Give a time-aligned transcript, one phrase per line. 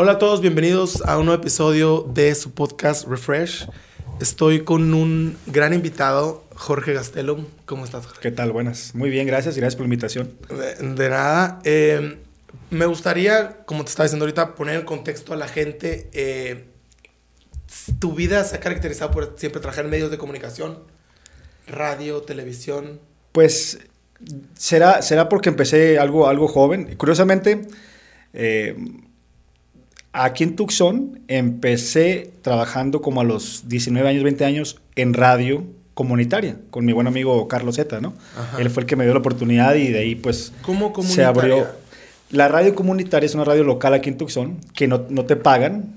[0.00, 3.66] Hola a todos, bienvenidos a un nuevo episodio de su podcast Refresh.
[4.20, 7.46] Estoy con un gran invitado, Jorge Gastelum.
[7.64, 8.20] ¿Cómo estás, Jorge?
[8.20, 8.52] ¿Qué tal?
[8.52, 8.94] Buenas.
[8.94, 10.38] Muy bien, gracias y gracias por la invitación.
[10.50, 11.58] De, de nada.
[11.64, 12.16] Eh,
[12.70, 16.08] me gustaría, como te estaba diciendo ahorita, poner en contexto a la gente.
[16.12, 16.66] eh,
[17.98, 20.78] tu vida se ha caracterizado por siempre trabajar en medios de comunicación,
[21.66, 23.00] radio, televisión.
[23.32, 23.80] Pues
[24.54, 26.94] será, será porque empecé algo, algo joven.
[26.94, 27.66] Curiosamente,
[28.32, 28.76] eh,
[30.12, 36.56] aquí en Tucson empecé trabajando como a los 19 años, 20 años en radio comunitaria
[36.70, 38.14] con mi buen amigo Carlos Zeta, ¿no?
[38.36, 38.60] Ajá.
[38.60, 41.66] Él fue el que me dio la oportunidad y de ahí pues ¿Cómo se abrió.
[42.30, 45.96] La radio comunitaria es una radio local aquí en Tucson que no, no te pagan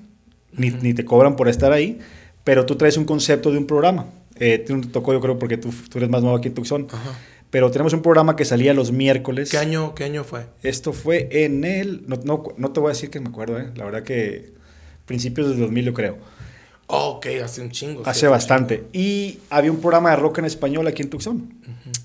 [0.53, 1.99] ni, ni te cobran por estar ahí,
[2.43, 4.07] pero tú traes un concepto de un programa.
[4.35, 6.87] Eh, te tocó, yo creo, porque tú, tú eres más nuevo aquí en Tucson.
[6.91, 7.11] Ajá.
[7.51, 9.51] Pero tenemos un programa que salía los miércoles.
[9.51, 10.45] ¿Qué año, ¿Qué año fue?
[10.63, 12.03] Esto fue en el.
[12.07, 13.69] No, no, no te voy a decir que me acuerdo, ¿eh?
[13.75, 14.53] La verdad que.
[15.05, 16.17] Principios del 2000, yo creo.
[16.87, 18.03] Oh, ok, hace un chingo.
[18.05, 18.77] Hace bastante.
[18.77, 18.89] chingo.
[18.93, 21.53] Y había un programa de rock en español aquí en Tucson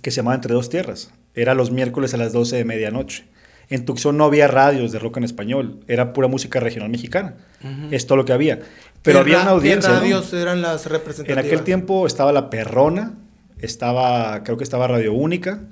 [0.03, 1.11] que se llamaba Entre Dos Tierras.
[1.35, 3.25] Era los miércoles a las 12 de medianoche.
[3.69, 7.35] En Tucson no había radios de rock en español, era pura música regional mexicana.
[7.63, 7.89] Ujú.
[7.91, 8.61] Es todo lo que había.
[9.03, 9.91] Pero ¿Qué había una audiencia.
[9.91, 10.01] ¿Qué ¿no?
[10.03, 11.45] radios eran las En representativas?
[11.45, 13.15] aquel tiempo estaba La Perrona,
[13.61, 15.63] estaba, creo que estaba Radio Única.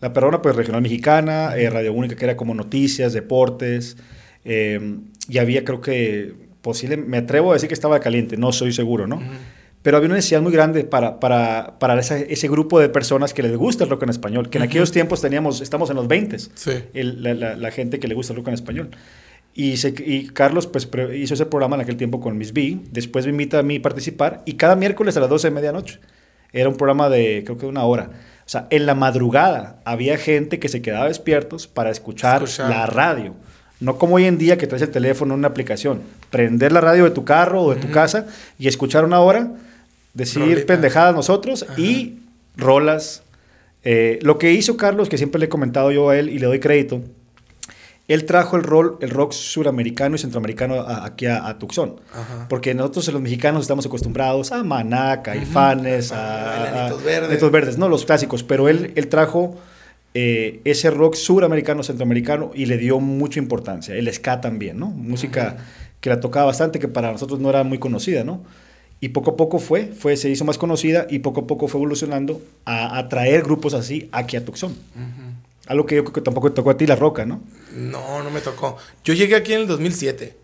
[0.00, 3.96] La Perrona, pues regional mexicana, eh, Radio Única, que era como noticias, deportes.
[4.44, 8.72] eh, y había, creo que, posible, me atrevo a decir que estaba caliente, no soy
[8.74, 9.16] seguro, ¿no?
[9.16, 9.24] Ujú.
[9.82, 13.42] Pero había una necesidad muy grande para, para, para esa- ese grupo de personas que
[13.42, 14.68] les gusta el rock en español, que en Ujú.
[14.70, 16.72] aquellos tiempos teníamos, estamos en los 20 Sí.
[16.94, 18.90] la, la- la gente que le gusta el rock en español.
[19.54, 22.78] Y, se- y Carlos pues, hizo ese programa en aquel tiempo con Miss B.
[22.90, 24.42] Después me invita a mí a participar.
[24.46, 26.00] Y cada miércoles a las 12 de medianoche.
[26.54, 28.08] Era un programa de creo que una hora.
[28.46, 32.70] O sea, en la madrugada había gente que se quedaba despiertos para escuchar, Escuchar.
[32.70, 33.34] la radio.
[33.80, 36.00] No como hoy en día que traes el teléfono en una aplicación.
[36.30, 38.26] Prender la radio de tu carro o de tu casa
[38.58, 39.50] y escuchar una hora,
[40.14, 40.66] decir Rolita.
[40.66, 41.74] pendejadas nosotros Ajá.
[41.80, 42.20] y
[42.56, 43.22] rolas.
[43.82, 46.46] Eh, lo que hizo Carlos, que siempre le he comentado yo a él y le
[46.46, 47.02] doy crédito,
[48.06, 51.96] él trajo el, rol, el rock suramericano y centroamericano a- aquí a, a Tucson.
[52.12, 52.46] Ajá.
[52.48, 56.20] Porque nosotros los mexicanos estamos acostumbrados a Maná, Caifanes, Ujú.
[56.20, 57.50] a, A a- Verdes.
[57.50, 58.42] Verdes, no, los clásicos.
[58.42, 59.56] Pero él, él trajo
[60.12, 63.94] eh, ese rock suramericano, centroamericano y le dio mucha importancia.
[63.94, 64.86] El ska también, ¿no?
[64.88, 65.56] Música
[66.00, 68.42] que la tocaba bastante, que para nosotros no era muy conocida, ¿no?
[69.00, 71.78] Y poco a poco fue, fue, se hizo más conocida y poco a poco fue
[71.80, 74.74] evolucionando a, a traer grupos así aquí a Tucson.
[75.66, 77.40] Algo que yo creo que tampoco tocó a ti, La Roca, ¿no?
[77.74, 78.76] No, no me tocó.
[79.04, 80.36] Yo llegué aquí en el 2007.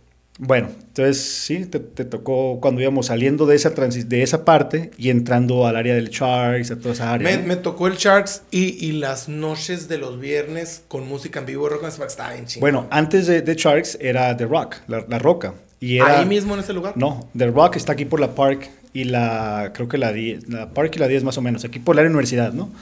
[0.43, 4.91] Bueno, entonces sí, te, te tocó cuando íbamos saliendo de esa, transi- de esa parte
[4.97, 7.39] y entrando al área del Sharks, a toda esa área.
[7.41, 11.69] Me, tocó el Sharks y, y las noches de los viernes con música en vivo.
[11.69, 12.61] Rock and estaba bien chingón.
[12.63, 15.53] Bueno, antes de, de Sharks era The Rock, La, la Roca.
[15.79, 16.95] Y era, ¿Ahí mismo en ese lugar?
[16.97, 20.71] No, The Rock está aquí por la Park y la, creo que la 10, la
[20.71, 22.65] Park y la 10 más o menos, aquí por la universidad, ¿no?
[22.65, 22.73] Ujú.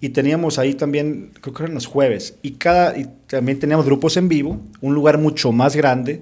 [0.00, 4.16] Y teníamos ahí también, creo que eran los jueves, y, cada, y también teníamos grupos
[4.18, 6.20] en vivo, un lugar mucho más grande.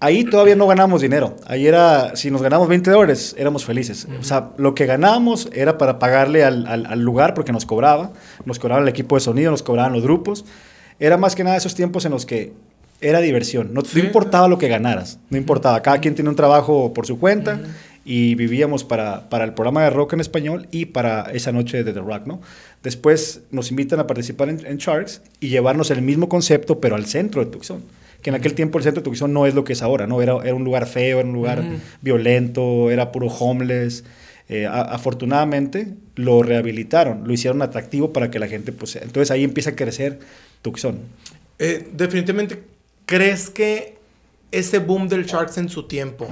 [0.00, 1.36] Ahí todavía no ganamos dinero.
[1.46, 4.08] Ahí era, si nos ganamos 20 dólares, éramos felices.
[4.18, 8.10] O sea, lo que ganábamos era para pagarle al, al- al lugar porque nos cobraba.
[8.44, 10.44] Nos cobraban el equipo de sonido, nos cobraban los grupos.
[10.98, 12.52] Era más que nada esos tiempos en los que
[13.00, 13.68] era diversión.
[13.72, 14.00] No, no Sí.
[14.00, 15.80] importaba lo que ganaras, no importaba.
[15.82, 17.62] Cada quien tiene un trabajo por su cuenta Ujú.
[18.04, 21.92] Y vivíamos para, para el programa de rock en español y para esa noche de
[21.92, 22.40] The Rock, ¿no?
[22.82, 27.06] Después nos invitan a participar en, en Sharks y llevarnos el mismo concepto, pero al
[27.06, 27.82] centro de Tucson.
[28.22, 30.20] Que en aquel tiempo el centro de Tucson no es lo que es ahora, ¿no?
[30.22, 31.76] Era, era un lugar feo, era un lugar Ujú.
[32.02, 34.04] violento, era puro homeless.
[34.48, 39.44] Eh, a- afortunadamente lo rehabilitaron, lo hicieron atractivo para que la gente, pues, entonces ahí
[39.44, 40.18] empieza a crecer
[40.62, 40.98] Tucson.
[41.58, 42.62] Eh, definitivamente,
[43.06, 43.96] ¿crees que
[44.50, 46.28] ese boom del Sharks en su tiempo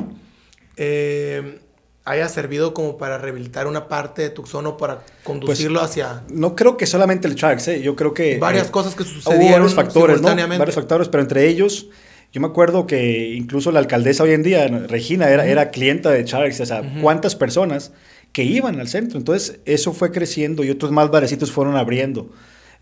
[0.82, 1.58] eh,
[2.06, 6.78] haya servido como para rehabilitar una parte de Tucson o para conducirlo hacia No creo
[6.78, 7.82] que solamente el Sharks, ¿eh?
[7.82, 8.38] yo creo que...
[8.38, 10.28] varias eh, cosas que Hubo sucedieron varios factores, ¿no?
[10.34, 11.88] Varios factores, pero entre ellos,
[12.32, 16.24] yo me acuerdo que incluso la alcaldesa hoy en día, Regina, era, era clienta de
[16.24, 17.02] Sharks, o sea, Ujú.
[17.02, 17.92] cuántas personas
[18.32, 19.18] que iban al centro.
[19.18, 22.30] Entonces, eso fue creciendo y otros más barecitos fueron abriendo.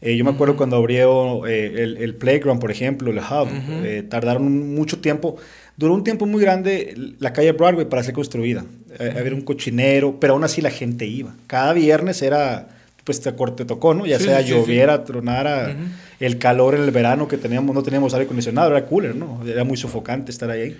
[0.01, 0.59] Eh, yo me acuerdo Ujú.
[0.59, 3.85] cuando abrió eh, el, el Playground, por ejemplo, el Hub, Ujú.
[3.85, 5.37] eh, tardaron mucho tiempo.
[5.79, 8.67] Duró un tiempo muy grande la calle Broadway para ser construida.
[8.99, 11.35] Eh, había un cochinero, pero aún así la gente iba.
[11.47, 12.69] Cada viernes era,
[13.05, 14.05] pues te, te tocó, ¿no?
[14.05, 14.51] Ya Sí, sea sí, sí.
[14.51, 15.75] lloviera, tronara,
[16.21, 19.41] el calor en el verano que teníamos, no teníamos aire acondicionado, era cooler, ¿no?
[19.47, 20.77] Era muy sofocante estar ahí.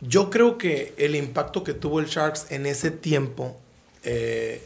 [0.00, 3.56] Yo creo que el impacto que tuvo el Sharks en ese tiempo
[4.02, 4.60] eh,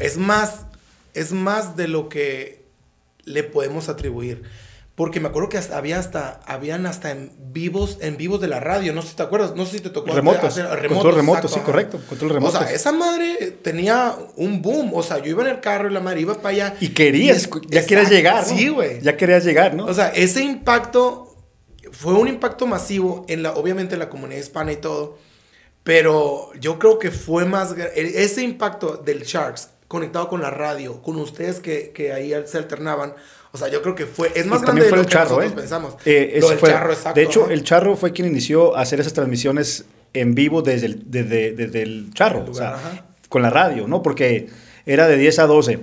[0.00, 0.64] es más
[1.14, 2.62] es más de lo que
[3.24, 4.42] le podemos atribuir.
[4.94, 8.60] Porque me acuerdo que hasta, había hasta, habían hasta en vivos, en vivos de la
[8.60, 11.48] radio, no sé si te acuerdas, no sé si te tocó Remotos, hacer control remoto,
[11.48, 12.58] sí, correcto, control remoto.
[12.58, 15.94] O sea, esa madre tenía un boom, o sea, yo iba en el carro y
[15.94, 16.74] la madre iba para allá.
[16.78, 18.44] Y querías, es- ya querías llegar.
[18.44, 19.00] Sí, güey.
[19.00, 19.86] Ya querías llegar, ¿no?
[19.86, 21.36] O sea, ese impacto
[21.90, 25.16] fue un impacto masivo en la, obviamente en la comunidad hispana y todo,
[25.84, 31.02] pero yo creo que fue más, e- ese impacto del Sharks conectado con la radio,
[31.02, 33.14] con ustedes que, que ahí se alternaban,
[33.52, 35.06] o sea, yo creo que fue, es más Y grande también de fue lo el
[35.08, 35.56] que charro, nosotros ¿eh?
[35.56, 35.94] pensamos.
[36.04, 37.20] Eh, Lo del fue- charro, exacto.
[37.20, 37.52] De hecho, ajá.
[37.52, 39.84] el charro fue quien inició a hacer esas transmisiones
[40.14, 43.86] en vivo desde el, desde, desde el charro, El lugar, o sea, con la radio,
[43.88, 44.02] ¿no?
[44.02, 44.48] Porque
[44.86, 45.80] era de 10 a 12.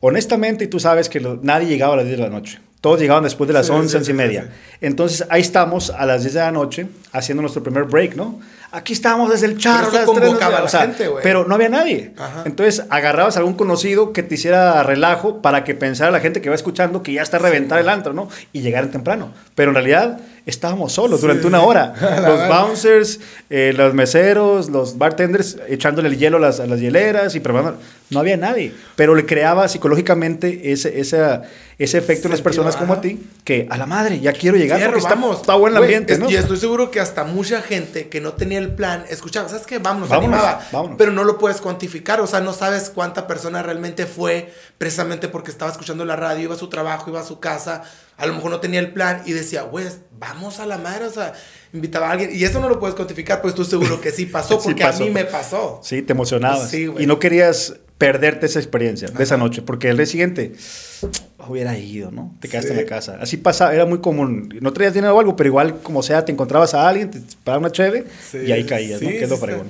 [0.00, 2.60] Honestamente, y tú sabes que lo- nadie llegaba a las 10 de la noche.
[2.80, 4.42] Todos llegaban después de las Sí, 11, sí, 11 y media.
[4.44, 8.38] sí, Entonces, ahí estamos a las 10 de la noche haciendo nuestro primer break, ¿no?
[8.72, 9.88] Aquí estamos desde el charro.
[10.04, 11.08] convocaba a la o sea, gente.
[11.22, 12.12] Pero no había nadie.
[12.18, 12.42] Ajá.
[12.44, 16.48] Entonces, agarrabas a algún conocido que te hiciera relajo para que pensara la gente que
[16.48, 18.28] va escuchando que ya está a reventar el antro, ¿no?
[18.52, 19.32] Y llegaran temprano.
[19.54, 21.48] Pero en realidad estábamos solos durante Sí.
[21.48, 21.94] una hora.
[22.26, 23.20] Los bouncers,
[23.50, 27.78] eh, los meseros, los bartenders echándole el hielo a las, a las hieleras y preparando.
[28.10, 28.72] No había nadie.
[28.94, 31.42] Pero le creaba psicológicamente ese, esa-
[31.78, 34.78] ese efecto en las personas como a ti que a la madre, ya quiero llegar
[34.78, 35.40] Fierro, porque está, vamos.
[35.42, 36.30] está buen el Güey, ambiente, es- ¿no?
[36.30, 39.78] Y estoy seguro que hasta mucha gente que no tenía el plan escuchaba, ¿sabes qué?
[39.78, 40.66] Vámonos, Vámonos, animaba.
[40.72, 40.96] vámonos.
[40.96, 45.50] Pero no lo puedes cuantificar, o sea, no sabes cuánta persona realmente fue precisamente porque
[45.50, 47.82] estaba escuchando la radio, iba a su trabajo, iba a su casa,
[48.16, 49.86] a lo mejor no tenía el plan y decía, güey,
[50.18, 51.34] vamos a la madre, o sea,
[51.74, 52.30] invitaba a alguien.
[52.34, 55.02] Y eso no lo puedes cuantificar, pues estoy seguro que sí pasó, Sí porque pasó.
[55.02, 55.80] a mí me pasó.
[55.82, 56.70] Sí, te emocionabas.
[56.70, 60.52] Sí, y no querías perderte esa experiencia de esa noche, porque el día siguiente
[61.48, 62.34] hubiera ido, ¿no?
[62.40, 62.78] Te quedaste Sí.
[62.78, 63.18] en la casa.
[63.20, 64.52] Así pasaba, era muy común.
[64.60, 67.20] No traías dinero o algo, pero igual, como sea, te encontrabas a alguien, te
[67.50, 68.04] una cheve
[68.34, 69.08] y ahí caías, ¿no?
[69.08, 69.68] Sí, Que es lo fregón.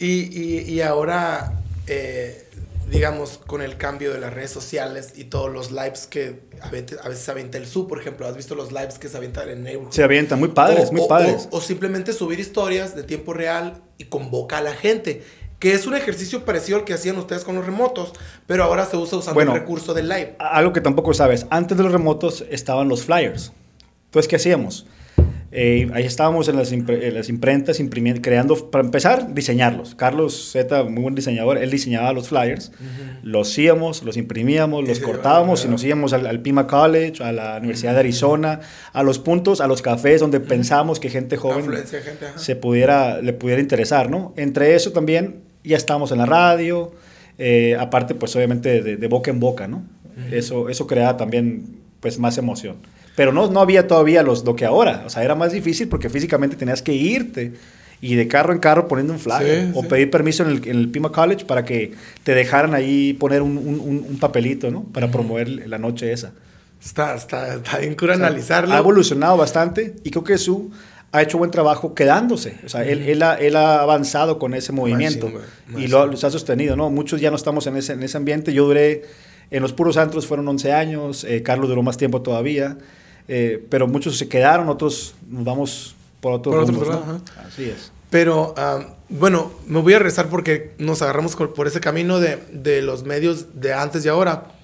[0.00, 1.52] Y, y, y ahora,
[1.86, 2.44] eh,
[2.90, 6.98] digamos, con el cambio de las redes sociales y todos los lives que a veces,
[7.02, 9.48] a veces se avienta el sub, por ejemplo, ¿has visto los lives que se avientan
[9.50, 9.92] en Neighborhood?
[9.92, 11.48] Se avientan, muy padres, O- muy o- padres.
[11.50, 15.22] O, o simplemente subir historias de tiempo real y convoca a la gente.
[15.58, 18.12] Que es un ejercicio parecido al que hacían ustedes con los remotos,
[18.46, 19.54] pero ahora se usa usando Bueno.
[19.54, 20.36] el recurso del live.
[20.38, 23.52] Algo que tampoco sabes, antes de los remotos estaban los flyers.
[24.06, 24.86] Entonces, ¿qué hacíamos?
[25.50, 29.94] Eh, ahí estábamos en las, impre- en las imprentas imprimiendo, creando, para empezar, diseñarlos.
[29.94, 32.70] Carlos Z, muy buen diseñador, él diseñaba los flyers,
[33.22, 37.32] los hacíamos, los imprimíamos, los Sí, cortábamos y nos íbamos al, al Pima College, a
[37.32, 38.60] la Universidad de Arizona,
[38.92, 41.98] a los puntos, a los cafés donde pensamos que gente joven gente,
[42.36, 44.34] se pudiera, le pudiera interesar, ¿no?
[44.36, 46.92] Entre eso también ya estábamos en la radio,
[47.38, 49.82] eh, aparte pues obviamente de, de boca en boca, ¿no?
[50.32, 52.76] Eso, eso creaba también pues más emoción.
[53.14, 56.08] Pero no, no había todavía los, lo que ahora, o sea, era más difícil porque
[56.10, 57.52] físicamente tenías que irte
[58.00, 59.88] y de carro en carro poniendo un flyer Sí, o sí.
[59.88, 61.92] pedir permiso en el, en el Pima College para que
[62.24, 64.84] te dejaran ahí poner un, un- un- un papelito, ¿no?
[64.84, 66.32] Para promover la noche esa.
[66.84, 68.74] Está, está, está bien cura O sea, analizarlo.
[68.74, 70.70] Ha evolucionado bastante y creo que su
[71.12, 72.58] ha hecho buen trabajo quedándose.
[72.64, 76.24] O sea, él, él, ha, él ha avanzado con ese movimiento güey, y lo, los
[76.24, 76.90] ha sostenido, ¿no?
[76.90, 78.52] Muchos ya no estamos en ese, en ese ambiente.
[78.52, 79.04] Yo duré,
[79.50, 82.76] en los puros antros fueron 11 años, eh, Carlos duró más tiempo todavía,
[83.26, 87.22] eh, pero muchos se quedaron, otros nos vamos por otros Por otro rumbos, lado, ¿no?
[87.46, 87.90] Así es.
[88.10, 92.38] Pero, ah, bueno, me voy a rezar porque nos agarramos por por ese camino de,
[92.52, 94.57] de los medios de antes y ahora.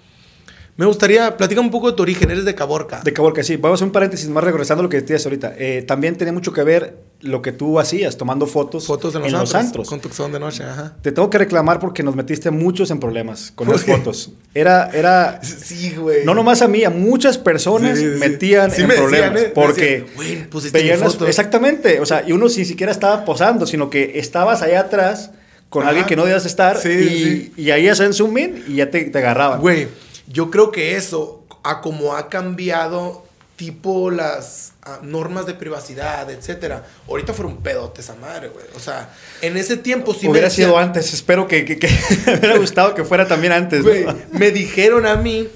[0.77, 3.01] Me gustaría, platica un poco de tu origen, eres de Caborca.
[3.05, 3.57] De Caborca, sí.
[3.57, 5.55] Vamos a un paréntesis más regresando a lo que decías ahorita.
[5.57, 9.29] Eh, también tenía mucho que ver lo que tú hacías, tomando fotos, Fotos en los,
[9.31, 9.89] en antros, los antros.
[9.89, 10.97] Con tu de noche, ajá.
[11.01, 14.33] Te tengo que reclamar porque nos metiste muchos en problemas con ¿Por las fotos.
[14.53, 16.25] Era, era, Sí, güey.
[16.25, 18.19] no nomás a mí, a muchas personas Sí, sí, sí.
[18.19, 19.43] metían en me decían, problemas.
[19.43, 19.53] ¿eh?
[19.55, 21.29] Porque decían, "Güey, pusiste veían mi las- foto".
[21.29, 22.01] Exactamente.
[22.01, 25.31] O sea, y uno ni siquiera estaba posando, sino que estabas allá atrás
[25.69, 25.91] con Ajá.
[25.91, 27.53] alguien que no debías estar Sí, y, sí.
[27.57, 29.61] y ahí hacían zoom in y ya te, te agarraban.
[29.61, 29.87] Güey,
[30.27, 33.25] yo creo que eso, a como ha cambiado
[33.57, 36.85] tipo las ah, normas de privacidad, etcétera.
[37.09, 38.65] Ahorita fue un pedote esa madre, güey.
[38.77, 39.11] O sea,
[39.43, 41.15] en ese tiempo sí Hubiera me decían- sido antes.
[41.15, 41.89] Espero que, que, que
[42.27, 43.85] me hubiera gustado que fuera también antes.
[43.85, 43.91] ¿no?
[43.91, 45.49] Güey, me dijeron a mí,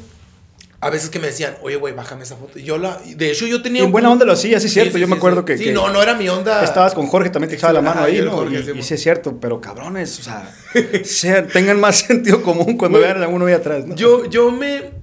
[0.80, 2.58] a veces que me decían, oye, güey, bájame esa foto.
[2.58, 3.80] Y yo la, de hecho, yo tenía.
[3.82, 4.96] En un- buena onda lo hacía, sí, cierto.
[4.98, 6.62] Yo me acuerdo que- Sí, que- no, no era mi onda.
[6.62, 8.30] Estabas con Jorge, también te echaba la mano ahí, ¿no?
[8.30, 8.82] Jorge, y, sí, y mo.
[8.82, 10.54] sí es cierto, pero cabrones, o sea,
[11.52, 13.94] tengan más sentido común cuando vean a uno ahí atrás, ¿no?
[13.94, 14.96] Yo, yo me.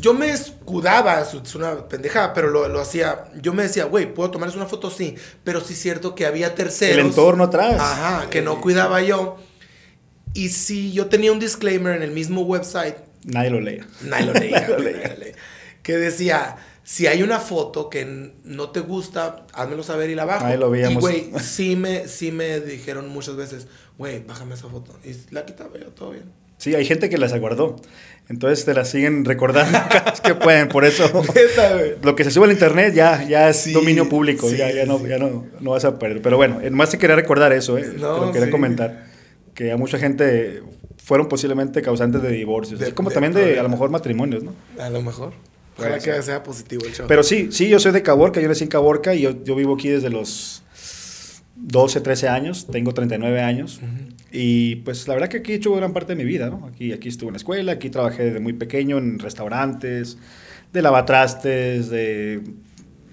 [0.00, 3.24] Yo me escudaba, es es una pendejada, pero lo, lo hacía.
[3.42, 4.90] Yo me decía, güey, ¿puedo tomarles una foto?
[4.92, 5.16] Sí.
[5.42, 6.96] Pero sí es cierto que había terceros.
[6.98, 7.80] El entorno atrás.
[7.80, 9.38] Ajá, que no cuidaba yo.
[10.34, 13.86] Y si yo tenía un disclaimer en el mismo website, Nadie lo leía.
[14.04, 15.02] nadie lo leía, Nadie lo güey, leía.
[15.02, 15.34] nadie lo leía.
[15.82, 20.46] Que decía, si hay una foto que no te gusta, házmelo saber y la bajo.
[20.46, 20.96] Ahí lo veíamos.
[20.96, 23.66] Y, güey, sí me, sí me dijeron muchas veces,
[23.98, 24.98] güey, bájame esa foto.
[25.04, 26.24] Y la quitaba yo, todo bien.
[26.58, 27.76] Sí, hay gente que las aguardó.
[28.28, 30.68] Entonces te las siguen recordando cada vez que pueden.
[30.68, 31.10] Por eso
[32.02, 34.50] lo que se sube al internet ya, ya es dominio público.
[34.50, 36.20] ya, ya, no, ya no, no, vas a perder.
[36.20, 37.78] Pero bueno, más te quería recordar eso.
[37.78, 37.86] ¿eh?
[37.98, 39.06] No, te lo quería comentar.
[39.54, 40.62] Que a mucha gente
[41.08, 42.78] fueron posiblemente causantes de divorcios.
[42.92, 44.52] como también de a lo mejor matrimonios, ¿no?
[44.78, 45.32] A lo mejor.
[45.78, 47.06] Ojalá que sea positivo el show.
[47.08, 49.76] Pero sí, sí, yo soy de Caborca, yo nací en Caborca y yo, yo vivo
[49.76, 50.62] aquí desde los
[51.56, 53.80] 12, 13 años, tengo 39 años.
[54.30, 56.66] Y pues la verdad que aquí he hecho gran parte de mi vida, ¿no?
[56.66, 60.18] Aquí, aquí estuve en la escuela, aquí trabajé desde muy pequeño en restaurantes,
[60.74, 62.42] de lavatrastes, de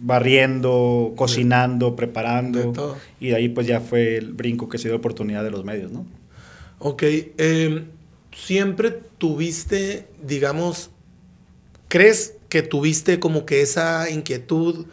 [0.02, 2.98] barriendo, cocinando, preparando.
[3.22, 5.64] Y de ahí pues ya fue el brinco que se dio la oportunidad de los
[5.64, 6.06] medios, ¿no?
[6.80, 7.04] Ok.
[7.38, 7.86] Em,
[8.36, 10.90] ¿Siempre tuviste, digamos,
[11.88, 14.86] crees que tuviste como que esa inquietud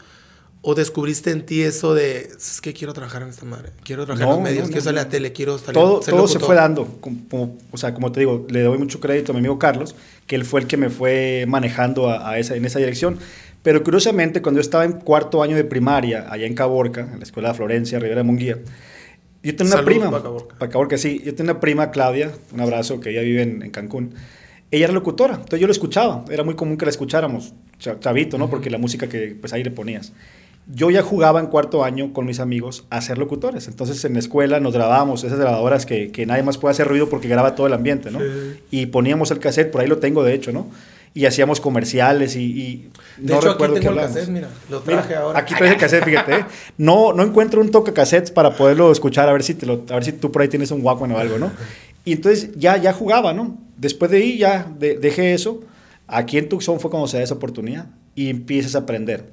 [0.65, 4.29] ¿O descubriste en ti eso de, es que quiero trabajar en esta madre, quiero trabajar
[4.29, 6.87] en los medios, quiero salir a la tele, quiero salir Todo, todo se fue dando,
[7.01, 9.97] como, o sea, como te digo, le doy mucho crédito a mi amigo Carlos,
[10.29, 13.19] que él fue el que me fue manejando a, esa, en esa dirección.
[13.65, 17.25] Pero curiosamente, cuando yo estaba en cuarto año de primaria, allá en Caborca, en la
[17.25, 18.59] escuela de Florencia, Rivera de Munguía,
[19.43, 20.55] yo tenía una prima, para Caborca.
[20.59, 23.71] para Caborca, sí, yo tenía una prima, Claudia, un abrazo, que ella vive en, en
[23.71, 24.15] Cancún.
[24.71, 28.49] Ella era locutora, entonces yo lo escuchaba, era muy común que la escucháramos, chavito, ¿no?
[28.49, 30.13] Porque la música que pues ahí le ponías
[30.67, 33.69] yo ya jugaba en cuarto año con mis amigos a ser locutores.
[33.69, 37.09] Entonces en la escuela nos grabábamos esas grabadoras que, que nadie más puede hacer ruido
[37.09, 38.21] porque graba todo el ambiente, ¿no?
[38.71, 40.69] Y poníamos el cassette, por ahí lo tengo de hecho, ¿no?
[41.14, 42.40] Y hacíamos comerciales y...
[42.40, 45.38] y de no hecho, recuerdo aquí tengo el cassette, mira, lo traje ahora.
[45.38, 46.35] Aquí traje el cassette, fíjate.
[46.35, 46.45] ¿eh?
[46.78, 49.95] No, no encuentro un toque cassette para poderlo escuchar, a ver si, te lo, a
[49.95, 51.52] ver si tú por ahí tienes un Walkman o algo, ¿no?
[52.04, 53.59] Y entonces ya, ya jugaba, ¿no?
[53.76, 55.61] Después de ahí ya dejé eso.
[56.09, 59.31] Aquí en Tucson fue cuando se da esa oportunidad y empiezas a aprender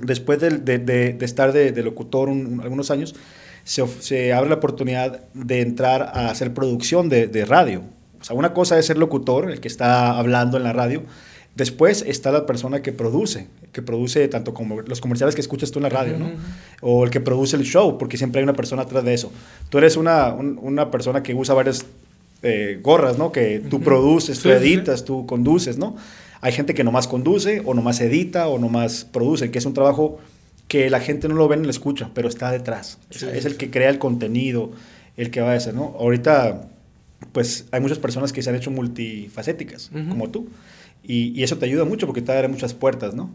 [0.00, 3.14] Después de, de, estar de, locutor algunos años,
[3.62, 7.84] se, se, abre la oportunidad de entrar a hacer producción de, radio.
[8.22, 11.02] O sea, una cosa es ser locutor, el que está hablando en la radio.
[11.56, 15.80] Después está la persona que produce, que produce tanto como los comerciales que escuchas tú
[15.80, 16.30] en la radio, ¿no?
[16.80, 19.30] O el que produce el show, porque siempre hay una persona atrás de eso.
[19.68, 21.84] Tú eres una, una persona que usa varias
[22.42, 23.32] eh, gorras, ¿no?
[23.32, 25.96] Que tú produces, tú editas, tú conduces, ¿no?
[26.40, 30.20] Hay gente que nomás conduce o nomás edita o nomás produce, que es un trabajo
[30.68, 32.98] que la gente no lo ve ni lo escucha, pero está detrás.
[33.10, 34.70] es el que crea el contenido,
[35.18, 35.94] el que va a hacer, ¿no?
[35.98, 36.68] Ahorita,
[37.32, 40.48] pues hay muchas personas que se han hecho multifacéticas, como tú,
[41.04, 43.30] y, eso te ayuda mucho porque te abre muchas puertas, ¿no?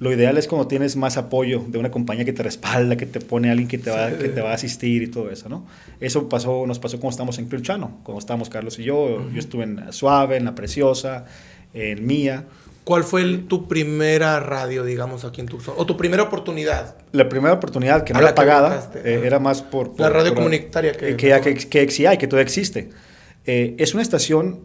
[0.00, 3.20] Lo ideal es cuando tienes más apoyo de una compañía que te respalda, que te
[3.20, 5.66] pone alguien que te va, que te va a asistir y todo eso, ¿no?
[6.00, 9.30] Eso pasó, nos pasó cuando estábamos en Cluchano, cuando estábamos Carlos y yo.
[9.30, 11.26] Yo estuve en Suave, en La Preciosa,
[11.72, 12.44] en Mía.
[12.84, 15.74] ¿Cuál fue tu primera radio, digamos, aquí en Tucson?
[15.78, 16.96] ¿O tu primera oportunidad?
[17.12, 21.16] La primera oportunidad, que no era pagada, eh, era más por, La radio comunitaria que...
[21.16, 22.90] Que, que, que, que, que todavía existe.
[23.46, 24.60] Eh, es una estación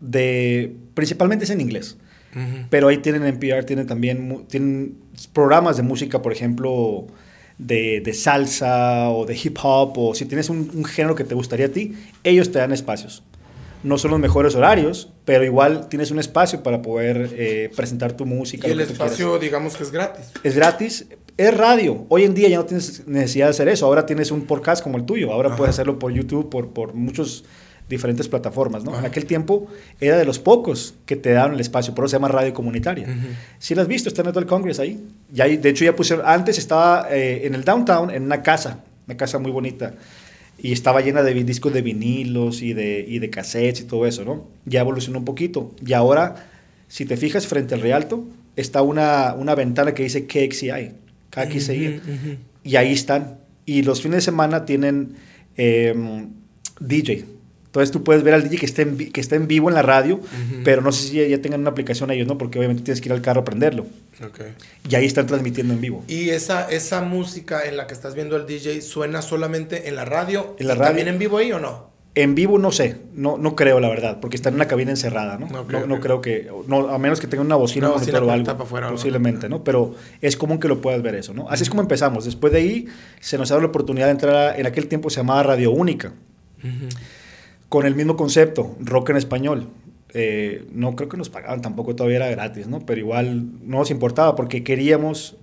[0.00, 0.74] de...
[0.94, 1.96] Principalmente es en inglés.
[2.68, 4.98] Pero ahí tienen NPR, tienen también tienen
[5.32, 7.06] programas de música, por ejemplo,
[7.58, 11.36] de, de salsa o de hip hop, o si tienes un, un género que te
[11.36, 11.94] gustaría a ti,
[12.24, 13.22] ellos te dan espacios
[13.84, 18.26] no son los mejores horarios, pero igual tienes un espacio para poder eh, presentar tu
[18.26, 18.66] música.
[18.66, 20.32] Y el espacio, digamos que es gratis.
[20.42, 21.06] Es gratis.
[21.36, 22.06] Es radio.
[22.08, 23.86] Hoy en día ya no tienes necesidad de hacer eso.
[23.86, 25.32] Ahora tienes un podcast como el tuyo.
[25.32, 27.44] Ahora puedes hacerlo por YouTube, por, por muchos
[27.88, 28.98] diferentes plataformas, ¿no?
[28.98, 29.66] En aquel tiempo
[30.00, 33.06] era de los pocos que te daban el espacio, por eso se llama radio comunitaria.
[33.58, 35.04] Si lo has visto, está en el Congress ahí.
[35.30, 39.18] Ya, de hecho, ya pusieron, antes estaba eh, en el downtown, en una casa, una
[39.18, 39.92] casa muy bonita
[40.58, 44.24] y estaba llena de discos de vinilos y de, y de cassettes y todo eso,
[44.24, 44.46] ¿no?
[44.64, 45.74] Ya evolucionó un poquito.
[45.84, 46.48] Y ahora,
[46.88, 48.24] si te fijas frente al Rialto,
[48.56, 50.92] está una, una ventana que dice KXCI,
[51.30, 52.00] KXCI,
[52.62, 53.38] y ahí están.
[53.66, 55.14] Y los fines de semana tienen
[55.56, 56.28] em,
[56.80, 57.24] DJ,
[57.74, 59.82] entonces tú puedes ver al DJ que esté en, que esté en vivo en la
[59.82, 60.20] radio,
[60.62, 62.38] pero no sé si ya, tengan una aplicación ellos, ¿no?
[62.38, 63.84] Porque obviamente tienes que ir al carro a prenderlo.
[64.22, 64.54] Okay.
[64.88, 66.04] Y ahí están transmitiendo en vivo.
[66.06, 70.04] ¿Y esa, esa música en la que estás viendo al DJ suena solamente en la
[70.04, 70.54] radio?
[70.58, 70.88] ¿En la radio?
[70.88, 71.92] ¿También en vivo ahí o no?
[72.16, 75.36] En vivo no sé, no, no creo la verdad, porque está en una cabina encerrada,
[75.36, 75.48] ¿no?
[75.48, 77.98] no, no, creo que, no, a menos que tenga una bocina, o
[78.30, 78.56] algo,
[78.90, 79.64] posiblemente, ¿no?
[79.64, 81.48] Pero es común que lo puedas ver eso, ¿no?
[81.50, 82.24] Así es como empezamos.
[82.24, 82.86] Después de ahí
[83.18, 86.12] se nos da la oportunidad de entrar, en aquel tiempo se llamaba Radio Única
[87.68, 89.68] con el mismo concepto, rock en español.
[90.16, 92.80] Eh, no creo que nos pagaban, tampoco todavía era gratis, ¿no?
[92.86, 95.36] Pero igual no nos importaba porque queríamos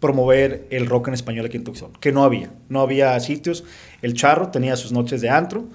[0.00, 3.64] promover el rock en español aquí en Tucson, que no había, no había sitios.
[4.02, 5.68] El Charro tenía sus noches de antro,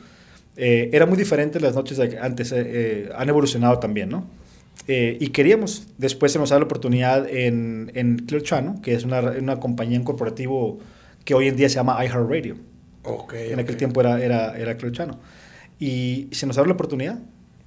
[0.58, 4.28] eh, era muy diferente las noches de antes, eh, han evolucionado también, ¿no?
[4.88, 9.22] y queríamos, después se nos da la oportunidad en, en Clear Channel, que es una,
[9.22, 10.80] una compañía en corporativo
[11.24, 12.58] que hoy en día se llama iHeartRadio.
[13.04, 15.16] Okay, en aquel tiempo era, era, era Clear Channel
[15.80, 17.20] Y se nos abrió la oportunidad.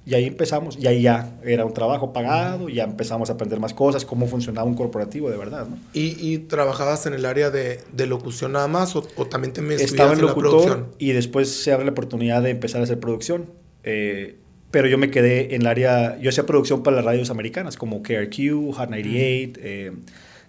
[0.05, 3.73] Y ahí empezamos, y ahí ya era un trabajo pagado, ya empezamos a aprender más
[3.73, 5.77] cosas, cómo funcionaba un corporativo de verdad, ¿no?
[5.93, 9.61] ¿Y, y trabajabas en el área de, de locución nada más o, o también te
[9.61, 10.87] me Estaba en en la locutor producción?
[10.99, 13.47] y después se abre la oportunidad de empezar a hacer producción.
[13.83, 14.35] Eh,
[14.69, 18.03] pero yo me quedé en el área, yo hacía producción para las radios americanas como
[18.03, 19.91] KRQ, Hot 98, eh,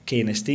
[0.05, 0.49] KNST.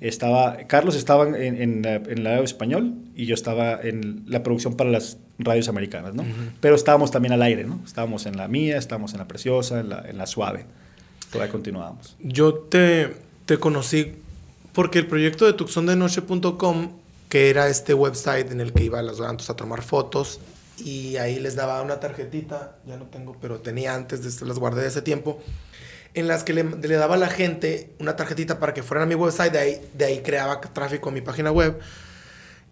[0.00, 4.42] Estaba, Carlos estaba en, en, la- en el radio español y yo estaba en la
[4.44, 6.24] producción para las radios americanas, ¿no?
[6.60, 7.80] Pero estábamos también al aire, ¿no?
[7.84, 10.66] Estábamos en la mía, estábamos en la preciosa, en la, en la suave.
[11.32, 12.16] Todavía continuábamos.
[12.20, 13.12] Yo te,
[13.44, 14.14] te conocí
[14.72, 16.90] porque el proyecto de tuxondenoche.com,
[17.28, 20.40] que era este website en el que iba a los gatos a tomar fotos
[20.84, 24.82] y ahí les daba una tarjetita, ya no tengo, pero tenía antes, de, las guardé
[24.82, 25.40] de ese tiempo,
[26.18, 29.06] en las que le, le daba a la gente una tarjetita para que fueran a
[29.06, 31.78] mi website, de ahí, de ahí creaba tráfico a mi página web.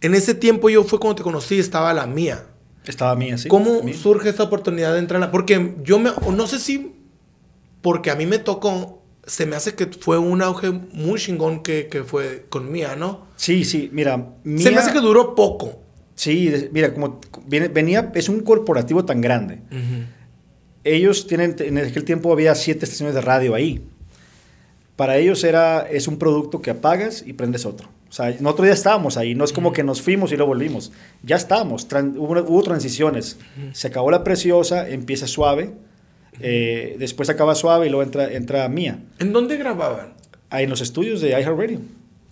[0.01, 2.45] En ese tiempo yo fue cuando te conocí, estaba la mía.
[2.85, 3.49] Estaba mía, sí.
[3.49, 3.95] ¿Cómo Mía.
[3.97, 5.21] surge esa oportunidad de entrar?
[5.21, 6.93] la- Porque yo me, no sé si,
[7.83, 11.89] porque a mí me tocó, se me hace que fue un auge muy chingón que,
[11.89, 13.27] que fue con Mía, ¿no?
[13.37, 14.15] Sí, sí, mira.
[14.45, 15.81] Se Mía- me hace que duró poco.
[16.15, 19.61] Sí, mira, como viene- venía, es un corporativo tan grande.
[20.95, 23.83] Ellos tienen, en aquel tiempo había siete estaciones de radio ahí.
[24.97, 27.89] Para ellos era, es un producto que apagas y prendes otro.
[28.09, 30.93] O sea, nosotros ya estábamos ahí, no es como que nos fuimos y luego volvimos.
[31.23, 33.37] Ya estábamos, tran- hubo, hubo transiciones.
[33.73, 35.73] Se acabó la preciosa, empieza suave,
[36.41, 39.01] eh, después acaba suave y luego entra, entra mía.
[39.19, 40.15] ¿En dónde grababan?
[40.49, 41.81] Ahí en los estudios de iHeartRadio.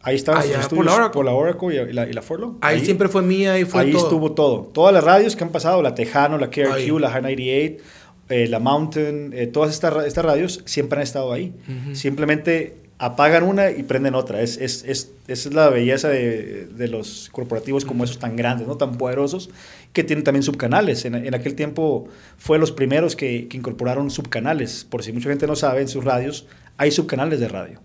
[0.02, 1.14] Ahí estaban Allá, los por estudios la Oracle.
[1.14, 2.56] por la Oracle y la, y la Forlo.
[2.61, 4.02] Ahí, siempre fue Mía y fue ahí todo.
[4.04, 4.61] estuvo todo.
[4.73, 6.90] Todas las radios que han pasado, la Tejano, la KRQ, Ahí.
[6.99, 7.82] la High 98,
[8.28, 11.52] eh, la Mountain, eh, todas estas, estas radios siempre han estado ahí.
[11.93, 14.40] Simplemente apagan una y prenden otra.
[14.40, 18.66] Es, es, es, esa es la belleza de, de los corporativos como esos tan grandes,
[18.66, 18.76] ¿no?
[18.76, 19.50] tan poderosos,
[19.93, 21.04] que tienen también subcanales.
[21.04, 24.85] En, en aquel tiempo fue los primeros que, que incorporaron subcanales.
[24.85, 27.81] Por si mucha gente no sabe, en sus radios hay subcanales de radio.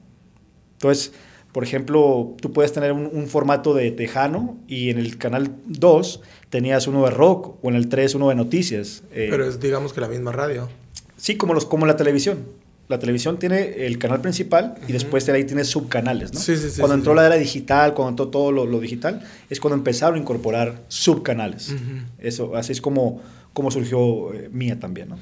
[0.74, 1.12] Entonces,
[1.52, 6.22] por ejemplo, tú puedes tener un, un formato de tejano y en el canal 2
[6.50, 9.04] tenías uno de rock o en el 3 uno de noticias.
[9.12, 10.70] Eh, Pero es digamos que la misma radio.
[11.18, 12.40] sí, como, los, como la televisión.
[12.88, 16.40] La televisión tiene el canal principal y después de ahí tienes subcanales, ¿no?
[16.40, 17.18] Sí, sí, sí, Cuando sí, entró sí.
[17.18, 21.76] la era digital, cuando entró todo lo, lo digital, es cuando empezaron a incorporar subcanales.
[22.18, 23.22] Eso, así es como,
[23.54, 25.20] como surgió eh, Mía también, ¿no?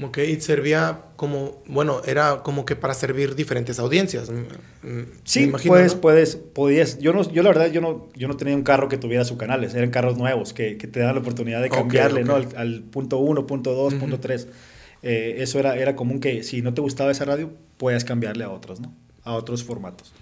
[0.00, 4.30] Ok, y servía como, bueno, era como que para servir diferentes audiencias.
[5.24, 6.00] Sí, me imagino, puedes, ¿no?
[6.00, 6.98] puedes, podías.
[6.98, 9.74] Yo no, yo la verdad, yo no, yo no tenía un carro que tuviera subcanales.
[9.74, 12.36] Eran carros nuevos que, que te dan la oportunidad de cambiarle, ¿no?
[12.36, 14.00] Al, al punto uno, punto dos, Ujú.
[14.02, 14.46] punto tres.
[15.02, 18.50] Eh, eso era, era común que si no te gustaba esa radio, puedas cambiarle a
[18.50, 18.94] otros, ¿no?
[19.24, 20.12] A otros formatos.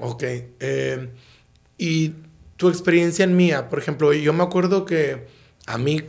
[0.00, 0.22] Ok.
[0.60, 1.08] eh,
[1.78, 2.12] y
[2.56, 5.26] tu experiencia en Mía, por ejemplo, yo me acuerdo que
[5.66, 6.00] a mí,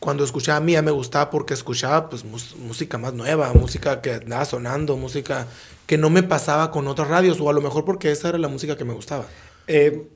[0.00, 4.96] cuando escuchaba Mía, me gustaba porque escuchaba pues, música más nueva, música que andaba sonando,
[4.96, 5.46] música
[5.86, 8.48] que no me pasaba con otras radios, o a lo mejor porque esa era la
[8.48, 9.26] música que me gustaba.
[9.66, 10.06] Eh,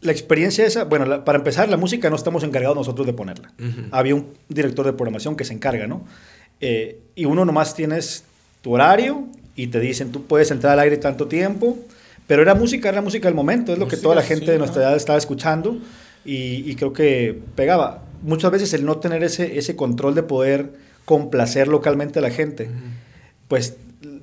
[0.00, 3.52] la experiencia esa, bueno, la- para empezar, la música no estamos encargados nosotros de ponerla.
[3.58, 3.88] Ujú.
[3.90, 6.04] Había un director de programación que se encarga, ¿no?
[6.60, 8.24] Eh, y uno nomás tienes
[8.62, 11.76] tu horario y te dicen, tú puedes entrar al aire tanto tiempo,
[12.26, 14.52] pero era música, era música del momento, es lo que Música, toda la gente sí,
[14.52, 15.76] de nuestra edad estaba escuchando
[16.24, 18.02] y, y creo que pegaba.
[18.22, 20.72] Muchas veces el no tener ese, ese control de poder
[21.04, 22.70] complacer localmente a la gente,
[23.48, 23.76] pues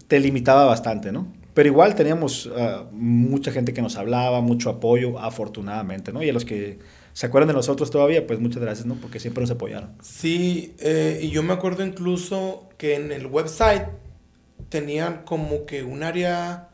[0.08, 1.28] te limitaba bastante, ¿no?
[1.54, 6.22] Pero igual teníamos ah, mucha gente que nos hablaba, mucho apoyo, afortunadamente, ¿no?
[6.22, 6.78] Y a los que
[7.14, 8.94] se acuerdan de nosotros todavía, pues muchas gracias, ¿no?
[8.96, 9.90] Porque siempre nos apoyaron.
[10.04, 13.86] Sí, eh, y yo me acuerdo incluso que en el website
[14.70, 16.70] tenían como que un área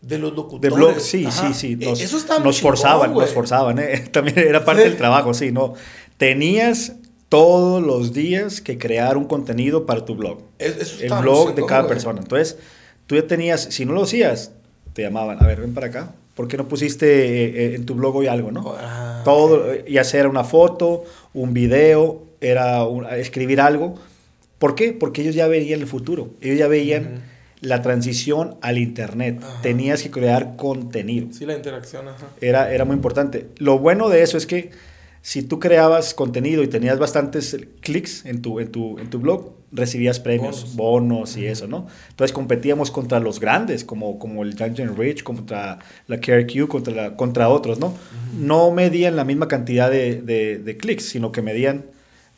[0.00, 0.74] de los De locutores.
[0.74, 1.48] blog, sí, Ajá.
[1.48, 1.72] sí, sí.
[1.78, 3.98] Eh, Nos, Eso está nos chingón, forzaban, nos forzaban, ¿eh?
[4.12, 4.88] También era parte Sí.
[4.88, 5.74] del trabajo, sí, ¿no?
[6.20, 6.96] Tenías
[7.30, 10.42] todos los días que crear un contenido para tu blog.
[10.58, 11.94] Es- eso el blog de cada güey.
[11.94, 12.20] persona.
[12.20, 12.58] Entonces,
[13.06, 14.52] tú ya tenías, si no lo hacías,
[14.92, 16.12] te llamaban, a ver, ven para acá.
[16.34, 18.74] ¿Por qué no pusiste eh, eh, en tu blog hoy algo, no?
[18.78, 23.94] Ah, Todo, eh, ya sea era una foto, un video, era un- escribir algo.
[24.58, 24.92] ¿Por qué?
[24.92, 26.28] Porque ellos ya veían el futuro.
[26.42, 27.22] Ellos ya veían
[27.62, 29.38] la transición al Internet.
[29.42, 29.62] Ajá.
[29.62, 31.28] Tenías que crear contenido.
[31.32, 32.26] Sí, la interacción, ajá.
[32.42, 33.46] Era, era muy importante.
[33.56, 34.70] Lo bueno de eso es que
[35.22, 39.52] si tú creabas contenido y tenías bastantes clics en tu, en tu, en tu blog,
[39.72, 40.76] recibías premios, Bonos.
[40.76, 41.86] bonos, y eso, ¿no?
[42.08, 45.78] Entonces competíamos contra los grandes, como, como el Dungeon Rich, contra
[46.08, 47.94] la KRQ, contra, la- contra otros, ¿no?
[48.36, 51.84] No medían la misma cantidad de, de- de clics, sino que medían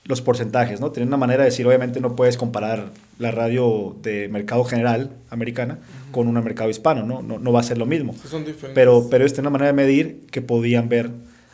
[0.04, 0.90] los porcentajes, ¿no?
[0.90, 2.90] Tenían una manera de decir, obviamente no puedes comparar
[3.20, 5.78] la radio de mercado general americana
[6.10, 7.22] con una mercado hispano, ¿no?
[7.22, 8.12] No, no va a ser lo mismo.
[8.28, 8.74] Son diferentes.
[8.74, 11.10] Pero, pero esta es una manera de medir que podían ver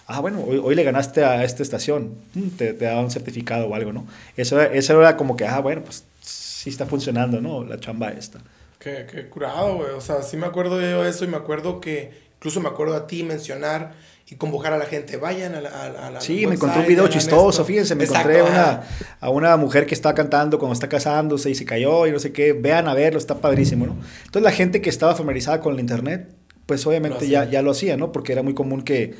[0.09, 3.69] ah, bueno, hoy, hoy le ganaste a esta estación, mm, te, te daban un certificado
[3.69, 4.07] o algo, ¿no?
[4.37, 7.65] Eso, era- eso era como que, ah, bueno, pues sí está funcionando, ¿no?
[7.65, 8.41] La chamba esta.
[8.79, 9.91] Qué, qué curado, güey.
[9.91, 13.07] O sea, sí me acuerdo yo eso y me acuerdo que, incluso me acuerdo a
[13.07, 13.93] ti mencionar
[14.31, 15.69] y convocar a la gente, vayan a la...
[15.71, 18.83] A, la Sí, me encontré un video chistoso, fíjense, me Exacto, encontré una,
[19.21, 22.31] a una mujer que estaba cantando cuando está casándose y se cayó y no sé
[22.33, 23.97] qué, vean a verlo, está padrísimo, ¿no?
[24.27, 26.29] Entonces la gente que estaba familiarizada con el internet,
[26.67, 28.13] pues obviamente ya, ya lo hacía, ¿no?
[28.13, 29.15] Porque era muy común que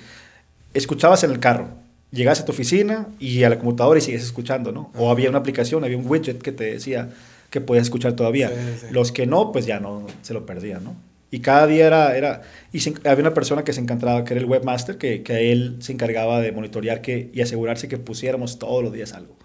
[0.75, 1.69] escuchabas en el carro,
[2.11, 4.93] llegabas a tu oficina y a la computadora y sigues escuchando, ¿no?
[4.97, 7.11] O había una aplicación, había un widget que te decía
[7.51, 8.49] que podías escuchar todavía.
[8.51, 8.87] Sí, sí.
[8.91, 10.97] Los que no, pues ya no, se lo perdían, ¿no?
[11.31, 14.41] Y cada día era, era y se- había una persona que se encargaba, que era
[14.41, 18.59] el webmaster, que, que a él se encargaba de monitorear que, y asegurarse que pusiéramos
[18.59, 19.37] todos los días algo.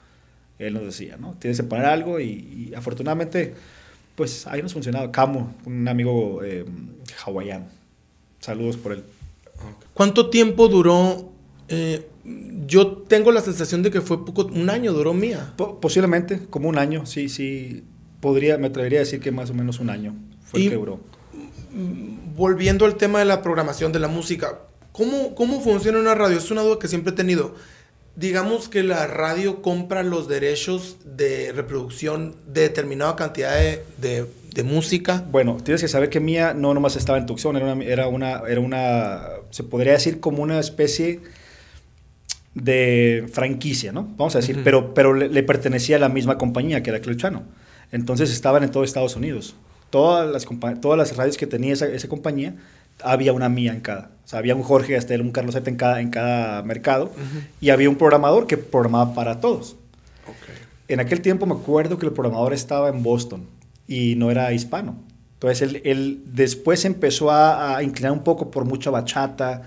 [0.59, 1.35] Él nos decía, ¿no?
[1.39, 3.53] Tienes que poner algo y, y afortunadamente,
[4.15, 5.11] pues ahí nos funcionaba.
[5.11, 6.63] Camo, un amigo eh,
[7.25, 7.65] hawaiano.
[8.39, 9.03] Saludos por él.
[9.93, 11.29] ¿Cuánto tiempo duró?
[11.69, 12.07] eh,
[12.67, 15.53] yo tengo la sensación de que fue poco, un año duró mía.
[15.57, 17.83] Po- posiblemente, como un año, sí, sí.
[18.21, 20.75] Podría, me atrevería a decir que más o menos un año fue Y- el que
[20.77, 20.99] duró.
[22.35, 24.59] Volviendo al tema de la programación de la música,
[24.91, 26.37] ¿cómo, ¿cómo funciona una radio?
[26.37, 27.55] Es una duda que siempre he tenido.
[28.15, 34.63] Digamos que la radio compra los derechos de reproducción de determinada cantidad de, de- de
[34.63, 35.25] música.
[35.31, 38.41] Bueno, tienes que saber que Mía no nomás estaba en Tucson, era una, era una,
[38.47, 41.21] era una, se podría decir como una especie
[42.53, 44.03] de franquicia, ¿no?
[44.15, 47.43] Vamos a decir, pero, pero le, le pertenecía a la misma compañía que era Cleuchano.
[47.91, 49.55] Entonces estaban en todo Estados Unidos.
[49.89, 50.45] Todas las,
[50.81, 52.55] todas las radios que tenía esa, esa compañía,
[53.01, 54.11] había una Mía en cada.
[54.23, 57.11] O sea, había un Jorge Gastel, un Carlos en cada, en cada mercado.
[57.61, 59.75] Y había un programador que programaba para todos.
[60.87, 63.45] En aquel tiempo me acuerdo que el programador estaba en Boston
[63.87, 64.95] y no era hispano.
[65.35, 69.63] Entonces él, él después empezó a, a inclinar un poco por mucha bachata,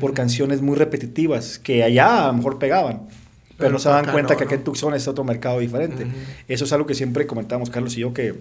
[0.00, 0.14] por Mm.
[0.14, 3.02] canciones muy repetitivas, que allá a lo mejor pegaban.
[3.08, 4.52] Pero, Pero no se dan cuenta no, que ¿no?
[4.52, 6.04] en Tucson es otro mercado diferente.
[6.04, 6.12] Ujú.
[6.48, 8.34] Eso es algo que siempre comentábamos Carlos y yo, que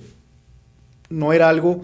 [1.10, 1.82] no era algo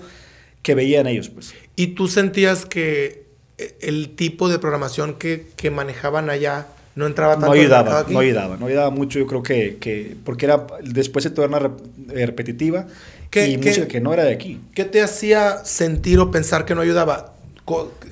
[0.65, 1.29] que veían ellos.
[1.29, 1.53] Pues.
[1.75, 3.25] ¿Y tú sentías que
[3.59, 8.13] eh, el tipo de programación que, que manejaban allá no entraba tanto No ayudaba, aquí?
[8.13, 11.77] no ayudaba, no ayudaba mucho, yo creo que, que porque era, después se torna rep-
[12.13, 12.87] eh, repetitiva
[13.29, 14.59] ¿Qué- y qué- música que no era de aquí.
[14.73, 17.35] ¿Qué te hacía sentir o pensar que no ayudaba?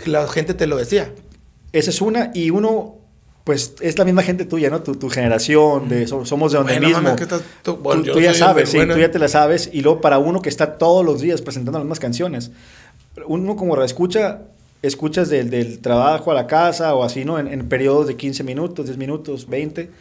[0.06, 1.12] La gente te lo decía.
[1.72, 2.98] Esa es una, y uno,
[3.44, 4.82] pues es la misma gente tuya, ¿no?
[4.82, 7.02] Tu, tu generación, de, somos de donde Bueno, mismo.
[7.04, 9.70] mames, ¿qué estás- tú- bueno, tú, tú ya sabes, sí, tú ya te la sabes,
[9.74, 12.52] y luego para uno que está todos los días presentando las mismas canciones,
[13.28, 14.44] uno como escucha,
[14.82, 17.38] escuchas del, del trabajo a la casa o así, ¿no?
[17.38, 19.92] En, en periodos de 15 minutos, 10 minutos, 20,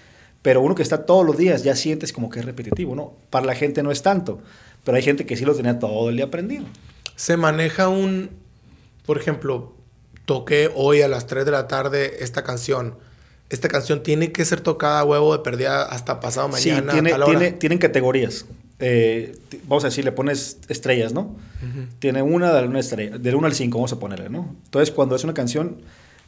[0.40, 3.12] pero uno que está todos los días ya sientes como que es repetitivo, ¿no?
[3.31, 4.38] Para la gente no es tanto,
[4.85, 6.64] pero hay gente que sí lo tenía todo el día aprendido.
[7.16, 8.31] Se maneja un,
[9.05, 9.72] por ejemplo,
[10.26, 12.94] toqué hoy a las 3 de la tarde esta canción.
[13.52, 16.80] Esta canción tiene que ser tocada a huevo de perdida hasta pasado mañana.
[16.80, 17.26] sí, tiene, a hora.
[17.26, 18.46] tiene, tienen categorías.
[18.80, 19.36] Eh,
[19.68, 21.36] vamos a decir, le pones estrellas, ¿no?
[22.00, 24.56] Tiene una de una estrella, del 1 al 5 vamos a ponerle, ¿no?
[24.64, 25.76] Entonces, cuando es una canción,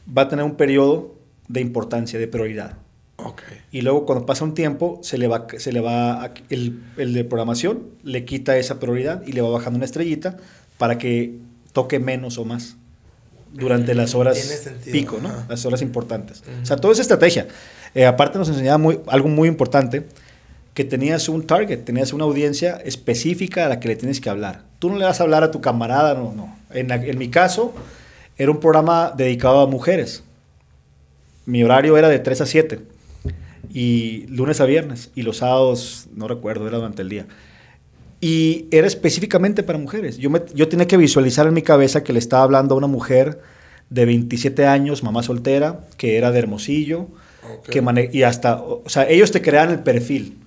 [0.06, 1.14] va a tener un periodo
[1.48, 2.76] de importancia, de prioridad.
[3.16, 3.42] Ok.
[3.72, 7.14] Y luego, cuando pasa un tiempo, se le va, se le va a- el, el
[7.14, 10.36] de programación le quita esa prioridad y le va bajando una estrellita
[10.78, 11.38] para que
[11.72, 12.76] toque menos o más
[13.54, 15.28] durante las horas sentido, pico, ¿no?
[15.28, 15.46] ajá.
[15.48, 16.42] Las horas importantes.
[16.42, 16.62] Ujú.
[16.62, 17.46] O sea, toda esa estrategia.
[17.94, 20.06] Eh, aparte nos enseñaba muy, algo muy importante,
[20.74, 24.62] que tenías un target, tenías una audiencia específica a la que le tienes que hablar.
[24.80, 26.56] Tú no le vas a hablar a tu camarada, no, no.
[26.72, 27.72] En, la- en mi caso,
[28.36, 30.24] era un programa dedicado a mujeres.
[31.46, 32.80] Mi horario era de 3 a 7
[33.72, 37.26] y lunes a viernes y los sábados, no recuerdo, era durante el día.
[38.24, 40.16] Y era específicamente para mujeres.
[40.16, 42.86] Yo, me- yo tenía que visualizar en mi cabeza que le estaba hablando a una
[42.86, 43.42] mujer
[43.90, 47.08] de 27 años, mamá soltera, que era de Hermosillo,
[47.58, 47.68] Ok.
[47.68, 50.38] que mane- y hasta, o sea, ellos te crean el perfil.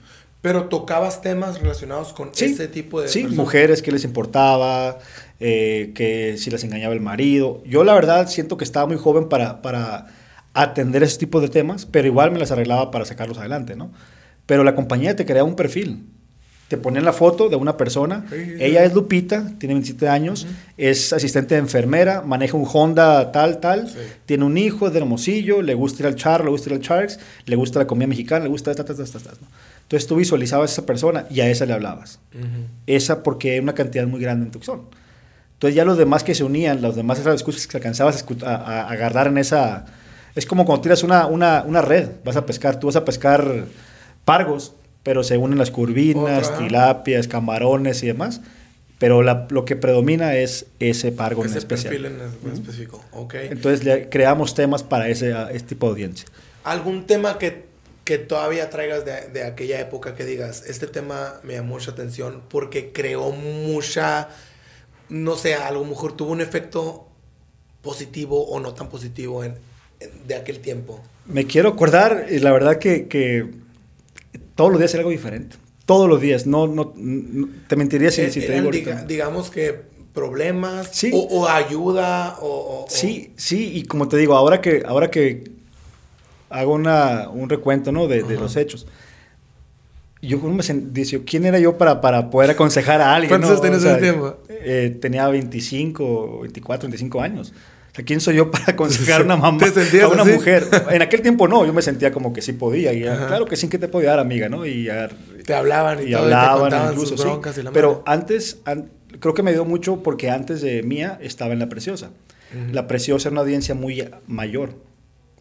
[0.42, 3.38] Pero tocabas temas relacionados con Sí, ese tipo de Sí, personas.
[3.38, 4.98] mujeres, que les importaba,
[5.40, 7.62] eh, que si les engañaba el marido.
[7.64, 10.08] Yo la verdad siento que estaba muy joven para, para
[10.56, 13.92] atender ese tipo de temas, pero igual me las arreglaba para sacarlos adelante, ¿no?
[14.48, 16.06] Pero la compañía te creaba un perfil.
[16.68, 18.26] Te ponían la foto de una persona.
[18.30, 23.32] Sí, sí, Ella es Lupita, tiene 27 años, es asistente de enfermera, maneja un Honda
[23.32, 23.90] tal, tal,
[24.26, 26.82] tiene un hijo, es de Hermosillo, le gusta ir al Char, le gusta ir al
[26.82, 29.48] Sharks, le gusta la comida mexicana, le gusta esta, esta, esta, esta, ¿no?
[29.84, 32.20] Entonces tú visualizabas a esa persona y a esa le hablabas.
[32.36, 32.46] Ujú.
[32.86, 34.82] Esa porque hay una cantidad muy grande en Tucson.
[35.54, 38.90] Entonces ya los demás que se unían, los demás escuchas que alcanzabas a, a- a
[38.92, 39.86] agarrar en esa...
[40.36, 43.64] Es como cuando tiras una, una, una red, vas a pescar, tú vas a pescar
[44.26, 44.74] pargos,
[45.08, 46.58] pero se unen las curvinas, Otra.
[46.68, 48.42] tilapias, camarones y demás.
[49.00, 51.94] pero la- lo que predomina es ese pargo en Ese especial.
[51.94, 53.06] perfil en, en específico.
[53.12, 53.36] Ok.
[53.36, 56.28] Entonces le creamos temas para ese, este tipo de audiencia.
[56.64, 57.64] ¿Algún tema que,
[58.04, 62.42] que todavía traigas de, de aquella época que digas, este tema me llamó mucha atención
[62.50, 64.30] porque creó mucha,
[65.10, 67.08] no sé, a lo mejor tuvo un efecto
[67.84, 69.54] positivo o no tan positivo en,
[70.00, 71.02] en- de aquel tiempo?
[71.28, 73.46] Me quiero acordar, y la verdad que, que
[74.58, 75.56] todos los días era algo diferente.
[75.86, 76.46] Todos los días.
[76.46, 80.90] No, no, no- te mentiría si, Eh, si te eran, digo diga- digamos que problemas
[80.92, 81.12] Sí.
[81.14, 85.52] o, o ayuda o, Sí, sí, y como te digo, ahora que, ahora que
[86.50, 88.08] hago una, un recuento ¿no?
[88.08, 88.88] de, de los hechos,
[90.22, 93.30] yo como me dice, ¿quién era yo para, para poder aconsejar a alguien?
[93.30, 93.56] ¿Cuántos no?
[93.58, 94.38] años tenías en ese tiempo?
[94.50, 97.54] eh, tenía 25, 24, 25 años.
[98.04, 99.60] ¿Quién soy yo para aconsejar a una mamá,
[99.92, 100.32] ¿Te a una así?
[100.32, 100.66] mujer?
[100.92, 102.94] En aquel tiempo no, yo me sentía como que sí podía.
[102.94, 103.28] Y, Ajá.
[103.28, 104.66] claro que sí que te podía dar, amiga, ¿no?
[104.66, 105.10] Y, ya-
[105.46, 107.60] te hablaban y, y todo, y te hablaban contaban incluso, sí.
[107.60, 111.54] y la Pero antes, an- creo que me dio mucho porque antes de Mía estaba
[111.54, 112.12] en La Preciosa.
[112.54, 112.74] Ujú.
[112.74, 114.76] La Preciosa era una audiencia muy mayor.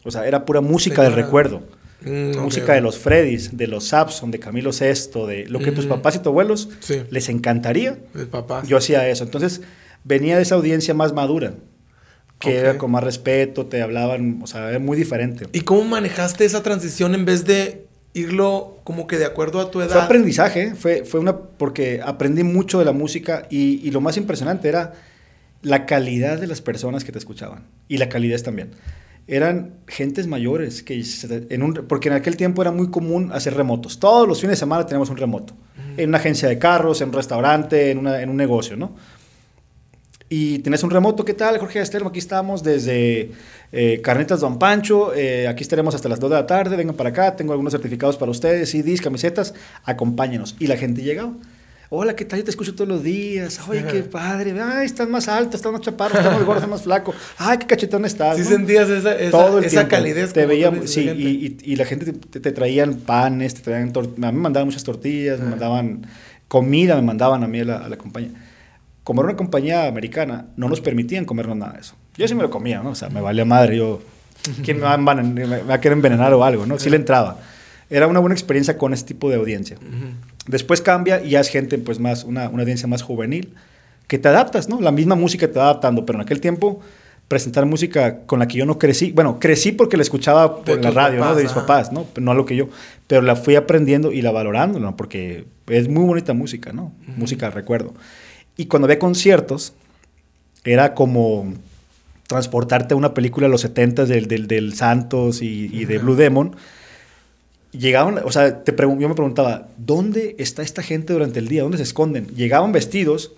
[0.03, 1.61] O sea, era pura música del recuerdo.
[2.01, 2.75] Mm, música ok.
[2.75, 5.95] de los Freddys, de los Sapson, de Camilo Sesto, de lo que tus Ujú.
[5.95, 7.01] papás y tus abuelos Sí.
[7.09, 7.97] les encantaría.
[8.15, 8.61] El papá.
[8.65, 9.23] Yo hacía eso.
[9.23, 9.61] Entonces,
[10.03, 11.53] venía de esa audiencia más madura,
[12.39, 12.55] que Ok.
[12.55, 15.47] era con más respeto, te hablaban, o sea, era muy diferente.
[15.53, 19.81] ¿Y cómo manejaste esa transición en vez de irlo como que de acuerdo a tu
[19.81, 19.89] edad?
[19.91, 24.17] Fue aprendizaje, fue, fue una, porque aprendí mucho de la música y, y lo más
[24.17, 24.93] impresionante era
[25.63, 28.71] la calidad de las personas que te escuchaban y la calidez también.
[29.29, 33.55] Eran gentes mayores, que se- en un, porque en aquel tiempo era muy común hacer
[33.55, 33.99] remotos.
[33.99, 35.53] Todos los fines de semana teníamos un remoto.
[35.97, 38.95] En una agencia de carros, en un restaurante, en, una- en un negocio, ¿no?
[40.29, 42.09] Y tenés un remoto, ¿qué tal, Jorge Estelmo?
[42.09, 43.31] Aquí estamos desde
[43.71, 47.09] eh, Carnetas Don Pancho, eh, aquí estaremos hasta las 2 de la tarde, vengan para
[47.11, 49.53] acá, tengo algunos certificados para ustedes, CDs, camisetas,
[49.85, 50.57] acompáñenos.
[50.59, 51.31] Y la gente llegaba.
[51.89, 52.39] Hola, ¿qué tal?
[52.39, 53.61] Yo te escucho todos los días.
[53.69, 54.53] Oye, qué padre.
[54.61, 57.13] Ay, estás más alto, estás más chaparro, estás más gordo, estás más flaco.
[57.37, 58.35] Ay, qué cachetón estás.
[58.35, 58.49] Sí ¿no?
[58.49, 59.89] sentías esa, esa, Todo el esa tiempo.
[59.91, 60.33] calidez.
[60.33, 63.53] Te como tú veía, dices, sí, y, y- y la gente te, te traían panes,
[63.55, 66.05] te traían a mí me mandaban muchas tortillas, me mandaban
[66.49, 68.31] comida, me mandaban a mí a la, a la compañía.
[69.07, 71.95] Como era una compañía americana, no nos permitían comernos nada de eso.
[72.17, 72.89] Yo sí me lo comía, ¿no?
[72.89, 74.01] O sea, me valía madre, yo...
[74.65, 76.77] ¿Quién me va a, me va a querer envenenar o algo, no?
[76.77, 77.37] Sí le entraba.
[77.89, 79.77] Era una buena experiencia con ese tipo de audiencia.
[80.45, 83.53] Después cambia y ya es gente, pues, más, una, una audiencia más juvenil,
[84.07, 84.81] que te adaptas, ¿no?
[84.81, 86.81] La misma música te va adaptando, pero en aquel tiempo
[87.29, 90.91] presentar música con la que yo no crecí, bueno, crecí porque la escuchaba por la
[90.91, 91.21] radio, ¿no?
[91.21, 91.61] papás, De mis ajá.
[91.61, 92.07] papás, ¿no?
[92.19, 92.67] No lo que yo,
[93.07, 94.97] pero la fui aprendiendo y la valorando, ¿no?
[94.97, 96.91] Porque es muy bonita música, ¿no?
[97.15, 97.93] Música al recuerdo.
[98.57, 99.73] Y cuando había conciertos,
[100.63, 101.53] era como
[102.27, 105.97] transportarte a una película de los 70 del, del, del Santos y, y de.
[105.99, 106.55] Blue Demon.
[107.71, 111.63] Llegaban, o sea, te yo me preguntaba, ¿dónde está esta gente durante el día?
[111.63, 112.27] ¿Dónde se esconden?
[112.29, 113.33] Llegaban vestidos,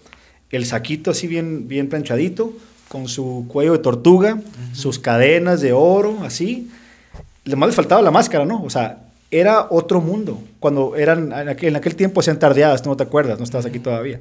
[0.52, 2.54] el saquito así bien, bien planchadito,
[2.88, 4.40] con su cuello de tortuga,
[4.74, 6.72] sus cadenas de oro, así.
[7.44, 8.64] Le más les faltaba la máscara, ¿no?
[8.64, 9.00] O sea,
[9.32, 10.42] era otro mundo.
[10.60, 13.80] Cuando eran, en aquel, en aquel tiempo hacían tardeadas, no te acuerdas, no estabas aquí
[13.80, 14.20] todavía.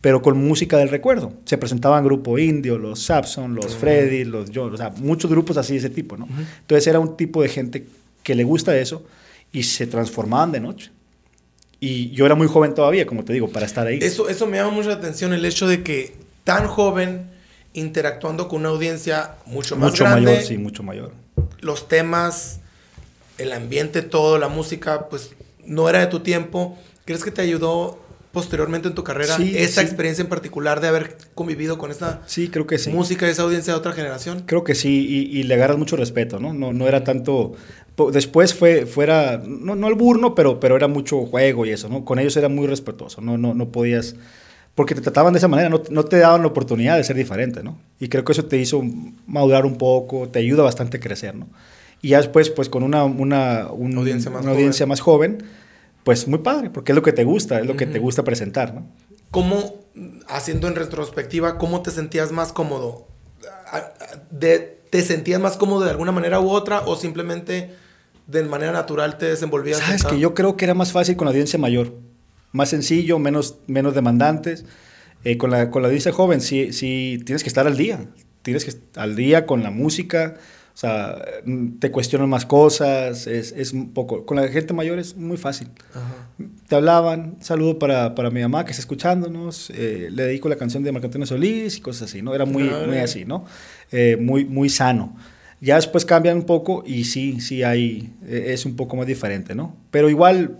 [0.00, 1.32] Pero con música del recuerdo.
[1.44, 5.72] Se presentaban Grupo Indio, los Sapson, los Freddy, los John, o sea, muchos grupos así
[5.72, 6.28] de ese tipo, ¿no?
[6.60, 7.86] Entonces era un tipo de gente
[8.22, 9.04] que le gusta eso
[9.52, 10.90] y se transformaban de noche.
[11.80, 13.98] Y yo era muy joven todavía, como te digo, para estar ahí.
[14.00, 17.30] Eso, eso me llama mucho la atención, el hecho de que tan joven,
[17.74, 21.12] interactuando con una audiencia mucho más mucho grande, mayor, sí, mucho mayor.
[21.60, 22.60] los temas,
[23.38, 25.32] el ambiente, todo, la música, pues
[25.64, 26.78] no era de tu tiempo.
[27.04, 27.98] ¿Crees que te ayudó
[28.36, 29.86] posteriormente en tu carrera Sí, esa sí.
[29.86, 32.90] experiencia en particular de haber convivido con esta Sí, creo que sí.
[32.90, 34.42] música esa audiencia de otra generación?
[34.44, 36.52] Creo que sí, y, y le agarras mucho respeto, ¿no?
[36.52, 37.54] No, no era tanto...
[38.12, 42.04] Después fue, fuera, no, no el burno, pero, pero era mucho juego y eso, ¿no?
[42.04, 44.16] Con ellos era muy respetuoso, no, no, no podías...
[44.74, 47.62] Porque te trataban de esa manera, no, no te daban la oportunidad de ser diferente,
[47.62, 47.78] ¿no?
[47.98, 48.82] Y creo que eso te hizo
[49.26, 51.46] madurar un poco, te ayuda bastante a crecer, ¿no?
[52.02, 54.56] Y ya después, pues con una, una, un- Audiencia más una joven.
[54.58, 55.38] audiencia más joven,
[56.06, 58.72] pues muy padre, porque es lo que te gusta, es lo que te gusta presentar,
[58.72, 58.86] ¿no?
[59.32, 59.74] ¿Cómo,
[60.28, 63.08] haciendo en retrospectiva, cómo te sentías más cómodo?
[64.30, 67.72] De- ¿Te sentías más cómodo de alguna manera u otra o simplemente
[68.28, 69.80] de manera natural te desenvolvías?
[69.80, 71.92] Sabes en que yo creo que era más fácil con la audiencia mayor,
[72.52, 74.64] más sencillo, menos, menos demandantes.
[75.24, 77.98] Eh, con, la, con la audiencia joven sí, sí tienes que estar al día,
[78.42, 80.36] tienes que estar al día con la música,
[80.76, 81.24] o sea,
[81.78, 84.26] te cuestionan más cosas, es, es un poco...
[84.26, 85.68] Con la gente mayor es muy fácil.
[85.94, 86.28] Ajá.
[86.68, 90.82] Te hablaban, saludo para, para mi mamá que está escuchándonos, eh, le dedico la canción
[90.82, 92.34] de Marco Antonio Solís y cosas así, ¿no?
[92.34, 92.88] Era muy, Claro.
[92.88, 93.46] muy así, ¿no?
[93.90, 95.16] Eh, muy, muy sano.
[95.62, 99.54] Ya después cambian un poco y sí, sí hay, eh, es un poco más diferente,
[99.54, 99.74] ¿no?
[99.90, 100.58] Pero igual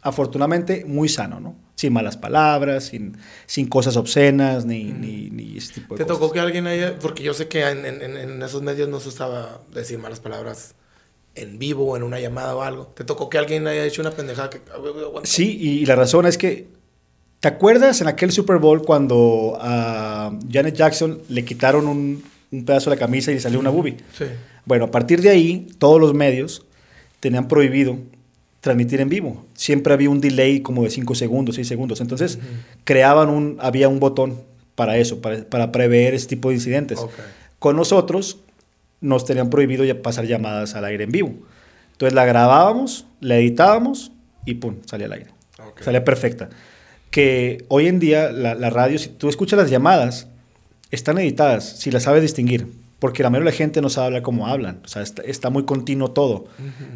[0.00, 1.54] afortunadamente muy sano, ¿no?
[1.74, 6.30] Sin malas palabras, sin, sin cosas obscenas, ni, ni, ni ese tipo de ¿Te tocó
[6.30, 9.62] que alguien haya, porque yo sé que en, en, en, esos medios no se usaba
[9.72, 10.74] decir malas palabras
[11.34, 12.86] en vivo o en una llamada o algo.
[12.94, 14.60] ¿Te tocó que alguien haya hecho una pendejada que...
[15.24, 16.68] Sí, y la razón es que,
[17.40, 22.90] ¿te acuerdas en aquel Super Bowl cuando a Janet Jackson le quitaron un, un pedazo
[22.90, 23.96] de la camisa y le salió una boobie?
[24.16, 24.26] Sí.
[24.66, 26.66] Bueno, a partir de ahí, todos los medios
[27.20, 27.98] tenían prohibido
[28.62, 29.44] transmitir en vivo.
[29.54, 32.00] Siempre había un delay como de 5 segundos, 6 segundos.
[32.00, 32.38] Entonces,
[32.84, 34.40] creaban un, había un botón
[34.76, 37.04] para eso, para, para prever ese tipo de incidentes.
[37.58, 38.38] Con nosotros
[39.00, 41.34] nos tenían prohibido ya pasar llamadas al aire en vivo.
[41.90, 44.12] Entonces la grabábamos, la editábamos
[44.46, 45.30] y pum, salía al aire.
[45.80, 46.48] Salía perfecta.
[47.10, 50.28] Que hoy en día la, la, radio, si tú escuchas las llamadas,
[50.92, 52.68] están editadas, si las sabes distinguir
[53.02, 55.64] porque la mayoría de la gente no sabe hablar como hablan, o sea, está, muy
[55.64, 56.44] continuo todo.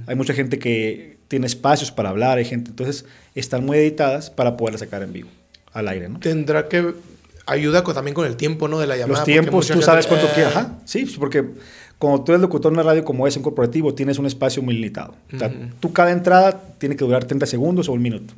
[0.07, 4.57] Hay mucha gente que tiene espacios para hablar, hay gente, entonces están muy editadas para
[4.57, 5.31] poderlas sacar en vivo,
[5.73, 6.21] al aire, ¿no?
[6.21, 6.95] Tendrá que
[7.45, 8.79] ayuda también con el tiempo, ¿no?
[8.79, 9.19] De la llamada.
[9.19, 11.45] Los tiempos, tú sabes cuánto quieres, ajá, sí, porque
[11.99, 14.77] cuando tú eres locutor en una radio como es en corporativo, tienes un espacio muy
[14.77, 15.17] limitado.
[15.35, 18.33] O sea, tú cada entrada tiene que durar 30 segundos o un minuto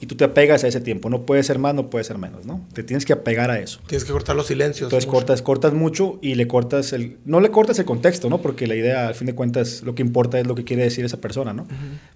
[0.00, 1.10] y tú te apegas a ese tiempo.
[1.10, 2.66] No puede ser más, no puede ser menos, ¿no?
[2.72, 3.80] Te tienes que apegar a eso.
[3.86, 4.86] Tienes que cortar los silencios.
[4.86, 7.18] Entonces cortas, cortas mucho y le cortas el...
[7.26, 8.40] No le cortas el contexto, ¿no?
[8.40, 11.04] Porque la idea, al fin de cuentas, lo que importa es lo que quiere decir
[11.04, 11.66] esa persona, ¿no?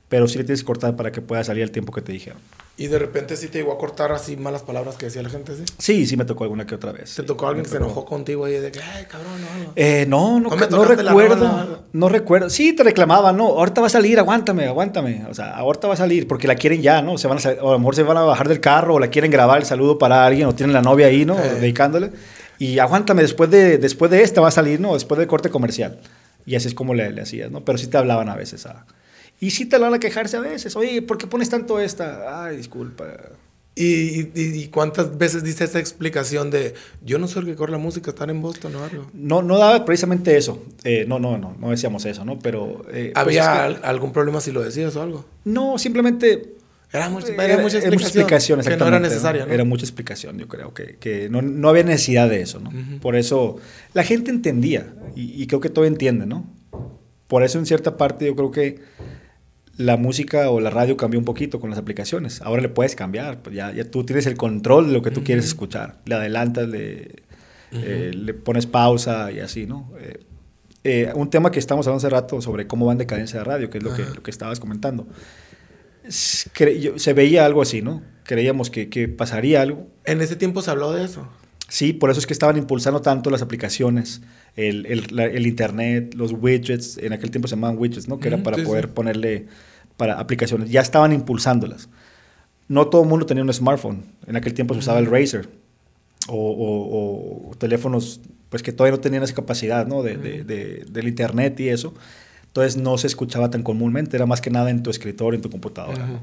[0.09, 2.39] Pero sí le tienes que cortar para que pueda salir el tiempo que te dijeron.
[2.77, 5.55] Y de repente sí te llegó a cortar así malas palabras que decía la gente,
[5.55, 5.63] ¿sí?
[5.79, 7.15] Sí, sí me tocó alguna que otra vez.
[7.15, 9.73] ¿Te tocó alguien que se enojó contigo ahí de que, ay, cabrón, no?
[9.77, 11.85] Eh, no, no, no, recuerdo.
[11.93, 12.51] No recuerdo.
[12.51, 15.25] Sí, te reclamaban, no, ahorita va a salir, aguántame, aguántame.
[15.31, 17.17] O sea, ahorita va a salir porque la quieren ya, ¿no?
[17.17, 19.07] Se van a, o a lo mejor se van a bajar del carro o la
[19.07, 21.39] quieren grabar el saludo para alguien o tienen la novia ahí, ¿no?
[21.39, 21.55] Eh.
[21.61, 22.11] Dedicándole.
[22.59, 24.95] Y aguántame, después de, después de esta va a salir, ¿no?
[24.95, 26.01] Después del corte comercial.
[26.45, 27.65] Y así es como le, le hacías, ¿no?
[27.65, 28.85] Pero sí te hablaban a veces a...
[29.45, 30.75] Y sí te van a quejarse a veces.
[30.75, 32.47] Oye, ¿por qué pones tanto esta?
[32.47, 33.05] Ay, disculpa.
[33.75, 36.73] ¿Y, y, cuántas veces dice esa explicación de
[37.05, 39.07] yo no soy el que corre la música, estar en Boston o algo?
[39.13, 40.65] No, no daba precisamente eso.
[40.83, 42.39] Eh, no, no, no, no decíamos eso, ¿no?
[42.39, 42.87] Pero...
[42.91, 45.27] Eh, pues ¿Había algún problema si lo decías o algo?
[45.45, 46.55] No, simplemente...
[46.91, 48.63] Era, mucha, era, mucha explicación.
[48.63, 49.53] que no era necesaria, ¿no?
[49.53, 52.71] Era mucha explicación, yo creo, que, que no, no, había necesidad de eso, ¿no?
[53.01, 53.59] Por eso
[53.93, 56.49] la gente entendía y, y creo que todo entiende, ¿no?
[57.27, 58.81] Por eso en cierta parte yo creo que
[59.77, 62.41] la música o la radio cambió un poquito con las aplicaciones.
[62.43, 65.25] Ahora le puedes cambiar, pues ya, ya tú tienes el control de lo que tú
[65.25, 66.01] quieres escuchar.
[66.05, 67.23] Le adelantas, le,
[67.73, 69.91] eh, le pones pausa y así, ¿no?
[69.99, 70.21] Eh,
[70.85, 73.71] eh, un tema que estamos hablando hace rato sobre cómo va en decadencia de radio,
[73.71, 75.07] que es lo, que, lo que, estabas comentando.
[76.09, 78.03] se veía algo así, ¿no?
[78.23, 79.89] Creíamos que, que, pasaría algo.
[80.05, 81.27] ¿En ese tiempo se habló de eso?
[81.69, 84.21] Sí, por eso es que estaban impulsando tanto las aplicaciones,
[84.57, 88.21] el, el, el internet, los widgets, en aquel tiempo se llamaban widgets, ¿no?
[88.21, 89.47] Que era para poder ponerle
[89.97, 90.71] para aplicaciones.
[90.71, 91.89] Ya estaban impulsándolas.
[92.69, 94.05] No todo el mundo tenía un smartphone.
[94.27, 95.49] En aquel tiempo se usaba el Razer
[96.29, 100.03] o, teléfonos pues que todavía no tenían esa capacidad ¿no?
[100.03, 101.95] de, de, del internet y eso.
[102.47, 105.51] Entonces no se escuchaba tan comúnmente, era más que nada en tu escritorio, en tu
[105.51, 106.21] computadora.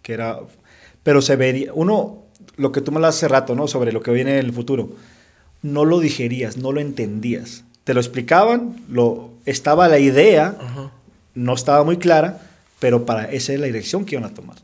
[0.00, 0.38] que era,
[1.02, 2.22] pero se vería, uno,
[2.56, 3.68] lo que tú me hablas hace rato, ¿no?
[3.68, 4.96] Sobre lo que viene en el futuro,
[5.60, 7.64] no lo digerías, no lo entendías.
[7.84, 10.56] Te lo explicaban, lo, estaba la idea,
[11.34, 12.40] no estaba muy clara,
[12.80, 14.56] pero para esa es la dirección que iban a tomar.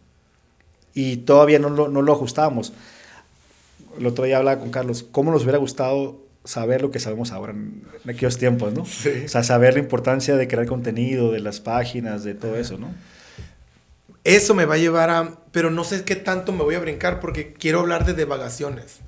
[0.94, 2.72] Y todavía no lo, no lo ajustábamos.
[3.98, 7.52] El otro día hablaba con Carlos, ¿cómo nos hubiera gustado saber lo que sabemos ahora
[7.52, 8.83] en, aquellos tiempos, ¿no?
[8.83, 12.92] O sea, saber la importancia de crear contenido, de las páginas, de todo eso, ¿no?
[14.24, 15.37] Eso me va a llevar a...
[15.52, 19.00] Pero no sé qué tanto me voy a brincar porque quiero hablar de devagaciones.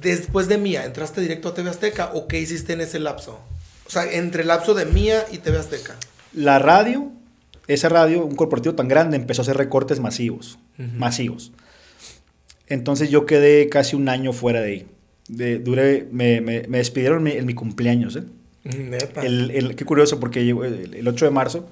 [0.00, 3.40] Después de Mía, ¿entraste directo a TV Azteca o qué hiciste en ese lapso?
[3.86, 5.96] O sea, entre el lapso de Mía y TV Azteca.
[6.32, 7.12] La radio
[7.68, 11.52] esa radio, un corporativo tan grande, empezó a hacer recortes masivos, masivos.
[12.68, 14.86] Entonces yo quedé casi un año fuera de ahí.
[15.28, 18.16] De, duré, me, me, despidieron en mi, cumpleaños.
[18.16, 18.24] ¿eh?
[19.22, 21.68] El, el, qué curioso, porque el, el 8 de marzo,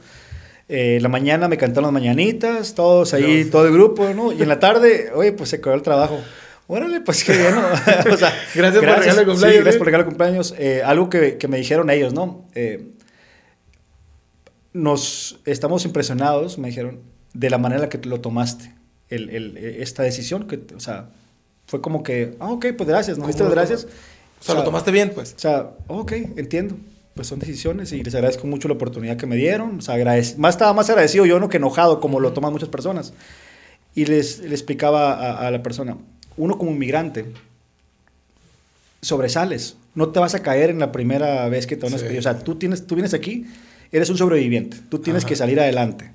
[0.68, 4.33] eh, la mañana me cantaron las mañanitas, todos ahí, todo el grupo, ¿no?
[4.33, 6.20] Y en la tarde, oye, pues se acabó el trabajo.
[6.72, 7.62] Órale, pues qué bien, ¿no?
[8.14, 9.40] o sea, gracias, por regalar el cumpleaños.
[9.40, 9.78] Sí, gracias ¿eh?
[9.78, 10.54] por el cumpleaños.
[10.56, 12.46] Eh, algo que, que, me dijeron ellos, ¿no?
[12.54, 12.92] Eh,
[14.72, 17.00] nos estamos impresionados, me dijeron,
[17.35, 18.72] de la manera en la que lo tomaste,
[19.09, 21.09] el, el, esta decisión, que, o sea,
[21.66, 23.26] fue como que, ah, ok, pues gracias, ¿no?
[23.26, 23.88] ¿Viste gracias?
[24.40, 25.34] O sea, lo tomaste bien, pues.
[25.34, 26.76] O sea, ok, entiendo.
[27.14, 29.78] Pues son decisiones y les agradezco mucho la oportunidad que me dieron.
[29.78, 29.97] O sea,
[30.38, 33.12] más estaba más agradecido yo, no que enojado, como lo toman muchas personas.
[33.92, 35.99] Y les, les explicaba a, la persona,
[36.41, 37.26] uno como inmigrante,
[39.03, 39.76] sobresales.
[39.95, 42.18] No te vas a caer en la primera vez que te van a despedir.
[42.18, 43.47] O sea, tú, tienes, tú vienes aquí
[43.93, 46.12] eres un sobreviviente, tú tienes que salir adelante.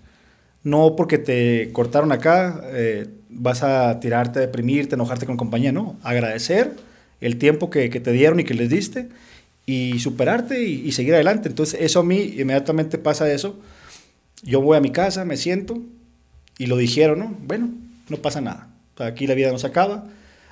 [0.63, 5.97] No porque te cortaron acá, eh, vas a tirarte, deprimirte, enojarte con compañía, no.
[6.01, 6.73] Agradecer
[7.21, 9.09] el tiempo que, que te dieron y que les diste
[9.65, 11.49] y superarte y, y, seguir adelante.
[11.49, 13.59] Entonces, eso a mí inmediatamente pasa eso.
[14.43, 15.81] Yo voy a mi casa, me siento
[16.57, 17.37] y lo dijeron, ¿no?
[17.45, 17.69] Bueno,
[18.09, 18.74] no pasa nada.
[18.97, 20.05] Aquí la vida no se acaba.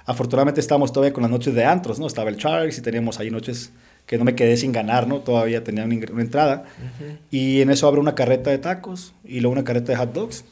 [0.06, 2.08] Afortunadamente estamos todavía con las noches de antros, ¿no?
[2.08, 3.72] Estaba el Charles y teníamos ahí noches
[4.06, 5.20] que no me quedé sin ganar, ¿no?
[5.20, 6.66] Todavía tenía una, una entrada.
[6.78, 7.18] Uh -huh.
[7.32, 10.44] Y en eso abro una carreta de tacos y luego una carreta de hot dogs.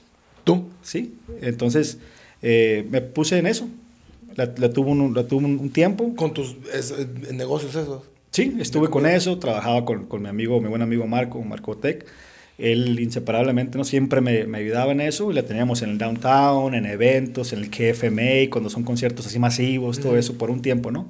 [0.43, 0.69] ¿Tú?
[0.81, 1.15] Sí.
[1.41, 1.97] Entonces
[2.41, 3.67] eh, me puse en eso.
[4.35, 6.15] La, la tuve, un, la tuve un, un, tiempo.
[6.15, 6.93] ¿Con tus es,
[7.33, 8.03] negocios esos?
[8.31, 12.05] Sí, estuve con eso, trabajaba con, con, mi amigo, mi buen amigo Marco, Marco Tech.
[12.62, 16.76] Él inseparablemente no siempre me, me, ayudaba en eso y la teníamos en el downtown,
[16.76, 20.20] en eventos, en el KFMA, cuando son conciertos así masivos, todo uh -huh.
[20.20, 21.09] eso por un tiempo, ¿no?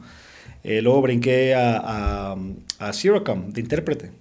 [0.64, 2.38] Eh, luego brinqué a, a,
[2.80, 4.21] a de intérprete.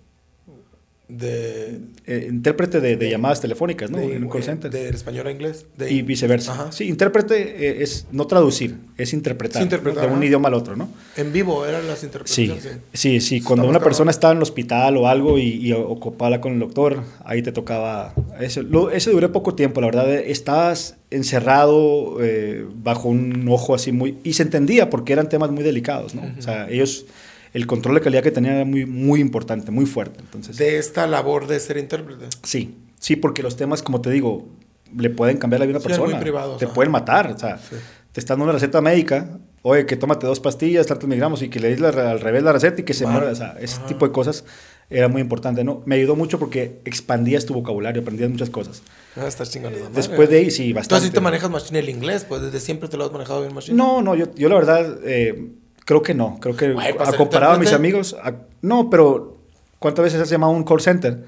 [1.10, 3.98] De, eh, intérprete de, de, llamadas telefónicas, ¿no?
[3.98, 4.70] De, en un call center.
[4.70, 5.66] De español a inglés.
[5.88, 6.52] Y viceversa.
[6.52, 6.72] Ajá.
[6.72, 10.76] Sí, intérprete eh, es no traducir, es interpretar, sí, interpretar de un idioma al otro,
[10.76, 10.88] ¿no?
[11.16, 12.62] En vivo eran las interpretaciones.
[12.92, 13.40] Sí, sí, sí.
[13.40, 17.02] Cuando una persona estaba en el hospital o algo y, y ocupaba con el doctor,
[17.24, 18.62] ahí te tocaba eso.
[18.62, 20.10] Lo, duré poco tiempo, la verdad.
[20.10, 24.18] Estabas encerrado eh, bajo un ojo así muy...
[24.22, 26.22] Y se entendía porque eran temas muy delicados, ¿no?
[26.22, 26.38] Uh -huh.
[26.38, 27.06] O sea, ellos
[27.52, 30.20] el control de calidad que tenían era muy, muy importante, muy fuerte.
[30.20, 32.26] Entonces, de esta labor de ser intérprete.
[32.42, 34.48] Sí, sí, porque los temas, como te digo,
[34.96, 36.10] le pueden cambiar la vida a una persona.
[36.10, 36.74] Muy privados, te ajá.
[36.74, 37.32] pueden matar.
[37.32, 37.76] O sea, sí.
[38.12, 41.58] te están dando una receta médica, oye, que tómate dos pastillas, tantos miligramos, y que
[41.58, 43.18] le des al revés la receta y que se vale.
[43.18, 43.32] muera.
[43.32, 43.86] O sea, ese ajá.
[43.86, 44.44] tipo de cosas
[44.88, 45.82] era muy importante, ¿no?
[45.86, 48.82] Me ayudó mucho porque expandías tu vocabulario, aprendías muchas cosas.
[49.16, 51.00] Ah, estás chingando la Después de ahí, sí, bastante.
[51.00, 53.54] Tú así te manejas machine el inglés, pues desde siempre te lo has manejado bien
[53.54, 53.76] machine.
[53.76, 54.98] No, no, yo, yo la verdad...
[55.04, 55.52] Eh,
[55.90, 58.32] Creo que no, creo que Güey, a comparado a mis amigos, a,
[58.62, 59.38] no, pero
[59.80, 61.24] ¿cuántas veces has llamado a un call center?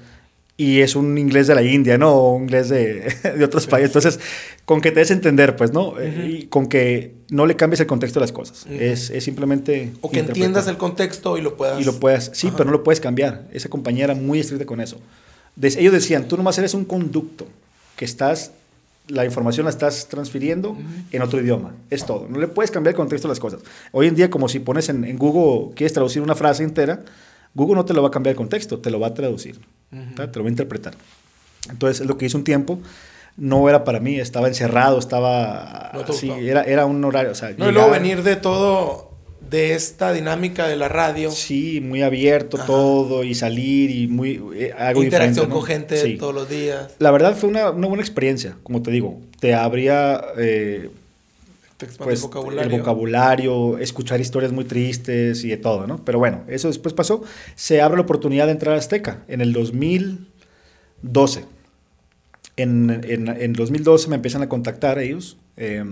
[0.55, 2.13] Y es un inglés de la India, ¿no?
[2.13, 3.69] O un inglés de, de otros sí.
[3.69, 3.89] países.
[3.89, 4.21] Entonces,
[4.63, 5.89] con que te des entender, pues, ¿no?
[5.89, 6.29] Uh -huh.
[6.29, 8.65] Y con que no le cambies el contexto de las cosas.
[8.65, 8.79] Uh -huh.
[8.79, 9.91] es, es, simplemente...
[9.99, 11.81] O que entiendas el contexto y lo puedas...
[11.81, 12.55] Y lo puedas, sí, Ajá.
[12.55, 13.49] pero no lo puedes cambiar.
[13.51, 14.95] Esa compañía era muy estricta con eso.
[15.57, 17.45] Des, ellos decían, tú nomás eres un conducto
[17.97, 18.53] que estás
[19.07, 21.03] la información la estás transfiriendo uh -huh.
[21.11, 21.73] en otro idioma.
[21.89, 22.27] Es todo.
[22.29, 23.61] No le puedes cambiar el contexto de las cosas.
[23.91, 27.03] Hoy en día, como si pones en, en, Google, quieres traducir una frase entera,
[27.53, 29.59] Google no te lo va a cambiar el contexto, te lo va a traducir,
[29.91, 30.31] uh -huh.
[30.31, 30.93] te lo va a interpretar.
[31.69, 32.79] Entonces, es lo que hice un tiempo.
[33.35, 37.31] No era para mí, estaba encerrado, estaba no así, era, era un horario.
[37.31, 39.12] O sea, no, llegaba, y luego venir de todo,
[39.49, 41.31] de esta dinámica de la radio.
[41.31, 42.65] Sí, muy abierto Ajá.
[42.65, 45.55] todo y salir y muy eh, algo Interacción ¿no?
[45.55, 46.17] con gente sí.
[46.17, 46.91] todos los días.
[46.99, 49.19] La verdad fue una, una, buena experiencia, como te digo.
[49.39, 50.89] Te abría eh,
[51.77, 52.71] te pues, el, vocabulario.
[52.71, 56.03] el vocabulario, escuchar historias muy tristes y de todo, ¿no?
[56.03, 57.23] Pero bueno, eso después pasó.
[57.55, 61.45] Se abre la oportunidad de entrar a Azteca en el 2012.
[62.55, 65.37] En, en, en 2012 me empiezan a contactar ellos.
[65.57, 65.83] Eh,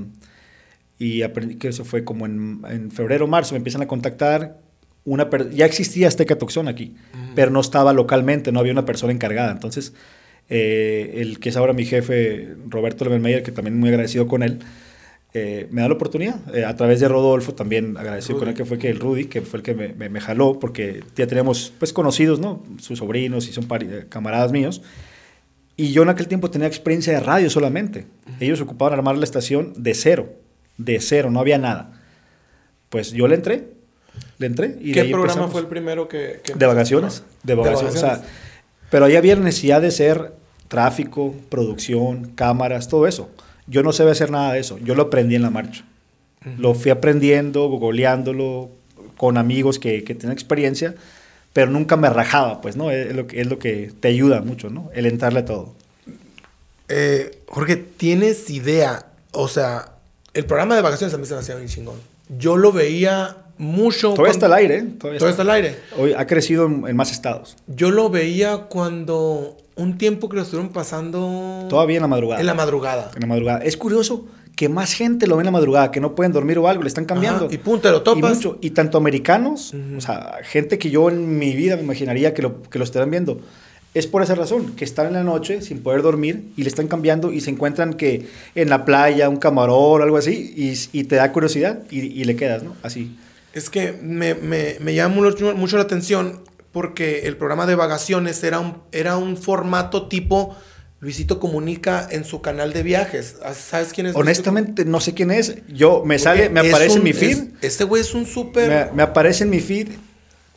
[1.02, 4.60] y aprendí que eso fue como en, en febrero marzo me empiezan a contactar
[5.04, 7.34] una ya existía Azteca Tucson aquí mm.
[7.34, 9.52] pero no estaba localmente no había una persona encargada.
[9.52, 9.93] Entonces
[10.47, 14.60] eh, el que es ahora mi jefe Roberto Levenmeyer que también muy agradecido con él
[15.34, 16.39] eh, me da la oportunidad.
[16.56, 18.39] Eh, a través de Rodolfo también agradecido Rudy.
[18.39, 20.60] con él que fue que el Rudy que fue el que me, me, me, jaló
[20.60, 23.66] porque ya teníamos pues conocidos no sus sobrinos y son
[24.08, 24.84] camaradas míos.
[25.78, 28.06] Y yo en aquel tiempo tenía experiencia de radio solamente.
[28.39, 30.40] Ellos ocupaban armar la estación de cero
[30.86, 31.91] de cero, no había nada.
[32.89, 33.69] Pues yo le entré,
[34.38, 34.77] le entré.
[34.79, 35.51] Y ¿Qué programa empezamos.
[35.51, 36.41] fue el primero que...?
[36.43, 37.93] que de vacaciones, de vacaciones.
[37.93, 37.95] De vacaciones.
[37.95, 38.23] O sea,
[38.89, 40.34] pero ahí había necesidad de ser
[40.67, 43.29] tráfico, producción, cámaras, todo eso.
[43.67, 45.86] Yo no sabía hacer nada de eso, yo lo aprendí en la marcha.
[46.45, 46.57] Uh -huh.
[46.57, 48.69] Lo fui aprendiendo, googleándolo,
[49.17, 50.95] con amigos que, que tienen experiencia,
[51.53, 52.89] pero nunca me rajaba, pues, ¿no?
[52.89, 54.89] Es lo, que, es lo que te ayuda mucho, ¿no?
[54.93, 55.75] El entrarle a todo.
[56.89, 59.05] Eh, Jorge, ¿tienes idea?
[59.32, 59.93] O sea,
[60.34, 61.95] el programa de vacaciones a mí se me hacía bien chingón.
[62.38, 64.11] Yo lo veía mucho.
[64.11, 64.77] Todavía está al aire.
[64.77, 64.86] ¿eh?
[64.97, 65.41] Todavía, Todavía está.
[65.41, 65.75] al aire.
[65.97, 67.57] Hoy ha crecido en, en, más estados.
[67.67, 71.65] Yo lo veía cuando un tiempo que lo estuvieron pasando.
[71.69, 72.39] Todavía en la madrugada.
[72.39, 73.11] En la madrugada.
[73.15, 73.59] En la madrugada.
[73.59, 74.25] Es curioso
[74.55, 76.88] que más gente lo ve en la madrugada, que no pueden dormir o algo, le
[76.88, 77.45] están cambiando.
[77.45, 78.32] Ajá, y punto, lo topas.
[78.32, 79.97] Y, mucho, y tanto americanos, uh -huh.
[79.97, 83.09] o sea, gente que yo en mi vida me imaginaría que lo, que lo estarán
[83.09, 83.39] viendo
[83.93, 86.87] es por esa razón, que están en la noche sin poder dormir y le están
[86.87, 91.17] cambiando y se encuentran que en la playa, un camarón algo así, y, y te
[91.17, 92.75] da curiosidad y, y, le quedas, ¿no?
[92.83, 93.17] Así.
[93.53, 98.41] Es que me, me, me llama mucho, mucho, la atención porque el programa de vacaciones
[98.45, 100.55] era un, era un formato tipo
[101.01, 103.35] Luisito Comunica en su canal de viajes.
[103.53, 104.15] ¿Sabes quién es?
[104.15, 105.57] Honestamente, no sé quién es.
[105.67, 107.37] Yo, me sale, me aparece un, en mi feed.
[107.59, 108.69] Es, este güey es un súper...
[108.69, 109.89] Me, me aparece en mi feed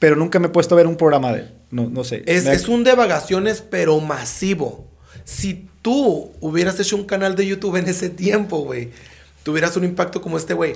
[0.04, 1.50] pero nunca me he puesto a ver un programa de él.
[1.74, 2.22] No, no sé.
[2.26, 4.86] Es, es un de vacaciones, pero masivo.
[5.24, 8.90] si tú hubieras hecho un canal de YouTube en ese tiempo, güey,
[9.42, 10.74] tuvieras un impacto como este, güey.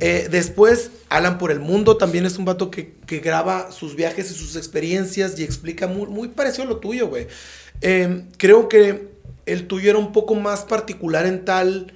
[0.00, 4.30] Eh, después, Alan por el Mundo también es un vato que, que, graba sus viajes
[4.30, 7.26] y sus experiencias y explica muy, muy parecido a lo tuyo, güey.
[7.82, 9.10] Eh, creo que
[9.44, 11.92] el tuyo era un poco más particular en tal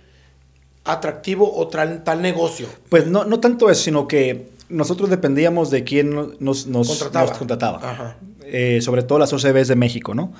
[0.84, 2.68] atractivo o tal, tal negocio.
[2.90, 7.26] Pues no, no tanto eso, sino que nosotros dependíamos de quién nos, nos contrataba.
[7.26, 8.16] Nos contrataba.
[8.44, 10.32] Eh, sobre todo las OCBs de México, ¿no?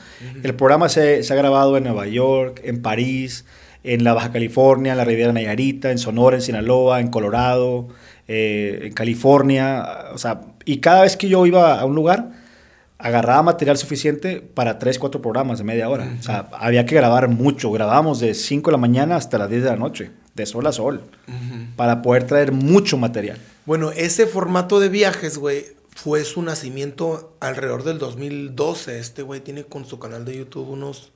[0.43, 3.45] El programa se, se, ha grabado en Nueva York, en París,
[3.83, 7.89] en la Baja California, en la Riviera Nayarita, en Sonora, en Sinaloa, en Colorado,
[8.29, 12.33] eh, en California, o sea, y cada vez que yo iba a un lugar,
[12.99, 16.09] agarraba material suficiente para tres, cuatro programas de media hora.
[16.19, 17.71] O sea, había que grabar mucho.
[17.71, 20.73] Grabábamos de 5 de la mañana hasta las 10 de la noche, de sol a
[20.73, 21.03] sol,
[21.77, 23.39] para poder traer mucho material.
[23.67, 28.99] Bueno, ese formato de viajes, güey, fue su nacimiento alrededor del 2012.
[28.99, 31.13] Este güey tiene con su canal de YouTube unos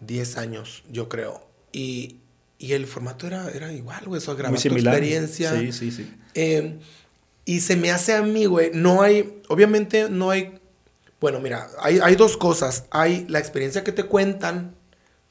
[0.00, 1.46] 10 años, yo creo.
[1.72, 2.18] Y,
[2.58, 4.18] y el formato era, era igual, güey.
[4.18, 5.58] Eso grabar tu experiencia.
[5.58, 6.14] Sí, sí, sí.
[6.34, 6.78] Eh,
[7.44, 10.58] y se me hace a mí, güey, no hay, obviamente no hay,
[11.20, 12.84] bueno, mira, hay, hay dos cosas.
[12.90, 14.74] Hay la experiencia que te cuentan,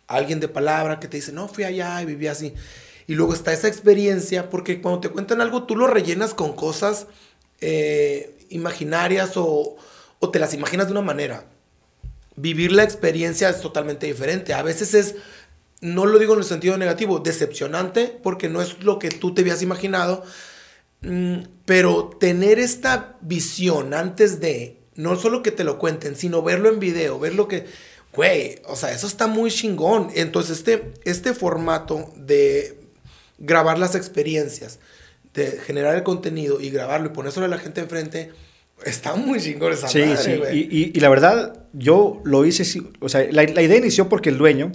[0.07, 2.53] alguien de palabra que te dice, no, fui allá y viví así.
[3.07, 7.07] Y luego está esa experiencia, porque cuando te cuentan algo, tú lo rellenas con cosas
[7.61, 9.75] eh, imaginarias o,
[10.19, 11.45] o te las imaginas de una manera
[12.35, 14.53] vivir la experiencia es totalmente diferente.
[14.53, 15.15] A veces es,
[15.81, 19.41] no lo digo en el sentido negativo, decepcionante porque no es lo que tú te
[19.41, 20.23] habías imaginado,
[21.01, 26.69] mm, pero tener esta visión antes de, no solo que te lo cuenten, sino verlo
[26.69, 27.65] en video, ver lo que,
[28.13, 30.09] güey, o sea, eso está muy chingón.
[30.15, 32.82] Entonces, este, este formato de
[33.37, 34.79] grabar las experiencias,
[35.33, 38.31] de generar el contenido y grabarlo y ponérselo a la gente enfrente,
[38.85, 40.31] Está muy chingón esa sí, sí.
[40.51, 44.37] Y, y, la verdad, yo lo hice, o sea, la, la, idea inició porque el
[44.37, 44.71] dueño,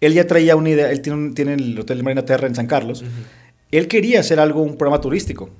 [0.00, 3.04] él ya traía una idea, él tiene, tiene el Hotel Marina Terra en San Carlos,
[3.70, 5.50] él quería hacer algo, un programa turístico.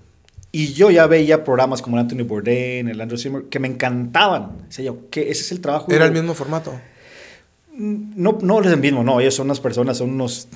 [0.50, 4.42] Y yo ya veía programas como el Anthony Bourdain, el Andrew Zimmer, que me encantaban.
[4.68, 5.90] O sea, yo, que ese es el trabajo.
[5.90, 6.72] ¿Era el mismo formato?
[7.76, 9.20] Mm, no, no es el mismo, no.
[9.20, 10.48] Ellos son unas personas, son unos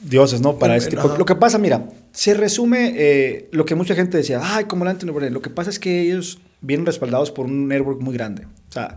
[0.00, 0.58] dioses, ¿no?
[0.58, 4.64] Para este Lo que pasa, mira, se resume eh, lo que mucha gente decía, ay,
[4.64, 5.32] como el Anthony Bourdain.
[5.32, 8.44] Lo que pasa es que ellos vienen respaldados por un network muy grande.
[8.44, 8.96] O sea,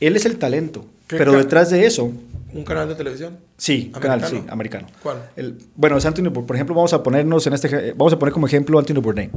[0.00, 2.12] él es el talento, pero detrás de eso...
[2.52, 3.36] ¿Un canal de televisión?
[3.56, 4.86] Sí, un canal, sí, americano.
[5.02, 5.28] ¿Cuál?
[5.34, 7.92] El, bueno, es Anthony, por ejemplo, vamos a ponernos en este...
[7.92, 9.30] Vamos a poner como ejemplo Anthony Bourdain.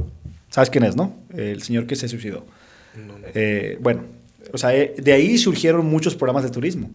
[0.50, 1.16] ¿Sabes quién es, no?
[1.34, 2.44] El señor que se suicidó.
[2.96, 3.26] No, no.
[3.34, 4.02] Eh, bueno,
[4.52, 6.90] o sea, eh, de ahí surgieron muchos programas de turismo.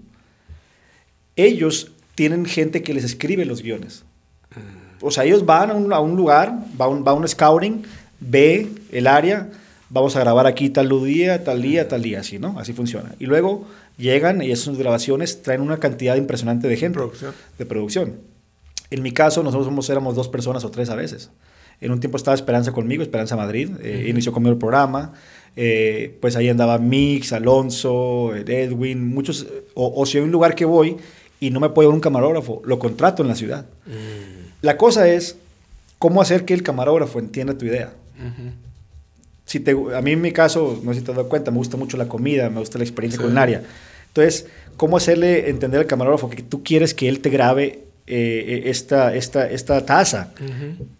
[1.35, 4.03] Ellos tienen gente que les escribe los guiones.
[4.51, 5.05] Mm.
[5.05, 7.83] O sea, ellos van a un, a un lugar, va un, va un scouting,
[8.19, 9.49] ve el área,
[9.89, 12.57] vamos a grabar aquí tal día, tal día, tal día, así, ¿no?
[12.59, 13.13] Así funciona.
[13.19, 16.97] Y luego llegan y esas grabaciones traen una cantidad impresionante de gente.
[16.97, 17.33] Producción.
[17.57, 18.19] De producción.
[18.89, 21.31] En mi caso, nosotros somos, éramos dos personas o tres a veces.
[21.81, 25.13] En un tiempo estaba Esperanza conmigo, Esperanza Madrid, eh, inició conmigo el programa.
[25.55, 29.47] Eh, pues ahí andaba Mix, Alonso, Edwin, muchos.
[29.73, 30.97] O, si hay un lugar que voy
[31.43, 33.65] y no me puedo ir un camarógrafo, lo contrato en la ciudad.
[33.85, 34.61] Mm.
[34.61, 35.35] La cosa es
[35.99, 37.91] cómo hacer que el camarógrafo entienda tu idea.
[39.43, 41.57] Si te, a mí en mi caso, no sé si te has dado cuenta, me
[41.57, 43.61] gusta mucho la comida, me gusta la experiencia culinaria.
[44.07, 49.13] Entonces, ¿cómo hacerle entender al camarógrafo que tú quieres que él te grabe eh, esta,
[49.13, 50.31] esta, esta taza?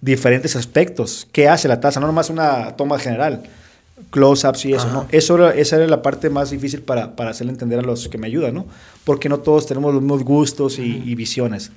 [0.02, 1.26] Diferentes aspectos.
[1.32, 2.02] ¿Qué hace la taza?
[2.02, 3.44] No nomás una toma general,
[4.14, 5.08] close-ups y eso, ¿no?
[5.12, 8.28] Eso esa era la parte más difícil para, para, hacerle entender a los que me
[8.28, 8.68] ayudan, ¿no?
[9.04, 11.72] Porque no todos tenemos los mismos gustos y, y visiones.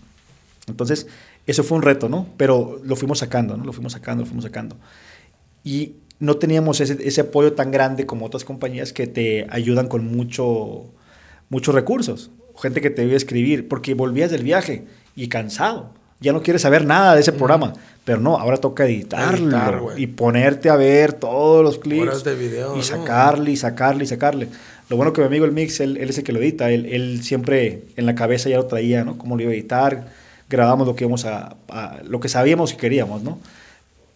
[0.69, 1.07] Entonces,
[1.47, 2.27] eso fue un reto, ¿no?
[2.37, 3.65] Pero lo fuimos sacando, ¿no?
[3.65, 4.77] Lo fuimos sacando, lo fuimos sacando.
[5.65, 10.07] Y no teníamos ese, ese, apoyo tan grande como otras compañías que te ayudan con
[10.07, 10.85] mucho,
[11.49, 12.31] muchos recursos.
[12.61, 14.85] Gente que te debe escribir, porque volvías del viaje
[15.15, 15.95] y cansado.
[16.21, 17.75] Ya no quieres saber nada de ese programa.
[18.05, 22.23] Pero no, ahora toca editarlo y ponerte a ver todos los clips.
[22.23, 24.49] de video, y sacarle, y sacarle, y sacarle.
[24.89, 26.71] Lo bueno que mi amigo el Mix, él, él es el que lo edita.
[26.71, 29.19] Él, él, siempre en la cabeza ya lo traía, ¿no?
[29.19, 30.07] Cómo lo iba a editar.
[30.49, 33.41] Grabamos lo que íbamos a, a, lo que sabíamos y queríamos, ¿no?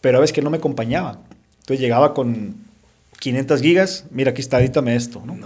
[0.01, 1.19] Pero a veces que no me acompañaba
[1.71, 2.57] entonces llegaba con
[3.21, 5.37] 500 gigas, mira, aquí está, edítame esto, ¿no?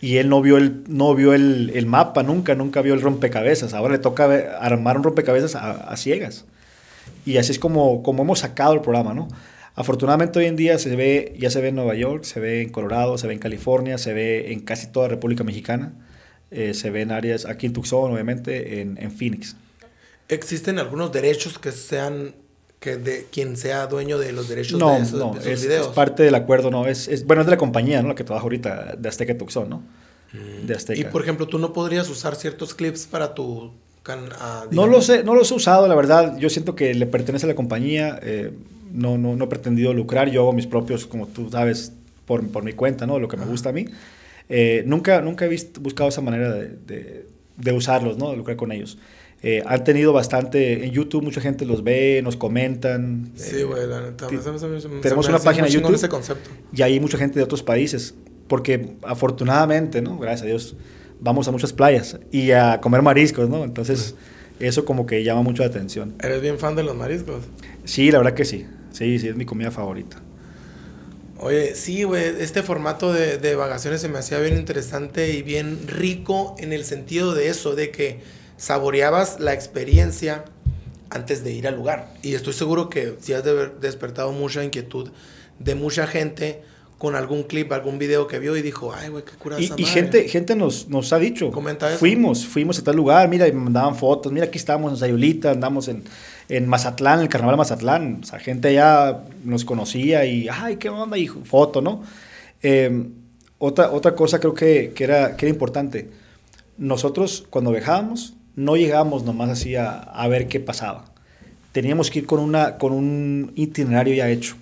[0.00, 3.74] Y él no vio, el, no vio el, el, mapa nunca, nunca vio el rompecabezas.
[3.74, 6.44] Ahora le toca armar un rompecabezas a, ciegas.
[7.24, 9.28] Y así es como, como hemos sacado el programa, ¿no?
[9.74, 12.70] Afortunadamente hoy en día se ve, ya se ve en Nueva York, se ve en
[12.70, 15.92] Colorado, se ve en California, se ve en casi toda República Mexicana,
[16.50, 19.56] eh, se ve en áreas, aquí en Tucson, obviamente, en, en Phoenix.
[20.28, 22.34] ¿Existen algunos derechos que sean
[22.86, 25.88] que de quien sea dueño de los derechos de esos, no, es, videos.
[25.88, 28.08] es parte del acuerdo, no, es, es, bueno, es de la compañía, ¿no?
[28.08, 29.82] La que trabaja ahorita, de Azteca Tucson, ¿no?
[30.66, 31.00] de Azteca.
[31.00, 33.72] Y por ejemplo, tú no podrías usar ciertos clips para tu...
[34.02, 36.36] can- ah, No los, he, no los he usado, la verdad.
[36.38, 38.18] Yo siento que le pertenece a la compañía.
[38.22, 38.52] eh,
[38.92, 40.30] no, no, no he pretendido lucrar.
[40.30, 41.92] Yo hago mis propios, como tú sabes,
[42.26, 43.18] por, por mi cuenta, ¿no?
[43.18, 43.86] Lo que me gusta a mí.
[44.48, 47.26] Eh, nunca, nunca he visto, buscado esa manera de, de-
[47.56, 48.30] de usarlos, ¿no?
[48.30, 48.98] De lucrar con ellos.
[49.42, 50.84] Eh, han tenido bastante...
[50.86, 53.30] En YouTube mucha gente los ve, nos comentan.
[53.36, 54.28] Sí, eh, güey, la neta.
[54.28, 55.94] me- tenemos una página chingón YouTube.
[55.96, 56.50] ese concepto.
[56.72, 58.14] y hay mucha gente de otros países,
[58.48, 60.18] porque afortunadamente, ¿no?
[60.18, 60.76] Gracias a Dios,
[61.20, 63.62] vamos a muchas playas y a comer mariscos, ¿no?
[63.64, 64.14] Entonces,
[64.58, 66.14] eso como que llama mucho la atención.
[66.22, 67.44] Eres bien fan de los mariscos.
[67.84, 68.66] Sí, la verdad que sí.
[68.92, 70.22] Sí, sí, es mi comida favorita.
[71.38, 75.86] Oye, sí, güey, este formato de, de vacaciones se me hacía bien interesante y bien
[75.86, 78.20] rico en el sentido de eso, de que
[78.56, 80.44] saboreabas la experiencia
[81.10, 82.12] antes de ir al lugar.
[82.22, 85.10] Y estoy seguro que sí has de despertado mucha inquietud
[85.58, 86.62] de mucha gente
[86.98, 89.74] con algún clip, algún video que vio y dijo, ay, güey, qué cura Y, esa
[89.76, 89.94] y madre".
[89.94, 91.98] gente, gente nos, nos ha dicho, Comenta eso.
[91.98, 95.50] fuimos, fuimos a tal lugar, mira, y me mandaban fotos, mira, aquí estamos en Sayulita,
[95.50, 96.04] andamos en,
[96.48, 100.76] en Mazatlán, en el carnaval de Mazatlán, o sea, gente allá nos conocía y, ay,
[100.76, 102.02] qué onda, y foto, ¿no?
[102.62, 103.08] Eh,
[103.58, 106.08] otra, otra cosa creo que, que era, que era importante,
[106.78, 111.04] nosotros cuando viajábamos, no llegábamos nomás así a, a ver qué pasaba,
[111.72, 114.56] teníamos que ir con, una, con un itinerario ya hecho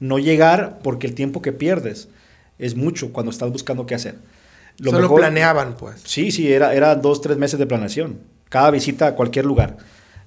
[0.00, 2.08] no llegar porque el tiempo que pierdes
[2.58, 4.16] es mucho cuando estás buscando qué hacer.
[4.82, 6.00] Solo mejor- planeaban, pues.
[6.04, 8.18] Sí, sí, era, era dos, tres meses de planeación.
[8.48, 9.76] Cada visita a cualquier lugar.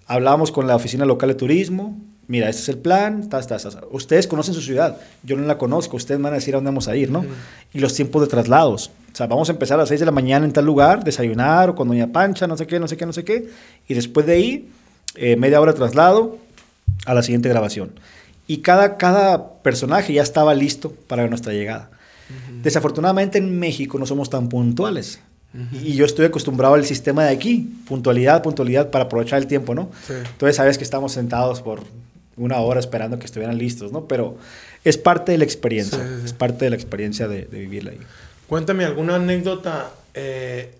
[0.07, 1.99] Hablábamos con la oficina local de turismo.
[2.27, 3.29] Mira, este es el plan.
[3.29, 3.67] tas, tas.
[3.91, 4.97] Ustedes conocen su ciudad.
[5.23, 5.97] Yo no la conozco.
[5.97, 7.25] Ustedes van a decir a dónde vamos a ir, ¿no?
[7.73, 8.91] Y los tiempos de traslados.
[9.13, 11.69] O sea, vamos a empezar a las 6 de la mañana en tal lugar, desayunar
[11.69, 13.49] o con Doña Pancha, no sé qué, no sé qué, no sé qué.
[13.87, 14.69] Y después de ahí,
[15.15, 16.37] eh, media hora de traslado
[17.05, 17.91] a la siguiente grabación.
[18.47, 21.89] Y cada, cada personaje ya estaba listo para nuestra llegada.
[22.63, 25.19] Desafortunadamente en México no somos tan puntuales.
[25.71, 29.89] Y yo estoy acostumbrado al sistema de aquí, puntualidad, puntualidad, para aprovechar el tiempo, ¿no?
[30.05, 30.13] Sí.
[30.13, 31.83] Entonces sabes que estamos sentados por
[32.37, 34.07] una hora esperando que estuvieran listos, ¿no?
[34.07, 34.37] Pero
[34.83, 36.25] es parte de la experiencia, Sí, sí, sí.
[36.25, 37.99] es parte de la experiencia de, de vivirla ahí.
[38.47, 40.71] Cuéntame alguna anécdota eh,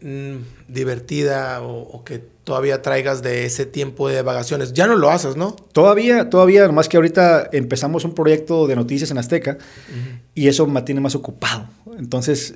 [0.68, 4.74] divertida o, o que todavía traigas de ese tiempo de vacaciones.
[4.74, 5.54] Ya no lo haces, ¿no?
[5.72, 9.58] Todavía, todavía, nomás que ahorita empezamos un proyecto de noticias en Azteca
[10.36, 11.68] y eso me tiene más ocupado.
[11.98, 12.56] Entonces,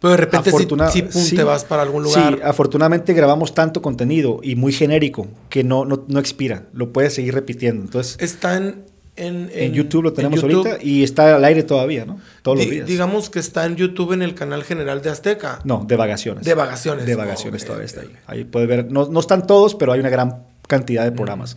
[0.00, 2.34] Pero de repente afortuna- sí, sí, te vas para algún lugar.
[2.34, 7.14] Sí, afortunadamente grabamos tanto contenido y muy genérico que no, no, no expira, lo puedes
[7.14, 7.82] seguir repitiendo.
[7.84, 8.84] Entonces, Está en,
[9.16, 10.66] en, en, YouTube lo en tenemos YouTube.
[10.68, 12.20] ahorita y está al aire todavía, ¿no?
[12.42, 12.86] Todos los días.
[12.86, 15.60] Digamos que está en YouTube en el canal general de Azteca.
[15.64, 16.44] No, de vacaciones.
[16.44, 17.06] De vacaciones.
[17.06, 18.10] De Oh, vacaciones ok, todavía ok, está ahí.
[18.26, 21.56] Ahí puedes ver, no, no están todos, pero hay una gran cantidad de programas.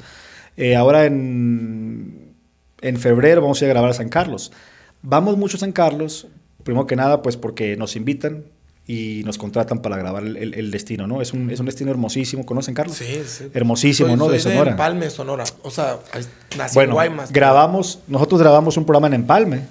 [0.56, 2.34] Eh, ahora en,
[2.82, 4.54] en febrero vamos a ir a grabar a San Carlos.
[5.02, 6.28] Vamos mucho a San Carlos,
[6.70, 8.44] primero que nada, pues porque nos invitan
[8.88, 11.22] y nos contratan para grabar el, el- el destino, ¿no?
[11.22, 12.46] Es un, es un destino hermosísimo.
[12.46, 12.96] ¿Conocen Carlos?
[12.98, 13.46] Sí, sí.
[13.54, 14.26] Hermosísimo, Soy- ¿no?
[14.26, 14.72] soy de Sonora.
[14.72, 15.44] Empalme, Sonora.
[15.64, 15.98] O sea,
[16.58, 17.32] nací en Bueno, Guaymas.
[17.32, 19.62] grabamos, nosotros grabamos un programa en Empalme,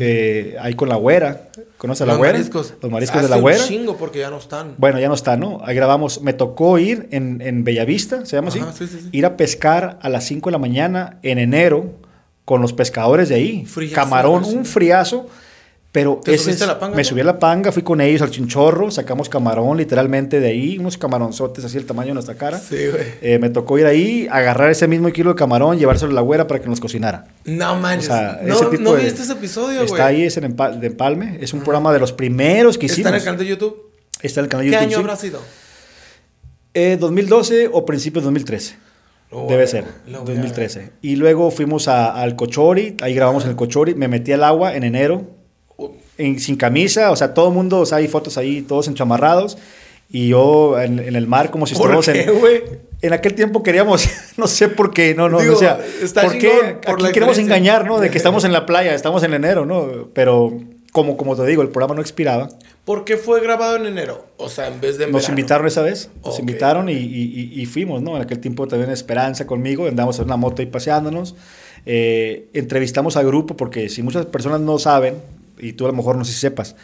[0.00, 1.48] eh, ahí con La Güera.
[1.78, 2.32] ¿Conoces a La Los Güera?
[2.34, 2.74] mariscos.
[2.80, 3.64] Los mariscos de Hace La un Güera.
[3.64, 4.74] chingo porque ya no están.
[4.78, 5.60] Bueno, ya no está, ¿no?
[5.64, 6.22] Ahí grabamos.
[6.22, 8.86] Me tocó ir en, en Bellavista, ¿se llama Ajá, así?
[8.86, 9.08] sí, sí, sí.
[9.12, 11.92] Ir a pescar a las 5 de la mañana en enero
[12.46, 13.64] con los pescadores de ahí.
[13.66, 15.28] Friazo, Camarón, un friazo.
[15.96, 18.20] Pero ¿Te ese subiste a la panga, me subí a la panga, fui con ellos
[18.20, 22.58] al chinchorro, sacamos camarón literalmente de ahí, unos camaronzotes así el tamaño de nuestra cara.
[22.58, 23.04] Sí, güey.
[23.22, 26.46] Eh, me tocó ir ahí, agarrar ese mismo kilo de camarón, llevárselo a la güera
[26.46, 27.28] para que nos cocinara.
[27.46, 28.10] No manches.
[28.10, 29.86] O sea, no ese tipo no de- viste ese episodio, güey.
[29.86, 31.38] Está ahí, es en de Empalme.
[31.40, 32.98] Es un programa de los primeros que hicimos.
[33.06, 33.90] Está en el canal de YouTube.
[34.20, 34.86] Está en el canal de ¿Qué YouTube.
[34.88, 35.00] año sí.
[35.00, 35.40] habrá sido?
[36.74, 38.76] Eh, 2012 o principios de 2013.
[39.30, 40.90] Lo a Debe ver, ser, lo voy a 2013.
[41.02, 44.74] Y luego fuimos a- al Cochori, ahí grabamos en el Cochori, me metí al agua
[44.76, 45.35] en enero, Uh,
[46.18, 49.58] en- sin camisa, o sea, todo el mundo, o sea, hay fotos ahí, todos enchamarrados,
[50.10, 52.86] y yo en, en el mar como si ¿Por estuviéramos en...
[53.02, 54.08] En aquel tiempo queríamos,
[54.38, 55.78] no sé por qué, no, no, Digo, no, o sea,
[56.22, 56.76] ¿por qué?
[56.86, 58.00] por Aquí queremos engañar, ¿no?
[58.00, 60.08] De que estamos en la playa, estamos en enero, ¿no?
[60.14, 60.52] Pero
[60.92, 62.48] como, como te digo, el programa no expiraba.
[62.86, 64.24] ¿Por qué fue grabado en enero?
[64.38, 65.38] O sea, en vez de en Nos verano.
[65.38, 66.40] invitaron esa vez, nos Ok.
[66.40, 68.16] invitaron y, y- y- y fuimos, ¿no?
[68.16, 71.34] En aquel tiempo también Esperanza conmigo, andamos en una moto ahí paseándonos.
[71.84, 75.16] Eh, entrevistamos al grupo porque si muchas personas no saben,
[75.58, 76.76] y tú a lo mejor no sé si sepas,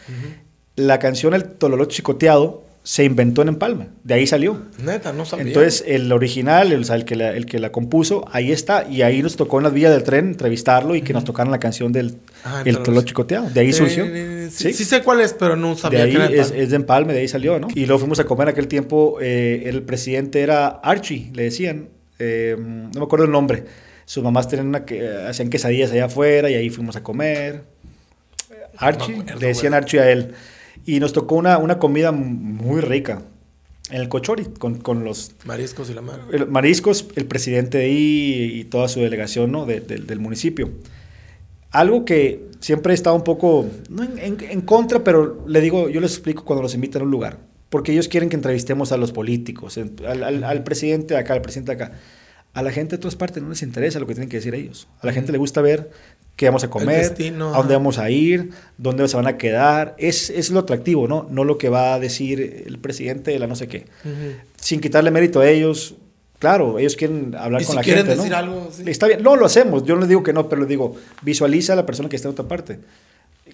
[0.75, 4.61] la canción El Tololo Chicoteado se inventó en Empalme, de ahí salió.
[4.83, 5.45] Neta, no sabía.
[5.45, 8.85] Entonces, el original, el, o sea, el que, la, el que la compuso, ahí está.
[8.89, 11.59] Y ahí nos tocó en las vías del tren entrevistarlo y que nos tocaran la
[11.59, 13.49] canción del Ah, El Tololo Chicoteado.
[13.49, 14.03] De ahí Eh, surgió.
[14.05, 14.73] eh, sí, Sí.
[14.73, 17.19] sí sé cuál es, pero no De sabía ahí que es, es de Empalme, de
[17.19, 17.69] ahí salió, ¿no?
[17.73, 21.87] Y luego fuimos a comer en aquel tiempo, eh, el presidente era Archie, le decían,
[22.19, 23.63] eh, no me acuerdo el nombre.
[24.03, 27.63] Sus mamás tenían una que, eh, hacían quesadillas allá afuera y ahí fuimos a comer.
[28.77, 29.73] Archie, acuerdo, le decían.
[29.73, 30.33] Archie a él.
[30.85, 33.21] Y nos tocó una, una comida muy rica
[33.89, 36.19] en el Cochori, con, con los Mariscos y la mar.
[36.31, 39.65] el- mariscos, el presidente de ahí y toda su delegación ¿no?
[39.65, 40.71] de- de- del municipio.
[41.71, 45.89] Algo que siempre he estado un poco, no en, en- en contra, pero le digo,
[45.89, 47.39] yo les explico cuando los invitan a un lugar.
[47.69, 51.41] Porque ellos quieren que entrevistemos a los políticos, al, al- al presidente de acá, al
[51.41, 51.93] presidente de acá.
[52.53, 54.87] A la gente de todas partes no les interesa lo que tienen que decir ellos.
[55.01, 55.89] A la gente le gusta ver
[56.35, 59.95] qué vamos a comer, a dónde vamos a ir, dónde se van a quedar.
[59.97, 61.27] Es, es lo atractivo, ¿no?
[61.29, 64.33] No lo que va a decir el presidente de la no sé qué Ujú.
[64.55, 65.95] sin quitarle mérito a ellos.
[66.39, 68.21] Claro, ellos quieren hablar Y con si la quieren gente, ¿no?
[68.23, 68.83] decir algo, sí.
[68.87, 69.23] Está bien.
[69.23, 69.85] No, lo hacemos.
[69.85, 72.27] Yo no les digo que no, pero les digo, visualiza a la persona que está
[72.27, 72.79] en otra parte.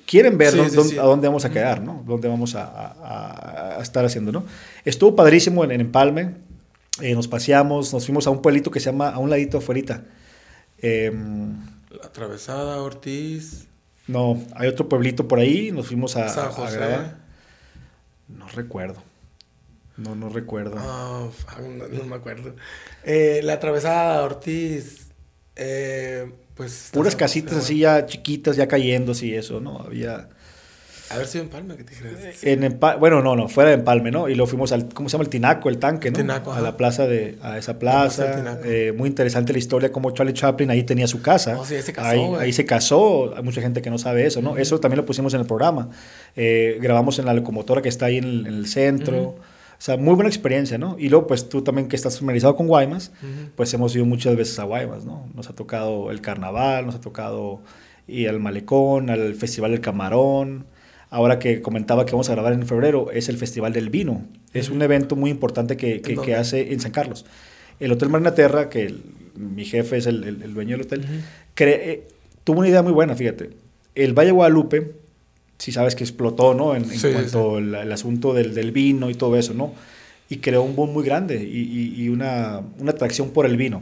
[0.08, 2.04] Quieren ver Sí, dónde- sí, dónde- a dónde vamos a quedar, ¿no?
[2.08, 4.44] Dónde vamos a, a- a estar haciendo, ¿no?
[4.86, 6.32] Estuvo padrísimo en, en Empalme.
[7.02, 10.02] Eh, nos paseamos, nos fuimos a un pueblito que se llama, a un ladito afuera.
[11.90, 13.70] La Atravesada, Ortiz,
[14.10, 16.78] no, hay otro pueblito por ahí, nos fuimos a, San a José.
[16.78, 17.18] grabar.
[18.28, 19.04] No recuerdo.
[19.98, 20.78] No, no recuerdo.
[20.80, 21.28] Ah,
[21.62, 22.56] no, no me acuerdo.
[23.04, 25.12] Eh, la Atravesada, Ortiz.
[25.56, 26.90] eh, pues.
[26.92, 29.78] Puras casitas así ya chiquitas, ya cayéndose y eso, ¿no?
[29.78, 30.30] Había...
[31.12, 32.44] A ver si en Palma, que te dijeras.
[32.44, 34.30] En Empa- bueno, no, no, fuera de Empalme, ¿no?
[34.30, 35.24] Y luego fuimos al, ¿cómo se llama?
[35.24, 36.18] El Tinaco, el tanque, ¿no?
[36.18, 38.60] Tinaco, a la plaza de, a esa plaza.
[38.64, 41.58] Eh, muy interesante la historia, como Charlie Chaplin ahí tenía su casa.
[41.60, 44.42] Oh, sí, ahí se casó, Ahí, se casó, hay mucha gente que no sabe eso,
[44.42, 44.58] ¿no?
[44.58, 45.90] Eso también lo pusimos en el programa.
[46.36, 49.36] Eh, grabamos en la locomotora que está ahí en el, en el centro.
[49.80, 50.98] O sea, muy buena experiencia, ¿no?
[51.00, 53.12] Y luego, pues tú también que estás familiarizado con Guaymas,
[53.56, 55.26] pues hemos ido muchas veces a Guaymas, ¿no?
[55.34, 57.62] Nos ha tocado el carnaval, nos ha tocado
[58.06, 60.66] ir al malecón, al Festival del Camarón.
[61.10, 64.26] Ahora que comentaba que vamos a grabar en febrero, es el Festival del Vino.
[64.54, 67.26] Es un evento muy importante que, que- ¿En que hace en San Carlos.
[67.80, 69.02] El Hotel Marinaterra, que el-
[69.36, 71.06] mi jefe es el, el- el dueño del hotel,
[71.58, 72.08] eh,
[72.44, 73.50] tuvo una idea muy buena, fíjate.
[73.96, 74.92] El Valle Guadalupe,
[75.58, 76.76] si sabes que explotó, ¿no?
[76.76, 79.74] En, en Sí, sí, cuanto al asunto del, del vino y todo eso, ¿no?
[80.30, 81.58] Y creó un boom muy grande y,
[81.98, 83.82] y- y una, una atracción por el vino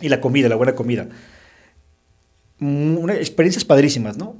[0.00, 1.08] y la comida, la buena comida.
[2.58, 4.36] Mm, Una, experiencias padrísimas, ¿no?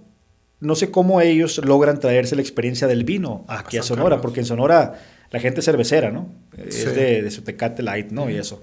[0.62, 4.22] No sé cómo ellos logran traerse la experiencia del vino aquí A a, Sonora, Carlos.
[4.22, 4.94] porque en Sonora
[5.30, 6.28] la gente es cervecera, ¿no?
[6.56, 6.86] Es Sí.
[6.86, 8.30] de, de su Tecate Light, ¿no?
[8.30, 8.40] Y Ujú.
[8.42, 8.62] eso.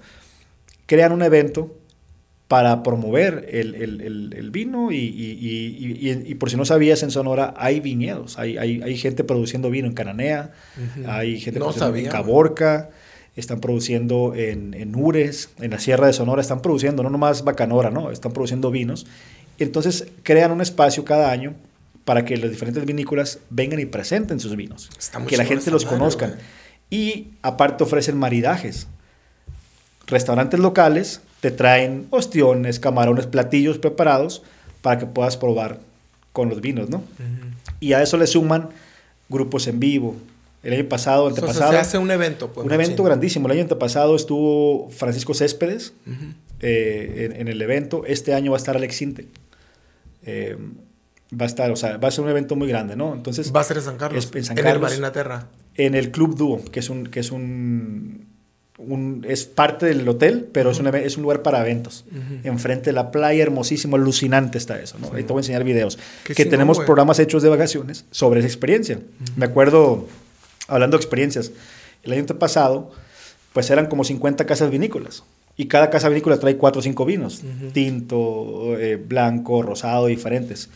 [0.85, 1.75] Crean un evento
[2.47, 6.57] para promover el, el- el- el vino y, y- y- y- y- y por si
[6.57, 11.07] no sabías, en Sonora hay viñedos, hay, hay, hay gente produciendo vino en Cananea, Ujú.
[11.07, 12.11] hay gente No produciendo sabía, en.
[12.11, 12.89] Caborca,
[13.35, 17.91] están produciendo en, en Ures, en la Sierra de Sonora, están produciendo, no nomás Bacanora,
[17.91, 18.09] ¿no?
[18.09, 19.05] Están produciendo vinos.
[19.59, 21.53] Entonces crean un espacio cada año
[22.09, 25.85] para que las diferentes vinícolas vengan y presenten sus vinos, Está que la gente los
[25.85, 26.31] madre, güey.
[26.89, 28.87] Y aparte ofrecen maridajes.
[30.07, 34.41] Restaurantes locales te traen ostiones, camarones, platillos preparados
[34.81, 35.81] para que puedas probar
[36.33, 37.03] con los vinos, ¿no?
[37.79, 38.69] Y a eso le suman
[39.29, 40.15] grupos en vivo.
[40.63, 42.65] El año pasado, O sea, antepasado, se hace un evento, pues.
[42.65, 43.45] un evento grandísimo.
[43.45, 45.93] El año antepasado estuvo Francisco Céspedes
[46.59, 48.03] eh, en, en el evento.
[48.07, 49.27] Este año va a estar Alex Sinte.
[50.25, 50.57] Eh,
[51.33, 53.13] va a estar, o sea, va a ser un evento muy grande, ¿no?
[53.13, 54.29] Entonces, Va a ser en San Carlos.
[54.33, 54.81] En San el Carlos.
[54.89, 55.47] Marina Terra.
[55.75, 58.25] en el Club Dúo, que es un, que es un,
[58.77, 62.05] un- es parte del hotel, pero es, un, es un lugar para eventos.
[62.11, 62.47] Ujú.
[62.47, 65.07] Enfrente de la playa, hermosísimo, alucinante está eso, ¿no?
[65.13, 65.99] Ahí te voy a enseñar videos.
[66.23, 68.99] Que tenemos programas hechos de vacaciones sobre esa experiencia.
[69.35, 70.07] Me acuerdo,
[70.67, 71.51] hablando de experiencias,
[72.03, 72.91] el año pasado,
[73.53, 75.23] pues eran como 50 casas vinícolas.
[75.57, 77.43] Y cada casa vinícola trae 4 o 5 vinos.
[77.73, 80.69] Tinto, eh, blanco, rosado, diferentes.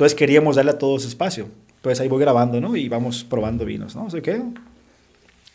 [0.00, 1.48] Entonces queríamos darle a todos espacio.
[1.76, 2.74] Entonces ahí voy grabando, ¿no?
[2.74, 4.04] Y vamos probando vinos, ¿no?
[4.04, 4.40] No sé qué.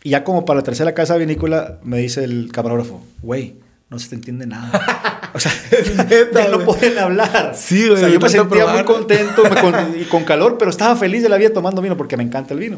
[0.04, 3.56] Y ya como para la tercera casa vinícola me dice el camarógrafo, güey,
[3.90, 4.72] no se te entiende nada.
[5.34, 5.52] O sea,
[6.10, 7.54] Neta, no pueden hablar.
[7.56, 10.96] Sí, güey, O sea, yo me sentía muy contento con- y con calor, pero estaba
[10.96, 12.78] feliz de la vida tomando vino porque me encanta el vino.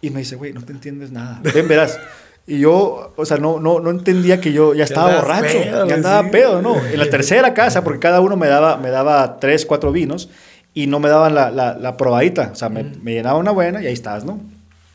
[0.00, 1.40] Y me dice, güey, no te entiendes nada.
[1.52, 1.98] Ven, verás.
[2.46, 5.60] Y yo, o sea, no, no, no entendía que yo ya estaba borracho.
[5.60, 6.28] pedo, ya andaba sí.
[6.30, 6.76] pedo, ¿no?
[6.86, 10.30] En la tercera casa, porque cada uno me daba, me daba tres, cuatro vinos
[10.74, 12.50] y no me daban la, la, la probadita.
[12.52, 14.40] O sea, me, me llenaba una buena y ahí estás, ¿no?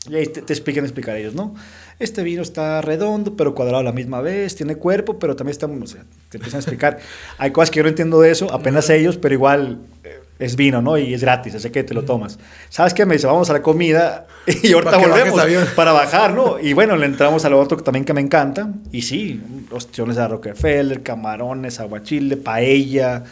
[0.08, 1.54] Y ahí te, te explican, explicar ellos, ¿no?
[1.98, 5.66] Este vino está redondo, pero cuadrado a la misma vez, tiene cuerpo, pero también está,
[5.66, 6.98] o sea, te empiezan a explicar.
[7.38, 10.80] Hay cosas que yo no entiendo de eso, apenas ellos, pero igual eh, es vino,
[10.80, 10.96] ¿no?
[10.96, 12.38] Y es gratis, así que te lo tomas.
[12.70, 13.04] ¿Sabes qué?
[13.04, 14.26] Me dice, vamos a la comida
[14.62, 16.58] y ahorita volvemos para bajar, ¿no?
[16.58, 18.70] Y bueno, le entramos a lo otro que también que me encanta.
[18.90, 23.24] Y sí, ostiones de Rockefeller, camarones, aguachile, paella.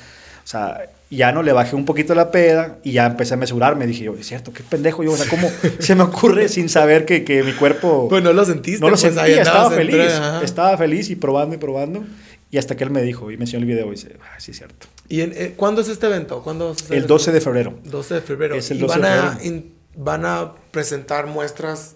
[0.44, 3.86] O sea, ya no le bajé un poquito la peda y ya empecé a mesurarme.
[3.86, 5.12] Dije yo, es cierto, qué pendejo yo.
[5.12, 8.06] O sea, ¿cómo se me ocurre sin saber que, que mi cuerpo...
[8.10, 8.80] Pues no lo sentiste.
[8.80, 10.12] no lo pues, sentía, estaba feliz.
[10.42, 12.04] Estaba feliz y probando y probando.
[12.50, 14.50] Y hasta que él me dijo y me enseñó el video y dice, ah, sí,
[14.52, 14.86] es cierto.
[15.08, 16.42] ¿Y eh, cuándo es este evento?
[16.42, 17.74] ¿Cuándo es El 12 de febrero.
[17.84, 18.54] 12 de febrero.
[18.54, 19.44] Es el ¿Y 12 van de a febrero.
[19.54, 21.94] in- van a presentar muestras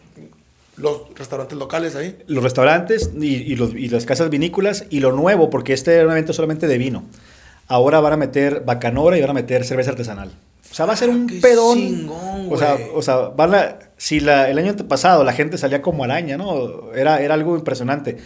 [0.76, 2.18] los restaurantes locales ahí.
[2.26, 6.04] Los restaurantes y, y los- y las casas vinícolas y lo nuevo, porque este era
[6.06, 7.04] un evento solamente de vino.
[7.68, 10.30] Ahora van a meter bacanora y van a meter cerveza artesanal.
[10.70, 11.78] O sea, va a ser un Qué pedón.
[11.78, 15.82] chingón, o sea, o sea, van a, si la- el año pasado la gente salía
[15.82, 16.92] como araña, ¿no?
[16.94, 18.16] Era, era algo impresionante.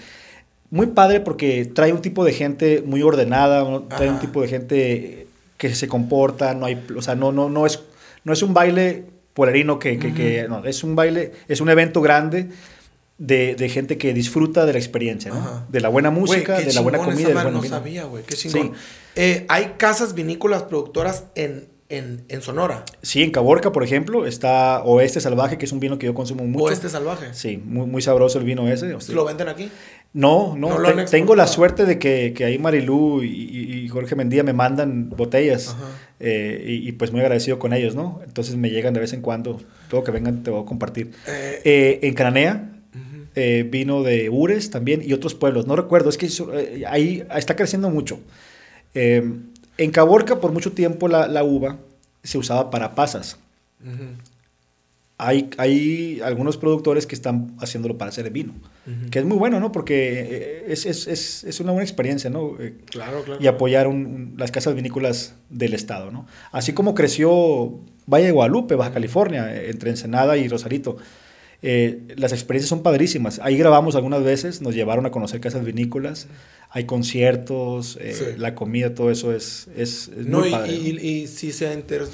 [0.70, 3.82] Muy padre porque trae un tipo de gente muy ordenada, ¿no?
[3.84, 5.26] trae un tipo de gente
[5.56, 7.80] que se comporta, no hay, o sea, no, no, no es,
[8.24, 12.00] no es un baile polerino que, que- que- no, es un baile, es un evento
[12.02, 12.48] grande
[13.18, 15.64] de, de gente que disfruta de la experiencia, ¿no?
[15.68, 17.74] De la buena música, de la buena comida, esa del No vino.
[17.74, 18.24] sabía, güey.
[18.24, 18.72] Qué chingón.
[18.74, 18.80] Sí.
[19.16, 22.84] Eh, hay casas vinícolas productoras en, en, en Sonora.
[23.00, 26.44] Sí, en Caborca, por ejemplo, está Oeste Salvaje, que es un vino que yo consumo
[26.44, 26.64] mucho.
[26.66, 27.28] O este salvaje.
[27.32, 28.92] Sí, muy, muy sabroso el vino ese.
[28.94, 29.70] o sea, ¿Lo venden aquí?
[30.12, 34.42] No, no, No te- tengo la suerte de que, que ahí Marilú y, Jorge Mendía
[34.42, 35.74] me mandan botellas
[36.20, 38.20] eh, y, y pues muy agradecido con ellos, ¿no?
[38.26, 41.12] Entonces me llegan de vez en cuando, todo que vengan te voy a compartir.
[41.26, 42.72] Eh, en Cananea.
[43.36, 47.54] Eh, vino de Ures también y otros pueblos, no recuerdo, es que eh, ahí está
[47.54, 48.18] creciendo mucho.
[48.94, 49.22] Eh,
[49.78, 51.78] en Caborca por mucho tiempo la, la uva
[52.22, 53.38] se usaba para pasas.
[55.18, 58.52] Hay, hay algunos productores que están haciéndolo para hacer vino,
[59.10, 59.72] que es muy bueno, ¿no?
[59.72, 62.52] Porque eh, es, es, es, es una buena experiencia, ¿no?
[62.90, 63.40] Claro, claro.
[63.42, 66.26] y apoyar un- un- las casas vinícolas del estado, ¿no?
[66.52, 70.98] Así como creció Valle de Guadalupe, Baja California, entre Ensenada y Rosarito.
[71.68, 73.40] Eh, las experiencias son padrísimas.
[73.42, 76.28] Ahí grabamos algunas veces, nos llevaron a conocer casas vinícolas,
[76.70, 78.24] hay conciertos, eh, Sí.
[78.38, 80.68] la comida, todo eso es, es, es No, muy y, padre.
[80.72, 80.78] ¿no?
[80.84, 82.06] y, y sí se ha inter-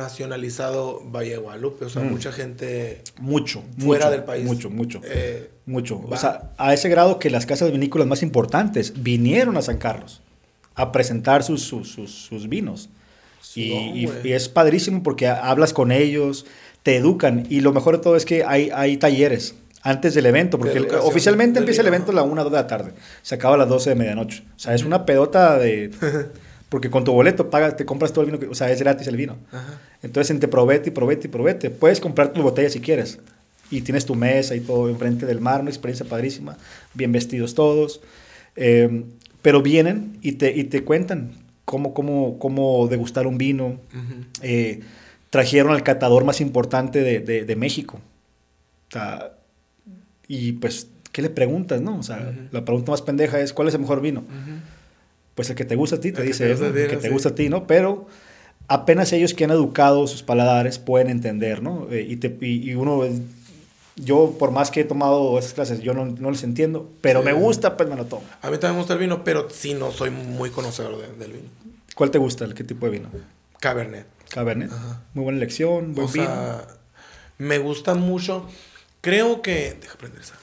[0.00, 1.84] internacionalizado Valle de Guadalupe.
[1.84, 2.10] O sea, Mm.
[2.10, 4.44] mucha gente Mucho, fuera mucho, del país.
[4.44, 5.00] Mucho, mucho.
[5.04, 6.00] eh, Mucho.
[6.08, 6.16] Va.
[6.16, 10.20] O sea, a ese grado que las casas vinícolas más importantes vinieron a San Carlos
[10.74, 12.88] a presentar sus, sus, sus, sus vinos.
[13.54, 14.28] Y, No, y- güey.
[14.28, 16.46] y es padrísimo porque ha- hablas con ellos,
[16.90, 17.46] te educan.
[17.48, 20.84] Y lo mejor de todo es que hay, hay talleres antes del evento, porque el-
[21.06, 22.92] oficialmente empieza el evento a la 1 2 de la tarde.
[23.22, 24.42] Se acaba a las 12 de medianoche.
[24.56, 25.90] O sea, es una pedota de...
[26.68, 29.06] Porque con tu boleto pagas, te compras todo el vino, que- o sea, es gratis
[29.08, 29.36] el vino.
[29.52, 29.80] ajá.
[30.02, 33.18] Entonces, entre probete y probete y probete, puedes comprar tu botella si quieres.
[33.72, 36.56] Y tienes tu mesa y todo enfrente del mar, una experiencia padrísima,
[36.94, 38.00] bien vestidos todos.
[38.56, 39.04] Eh,
[39.42, 41.32] pero vienen y te, y te cuentan
[41.64, 43.78] cómo, cómo, cómo degustar un vino.
[44.42, 44.80] Eh,
[45.30, 48.00] trajeron al catador más importante de, de- de México.
[48.88, 49.32] O sea,
[50.28, 51.98] y pues, ¿qué le preguntas, no?
[51.98, 52.48] O sea, Ujú.
[52.52, 54.20] la pregunta más pendeja es, ¿cuál es el mejor vino?
[54.20, 54.58] Ujú.
[55.36, 56.80] pues el que te gusta a ti, te El que dice te eso, gusta ti,
[56.82, 57.00] el que ¿no?
[57.00, 57.12] te Sí.
[57.14, 57.66] gusta a ti, ¿no?
[57.66, 58.06] Pero
[58.68, 61.86] apenas ellos que han educado sus paladares pueden entender, ¿no?
[61.90, 63.22] Eh, y, te- y- y uno, es-
[63.96, 67.26] yo por más que he tomado esas clases, yo no, no les entiendo, pero Sí.
[67.26, 68.22] me gusta, pues me lo tomo.
[68.42, 71.32] A mí también me gusta el vino, pero sí no soy muy conocedor de- del
[71.32, 71.48] vino.
[71.94, 72.46] ¿Cuál te gusta?
[72.52, 73.08] ¿Qué tipo de vino?
[73.60, 74.04] Cabernet.
[74.30, 74.72] Cabernet.
[74.72, 75.02] Ajá.
[75.14, 76.24] Muy buena elección, buen o vino.
[76.24, 76.66] sea,
[77.38, 78.48] me gusta mucho.
[79.00, 79.76] Creo que.
[79.80, 80.34] Deja prender esa.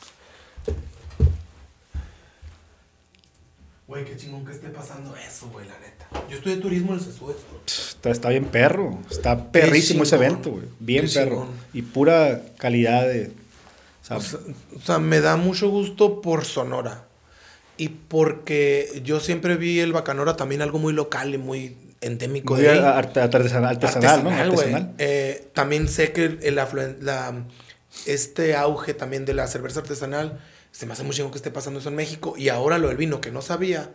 [3.88, 6.27] Güey, qué chingón que esté pasando eso, güey, la neta.
[6.29, 7.61] Yo estoy de turismo en el CESUES, bro.
[7.65, 10.65] Está, está bien perro, está perrísimo ese evento, güey.
[10.79, 11.29] Bien qué perro.
[11.29, 11.49] chingón.
[11.71, 13.31] Y pura calidad de...
[14.01, 17.05] sea, o sea, me da mucho gusto por Sonora.
[17.77, 22.63] Y porque yo siempre vi el Bacanora también algo muy local y muy endémico muy
[22.63, 22.79] de ahí.
[22.79, 24.29] arte- artesanal, artesanal, ¿no?
[24.29, 24.93] Artesanal.
[24.97, 27.45] Eh, también sé que el, la,
[28.05, 30.39] este auge también de la cerveza artesanal,
[30.71, 32.35] se me hace muy chingón que esté pasando eso en México.
[32.37, 33.91] Y ahora lo del vino, que no sabía,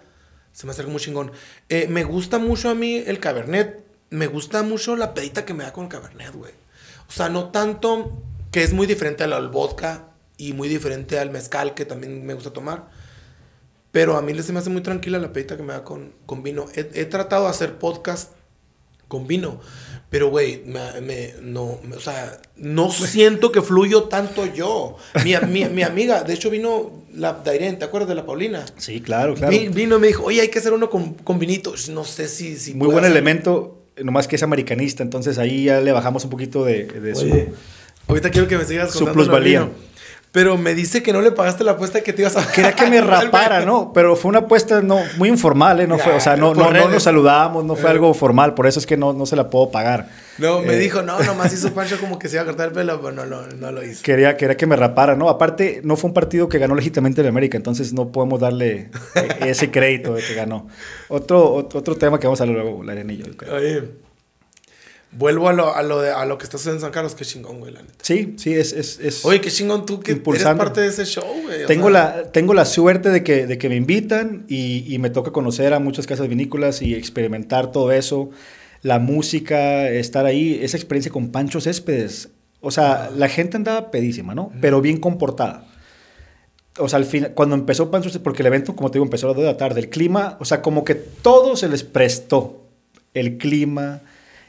[0.53, 1.32] se me hace algo muy chingón.
[1.68, 3.84] Eh, me gusta mucho a mí el Cabernet.
[4.11, 6.53] Me gusta mucho la pedita que me da con el Cabernet, güey.
[7.09, 11.30] O sea, no tanto que es muy diferente al, al vodka y muy diferente al
[11.30, 12.88] mezcal, que también me gusta tomar.
[13.93, 16.43] Pero a mí se me hace muy tranquila la pedita que me da con, con
[16.43, 16.66] vino.
[16.74, 18.32] He, he tratado de hacer podcast
[19.07, 19.61] con vino.
[20.09, 24.97] Pero, güey, me, me- no, me- o sea, no siento que fluyo tanto yo.
[25.24, 28.64] Mi, mi, mi amiga, de hecho, vino la Dairen, ¿te acuerdas de la Paulina?
[28.78, 29.51] Sí, claro, claro.
[29.51, 31.74] Vi- vino y me dijo, oye, hay que hacer uno con, con vinito.
[31.90, 32.57] No sé si...
[32.57, 36.30] si Muy buen hacer- elemento, nomás que es americanista, entonces ahí ya le bajamos un
[36.30, 37.26] poquito de, de su...
[38.09, 39.68] Ahorita quiero que me sigas su contando del plusvalía.
[40.33, 42.51] Pero me dice que no le pagaste la apuesta que te ibas a...
[42.51, 43.93] Quería que me rapara, ¿no?
[43.93, 45.87] Pero fue una apuesta no, muy informal, ¿eh?
[45.87, 47.93] No fue, o sea, no, no, no nos saludamos, no fue Eh.
[47.93, 50.09] algo formal, por eso es que no, no se la puedo pagar.
[50.39, 52.72] No, me Eh, dijo, no, nomás hizo Pancho como que se iba a cortar el
[52.72, 54.03] pelo, pero no, lo- no lo hizo.
[54.03, 55.28] Quería, quería que me rapara, ¿no?
[55.28, 59.28] Aparte, no fue un partido que ganó legítimamente el América, entonces no podemos darle eh,
[59.41, 60.66] ese crédito de que ganó.
[61.09, 63.26] Otro, otro, otro tema que vamos a hablar luego, la arenillo.
[63.26, 63.55] yo creo.
[63.55, 63.83] Oye,
[65.12, 67.24] vuelvo a lo, a lo, de, a lo que estás haciendo en San Carlos, qué
[67.24, 67.94] chingón, güey, la neta.
[68.02, 68.72] Sí, sí, es...
[68.72, 70.62] es, es- Oye, qué chingón tú que Impulsando.
[70.62, 71.66] eres parte de ese show, güey.
[71.66, 75.10] Tengo sea, la, tengo la suerte de que, de que me invitan y, y me
[75.10, 78.30] toca conocer a muchas casas vinícolas y experimentar todo eso,
[78.82, 82.30] la música, estar ahí, esa experiencia con Pancho Céspedes.
[82.60, 84.52] O sea, la gente andaba pedísima, ¿no?
[84.60, 85.66] Pero bien comportada.
[86.78, 89.30] O sea, al final, cuando empezó Pancho, porque el evento, como te digo, empezó a
[89.30, 92.66] las 2 de la tarde, el clima, o sea, como que todo se les prestó.
[93.14, 94.00] El clima,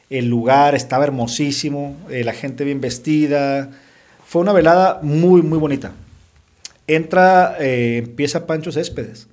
[0.10, 3.70] el lugar, estaba hermosísimo, eh, la gente bien vestida.
[4.26, 5.91] Fue una velada muy, muy bonita.
[6.88, 9.28] Entra, eh, empieza Pancho Céspedes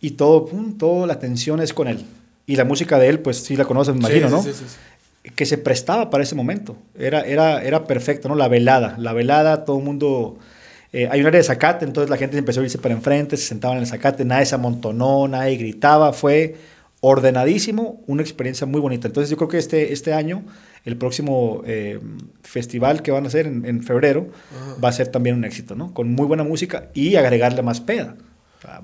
[0.00, 2.04] y todo, pum, toda la atención es con él.
[2.46, 4.42] Y la música de él, pues sí la conoces, me imagino, Sí, ¿no?
[4.42, 5.30] sí, sí, sí.
[5.34, 6.76] que se prestaba para ese momento.
[6.98, 8.34] Era, era, era perfecto, ¿no?
[8.34, 8.94] La velada.
[8.98, 10.38] La velada, todo el mundo...
[10.92, 13.46] eh, hay un área de zacate, entonces la gente empezó a irse para enfrente, se
[13.48, 16.12] sentaban en el zacate, nadie se amontonó, nadie gritaba.
[16.12, 16.56] Fue
[17.10, 19.06] ordenadísimo, una experiencia muy bonita.
[19.08, 20.44] Entonces yo creo que este, este año,
[20.84, 22.00] el próximo eh,
[22.42, 24.28] festival que van a hacer en, en febrero,
[24.82, 25.92] va a ser también un éxito, ¿no?
[25.94, 28.16] Con muy buena música y agregarle más peda.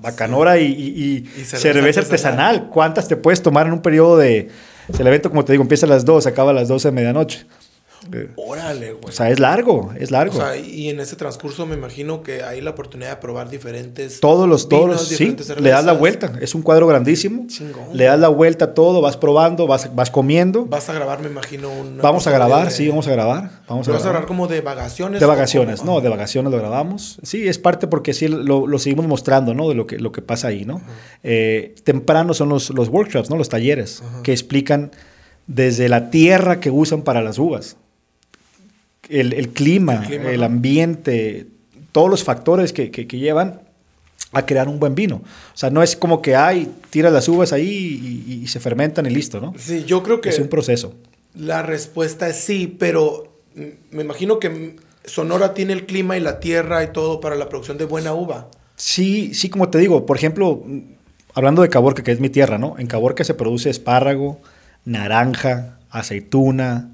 [0.01, 2.05] Bacanora y, y- y cerveza cerveza, artesanal.
[2.55, 2.69] artesanal.
[2.69, 4.47] ¿Cuántas te puedes tomar en un periodo de...
[4.97, 7.45] el evento, como te digo, empieza a las 2, acaba a las 12 de medianoche.
[8.35, 9.05] Órale, güey.
[9.07, 10.33] O sea, es largo, es largo.
[10.37, 14.19] O sea, y en ese transcurso me imagino que hay la oportunidad de probar diferentes.
[14.19, 16.33] todos los, todos los, sí, le das la vuelta.
[16.41, 17.45] Es un cuadro grandísimo.
[17.47, 17.85] Chingón.
[17.93, 20.65] Le das la vuelta a todo, vas probando, vas, vas comiendo.
[20.65, 21.97] Vas a grabar, me imagino, un.
[21.99, 23.49] Vamos a grabar, de- sí, vamos a grabar.
[23.67, 24.11] Vamos a ¿Lo vas a grabar.
[24.11, 25.19] grabar como de vacaciones?
[25.19, 27.19] De vacaciones, no, de vacaciones lo grabamos.
[27.23, 29.69] Sí, es parte porque sí lo, lo seguimos mostrando, ¿no?
[29.69, 30.81] De lo que, lo que pasa ahí, ¿no?
[31.23, 33.37] Eh, temprano son los, los workshops, ¿no?
[33.37, 34.91] Los talleres que explican
[35.47, 37.75] desde la tierra que usan para las uvas,
[39.09, 40.45] el, el clima, El clima, el ¿no?
[40.45, 41.47] ambiente,
[41.91, 43.61] todos los factores que, que- que llevan
[44.31, 45.17] a crear un buen vino.
[45.17, 48.59] O sea, no es como que, ay, tiras las uvas ahí y, y- y se
[48.59, 49.53] fermentan y listo, ¿no?
[49.57, 50.95] Sí, yo creo que Es un proceso.
[51.35, 53.31] la respuesta es sí, pero
[53.91, 54.75] me imagino que
[55.05, 58.49] Sonora tiene el clima y la tierra y todo para la producción de buena uva.
[58.75, 60.63] Sí, sí, como te digo, por ejemplo,
[61.35, 62.75] hablando de Caborca, que es mi tierra, ¿no?
[62.79, 64.39] En Caborca se produce espárrago,
[64.85, 66.89] naranja, aceituna,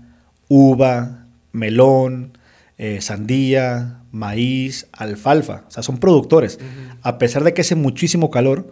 [0.50, 2.38] uva, melón,
[2.78, 5.66] eh, sandía, maíz, alfalfa.
[5.68, 6.60] O sea, son productores.
[7.02, 8.72] A pesar de que hace muchísimo calor,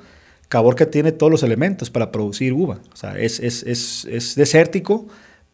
[0.49, 2.79] Caborca tiene todos los elementos para producir uva.
[2.93, 5.07] O sea, es, es, es, es desértico,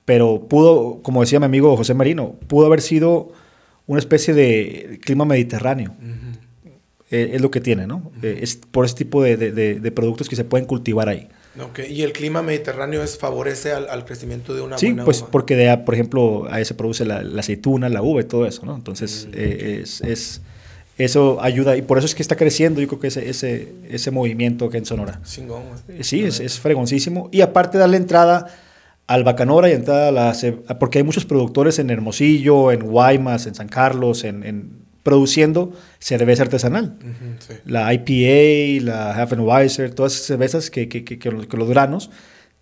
[0.05, 3.31] pero pudo, como decía mi amigo José Marino, pudo haber sido
[3.87, 5.93] una especie de clima mediterráneo.
[7.11, 8.11] Eh, es lo que tiene, ¿no?
[8.21, 11.27] Eh, es por ese tipo de, de- de- de productos que se pueden cultivar ahí.
[11.87, 15.29] Y el clima mediterráneo es, favorece al, al crecimiento de una sí, buena pues uva.
[15.31, 18.45] porque de, a- por ejemplo, ahí se produce la, la aceituna, la uva y todo
[18.47, 18.75] eso, ¿no?
[18.75, 20.41] Entonces, Mm, eh, es, es-
[20.97, 24.11] eso ayuda y por eso es que está creciendo, yo creo que ese, ese, ese
[24.11, 25.19] movimiento que en Sonora.
[25.89, 27.29] Eh, Sí, es, es fregoncísimo.
[27.31, 28.47] Y aparte darle entrada
[29.07, 30.33] al Bacanora y entrada a la...
[30.79, 36.43] Porque hay muchos productores en Hermosillo, en Guaymas, en San Carlos, en, en- produciendo cerveza
[36.43, 36.97] artesanal.
[37.01, 37.53] Ujú, sí.
[37.65, 42.09] La IPA, la Hafenweiser, todas esas cervezas que, que, que, que los, que los granos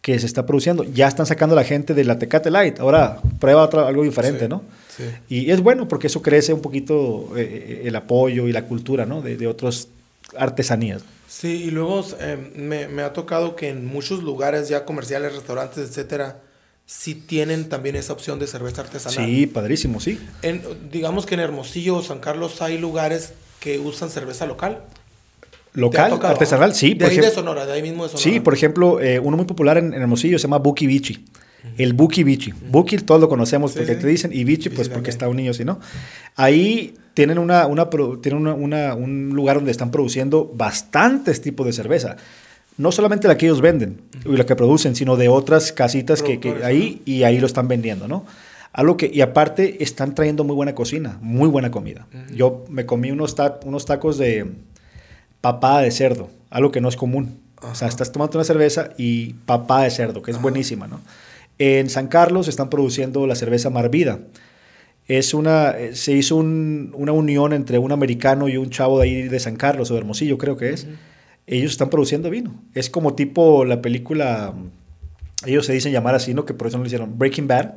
[0.01, 0.83] que se está produciendo.
[0.83, 2.79] Ya están sacando la gente de la Tecate Light.
[2.79, 4.63] Ahora prueba otra- algo diferente, Sí, ¿no?
[4.97, 5.03] sí.
[5.29, 9.21] Y es bueno porque eso crece un poquito eh, el apoyo y la cultura, ¿no?
[9.21, 9.89] De, de otras
[10.35, 11.03] artesanías.
[11.27, 15.87] Sí, y luego eh, me, me ha tocado que en muchos lugares ya comerciales, restaurantes,
[15.89, 16.39] etcétera,
[16.93, 19.25] sí tienen también esa opción de cerveza artesanal.
[19.25, 20.19] Sí, padrísimo, sí.
[20.41, 20.61] En-
[20.91, 24.83] digamos que en Hermosillo o San Carlos hay lugares que usan cerveza local.
[25.73, 26.95] ¿Te ha Local, artesanal, sí.
[26.95, 28.23] De ahí ejemplo- de Sonora, de ahí mismo de Sonora.
[28.29, 31.23] Sí, por ejemplo, eh, uno muy popular en, en Hermosillo se llama Buki Bichi.
[31.77, 32.51] El Buki Bichi.
[32.69, 34.01] Buki todos lo conocemos Sí, porque sí.
[34.01, 35.09] te dicen, y Bichi Bichi pues porque también.
[35.11, 35.79] está un niño, si no.
[36.35, 37.89] Ahí tienen, una, una,
[38.21, 42.17] tienen una- una- un lugar donde están produciendo bastantes tipos de cerveza.
[42.81, 46.39] No solamente la que ellos venden y la que producen, sino de otras casitas que,
[46.65, 48.25] ahí y ahí lo están vendiendo, ¿no?
[48.73, 52.07] Algo que, y aparte están trayendo muy buena cocina, muy buena comida.
[52.33, 54.45] Yo me comí unos, ta- unos tacos de
[55.41, 57.39] papada de cerdo, algo que no es común.
[57.61, 60.99] O sea, estás tomando una cerveza y papada de cerdo, que es buenísima, ¿no?
[61.59, 64.19] En San Carlos están produciendo la cerveza Marvida.
[65.07, 69.05] Es una, eh, se hizo un- una unión entre un americano y un chavo de
[69.05, 70.87] ahí de San Carlos o de Hermosillo, creo que es.
[71.51, 72.55] Ellos están produciendo vino.
[72.73, 74.53] Es como tipo la película,
[75.45, 76.45] ellos se dicen llamar así, ¿no?
[76.45, 77.73] Que por eso no le hicieron Breaking Bad,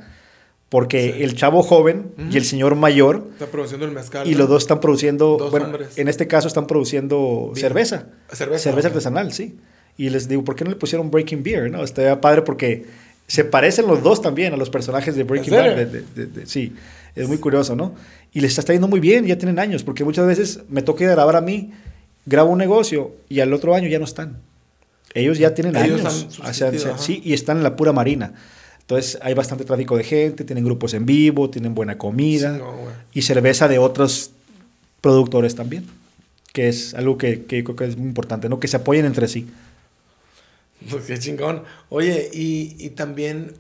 [0.69, 1.23] porque Sí.
[1.25, 2.37] el chavo joven y Ujú.
[2.39, 4.27] el señor mayor Está produciendo el mezcal.
[4.27, 4.39] y ¿no?
[4.39, 5.99] los dos están produciendo, Dos bueno, hombres.
[5.99, 8.07] en este caso están produciendo cerveza.
[8.33, 8.63] Cerveza.
[8.63, 9.57] Cerveza artesanal, sí.
[9.97, 11.71] Y les digo, ¿por qué no le pusieron Breaking Beer?
[11.71, 12.87] No, estaría padre porque
[13.27, 15.69] se parecen los dos también a los personajes de Breaking ¿En Bad.
[15.77, 15.87] serio?
[15.87, 16.73] de- de- de- de- sí,
[17.17, 17.95] es muy curioso, ¿no?
[18.33, 21.35] Y les está yendo muy bien, ya tienen años, porque muchas veces me toca grabar
[21.37, 21.73] a mí,
[22.27, 24.39] grabo un negocio y al otro año ya no están.
[25.15, 26.39] Ellos ya tienen Ellos años.
[26.43, 27.03] han o sea, subsistido, ajá.
[27.03, 28.35] sí, y están en la pura marina.
[28.81, 32.73] Entonces hay bastante tráfico de gente, tienen grupos en vivo, tienen buena comida Sí, no,
[32.77, 32.95] güey.
[33.15, 34.33] y cerveza de otros
[35.01, 35.87] productores también,
[36.53, 38.61] que es algo que, que creo que es muy importante, ¿no?
[38.61, 39.47] Que se apoyen entre sí.
[40.91, 41.63] Pues qué chingón.
[41.89, 43.53] Oye, y, y también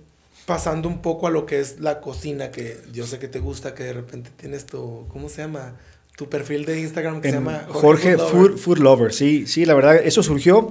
[0.46, 3.74] pasando un poco a lo que es la cocina, que yo sé que te gusta,
[3.74, 5.74] que de repente tienes tu, ¿cómo se llama?
[6.16, 9.12] Tu perfil de Instagram que se llama Jorge, Food, Food Lover.
[9.12, 10.70] Sí, sí, la verdad, eso surgió.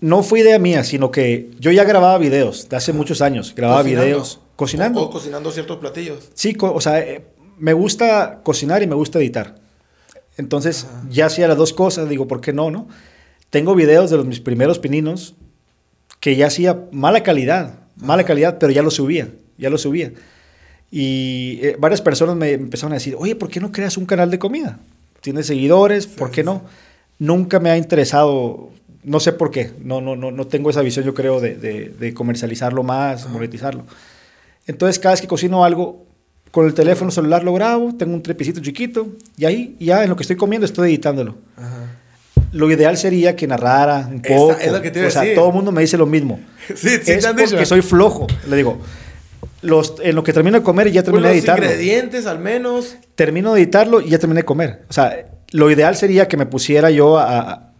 [0.00, 3.54] No fue idea mía, sino que yo ya grababa videos de hace muchos años.
[3.56, 4.04] Grababa Cocinando.
[4.04, 5.00] videos cocinando.
[5.00, 6.30] O, o cocinando ciertos platillos.
[6.34, 7.24] Sí, o sea, eh,
[7.58, 9.56] me gusta cocinar y me gusta editar.
[10.36, 12.88] Entonces, ya hacía las dos cosas, digo, ¿por qué no, no?
[13.50, 15.34] Tengo videos de los, mis primeros pininos
[16.20, 20.12] que ya hacía mala calidad, mala calidad, pero ya lo subía, ya lo subía.
[20.90, 24.30] Y eh, varias personas me empezaron a decir, oye, ¿por qué no creas un canal
[24.30, 24.78] de comida?
[25.20, 26.62] Tienes seguidores, ¿por qué no?
[27.18, 28.70] Nunca me ha interesado,
[29.02, 31.88] no sé por qué, no, no, no, no tengo esa visión, yo creo, de, de-
[31.98, 33.84] de comercializarlo más, monetizarlo.
[34.66, 36.04] Entonces, cada vez que cocino algo,
[36.50, 40.16] con el teléfono celular lo grabo, tengo un trepecito chiquito, y ahí, ya en lo
[40.16, 41.36] que estoy comiendo, estoy editándolo.
[41.56, 41.86] Ajá.
[42.52, 44.52] Lo ideal sería que narrara un Esa- poco.
[44.60, 45.34] es lo que te iba a o sea, decir.
[45.36, 46.38] todo el mundo me dice lo mismo.
[46.68, 47.64] Sí, sí, es te han porque dicho.
[47.66, 48.26] soy flojo.
[48.48, 48.78] Le digo,
[49.62, 51.64] los, en lo que termino de comer y ya Pues terminé de los editarlo.
[51.66, 52.96] ingredientes al menos.
[53.14, 54.82] Termino de editarlo y ya terminé de comer.
[54.88, 57.40] O sea, lo ideal sería que me pusiera yo a...
[57.40, 57.70] a-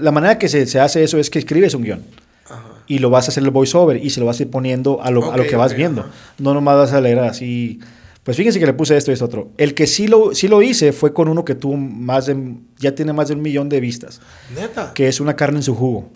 [0.00, 2.00] la manera que se, se hace eso es que escribes un guion
[2.48, 2.62] Ajá.
[2.86, 5.10] y lo vas a hacer el voiceover y se lo vas a ir poniendo a
[5.10, 6.02] lo, a lo que vas viendo.
[6.02, 6.10] ajá.
[6.38, 7.80] No nomás vas a leer así.
[8.22, 9.48] Pues fíjense que le puse esto y esto otro.
[9.58, 12.36] El que sí lo, sí lo hice fue con uno que tuvo más de,
[12.78, 14.20] ya tiene más de un millón de vistas,
[14.54, 14.92] Neta.
[14.94, 16.08] que es una carne en su jugo.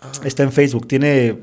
[0.00, 0.12] Ajá.
[0.24, 1.36] Está en Facebook, tiene,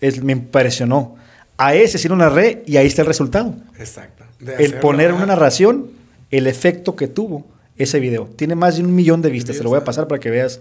[0.00, 1.14] es, me impresionó.
[1.58, 3.54] A ese sí lo narré y ahí está el resultado.
[3.78, 4.24] Exacto.
[4.40, 5.88] De El hacerlo, poner una narración,
[6.30, 7.46] el efecto que tuvo
[7.76, 8.26] ese video.
[8.36, 9.56] Tiene más de un millón de vistas.
[9.58, 10.60] Te lo voy a pasar para que veas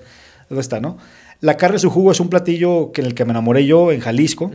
[0.50, 0.98] dónde está, ¿no?
[1.40, 3.92] La carne en su jugo es un platillo que en el que me enamoré yo
[3.92, 4.52] en Jalisco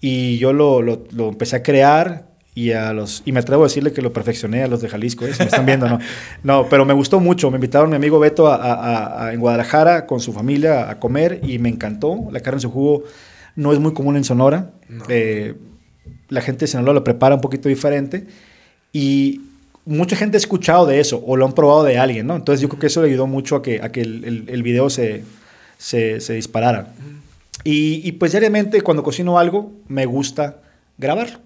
[0.00, 3.66] y yo lo, lo- lo empecé a crear y a los y me atrevo a
[3.68, 5.32] decirle que lo perfeccioné a los de Jalisco, ¿eh?
[5.32, 5.98] Si me están viendo, ¿no?
[6.42, 7.50] No, pero me gustó mucho.
[7.52, 11.58] Me invitaron mi amigo Beto a, a- en Guadalajara con su familia a comer y
[11.60, 12.26] me encantó.
[12.32, 13.04] La carne en su jugo
[13.54, 14.72] no es muy común en Sonora.
[14.88, 15.04] No.
[15.08, 15.54] Eh,
[16.28, 18.26] la gente de Sinaloa lo prepara un poquito diferente
[18.92, 19.40] y
[19.84, 22.36] mucha gente ha escuchado de eso o lo han probado de alguien, ¿no?
[22.36, 24.62] Entonces yo creo que eso le ayudó mucho a que, a que el, el- el
[24.62, 25.24] video se,
[25.78, 26.92] se, se disparara.
[27.64, 30.62] Y, y, pues diariamente cuando cocino algo me gusta
[30.98, 31.38] grabarlo.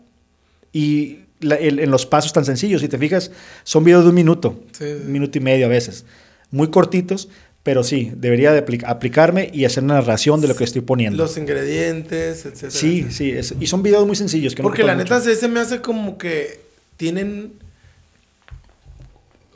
[0.72, 3.30] Y la- el- en los pasos tan sencillos, si te fijas,
[3.64, 4.84] son videos de un minuto, sí.
[4.84, 6.04] un minuto y medio a veces.
[6.50, 7.28] Muy cortitos,
[7.62, 11.22] pero sí, debería de apli- aplicarme y hacer una narración de lo que estoy poniendo.
[11.22, 12.70] Los ingredientes, etcétera.
[12.70, 13.12] sí, etcétera.
[13.12, 14.54] sí, es- y son videos muy sencillos.
[14.54, 15.34] Que no Porque la neta mucho.
[15.34, 16.60] se, me hace como que
[16.96, 17.52] tienen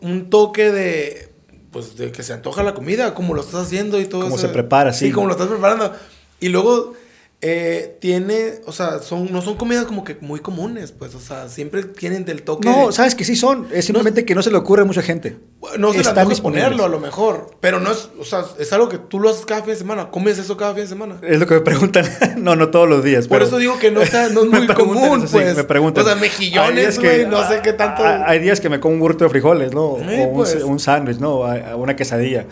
[0.00, 1.28] un toque de
[1.72, 4.38] pues de que se antoja la comida, como lo estás haciendo y todo eso.
[4.38, 5.06] se prepara, sí.
[5.06, 5.92] Sí, como lo estás preparando.
[6.40, 6.94] Y luego
[7.42, 11.48] eh, tiene, o sea, son, no son comidas como que muy comunes, pues, o sea,
[11.50, 12.66] siempre tienen del toque.
[12.66, 13.68] No, sabes que sí son.
[13.72, 15.36] Es simplemente que no se le ocurre a mucha gente.
[15.78, 16.64] no se le están disponibles.
[16.64, 19.44] ponerlo a lo mejor, pero no es, o sea, es algo que tú lo haces
[19.44, 21.18] cada fin de semana, comes eso cada fin de semana.
[21.22, 22.06] Es lo que me preguntan.
[22.38, 23.28] no, no todos los días.
[23.28, 25.56] Por pero- eso digo que no, sea, no es muy común, eso, sí, pues.
[25.56, 26.04] me preguntan.
[26.04, 28.02] O sea, mejillones, güey, no sé qué tanto.
[28.02, 29.98] Hay, días que me como un burrito de frijoles, ¿no?
[29.98, 30.54] Sí, o un, pues.
[30.64, 31.40] un sándwich, ¿no?
[31.76, 32.46] Una quesadilla.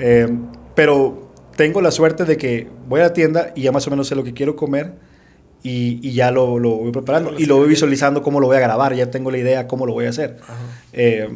[0.00, 0.28] Eh,
[0.74, 1.23] pero
[1.56, 4.14] tengo la suerte de que voy a la tienda y ya más o menos sé
[4.14, 4.92] lo que quiero comer
[5.62, 7.34] y, y ya lo, lo voy preparando.
[7.38, 8.94] Y lo voy visualizando cómo lo voy a grabar.
[8.94, 10.38] Ya tengo la idea cómo lo voy a hacer.
[10.92, 11.28] Eh,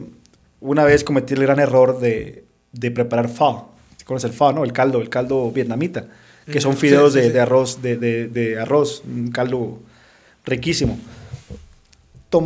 [0.61, 3.71] una vez cometí el gran error de, de preparar pho.
[4.05, 4.65] ¿Conoces el pho, no?
[4.65, 6.07] El caldo, el caldo vietnamita.
[6.51, 7.33] Que son fideos sí, sí, de, sí.
[7.35, 9.81] de arroz, de, de- de arroz, un caldo
[10.47, 10.99] riquísimo.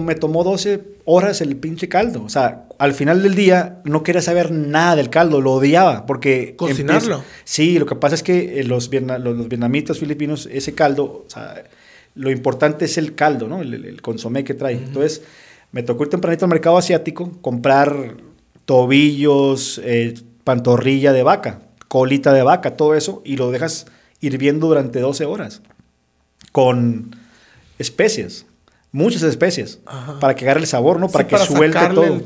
[0.04, 2.22] Me tomó 12 horas el pinche caldo.
[2.22, 6.54] O sea, al final del día no quería saber nada del caldo, lo odiaba porque...
[6.56, 7.16] ¿Cocinarlo?
[7.16, 10.74] empieza- Sí, lo que pasa es que eh, los, vietna- los, los vietnamitas filipinos, ese
[10.74, 11.64] caldo, o sea,
[12.14, 13.60] lo importante es el caldo, ¿no?
[13.60, 14.74] El, el- el consomé que trae.
[14.74, 15.22] Entonces,
[15.72, 18.14] me tocó ir tempranito al mercado asiático, comprar
[18.64, 20.14] tobillos, eh,
[20.44, 23.86] pantorrilla de vaca, colita de vaca, todo eso, y lo dejas
[24.20, 25.62] hirviendo durante 12 horas
[26.52, 27.16] con
[27.78, 28.46] especias,
[28.92, 30.20] muchas especias, Ajá.
[30.20, 31.08] para que agarre el sabor, ¿no?
[31.08, 32.04] Para Sí, que suelte todo.
[32.04, 32.24] el-.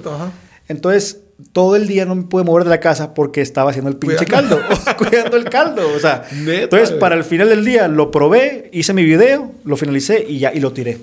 [0.69, 1.21] Entonces,
[1.53, 4.25] todo el día no me pude mover de la casa porque estaba haciendo el pinche
[4.27, 4.59] Cuidando.
[4.61, 6.25] caldo, cuidando el caldo, o sea.
[6.33, 10.39] Neta, entonces, para el final del día lo probé, hice mi video, lo finalicé y
[10.39, 10.99] ya y lo tiré.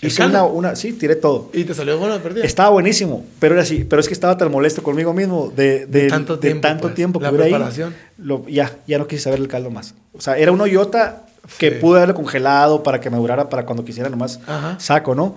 [0.00, 1.50] ¿El Hice una, una, sí, tiré todo.
[1.52, 2.44] Y te salió buena perdida.
[2.44, 6.02] Estaba buenísimo, pero era así, pero es que estaba tan molesto conmigo mismo de, de,
[6.02, 7.50] De tanto de tiempo, tanto pues, tiempo que la hubiera ahí.
[7.52, 7.94] preparación.
[8.16, 9.94] Lo- ya, ya no quise saber el caldo más.
[10.12, 11.24] O sea, era un hoyota
[11.58, 11.76] que Sí.
[11.80, 14.76] pude haberlo congelado para que me durara para cuando quisiera nomás Ajá.
[14.78, 15.34] saco, ¿no?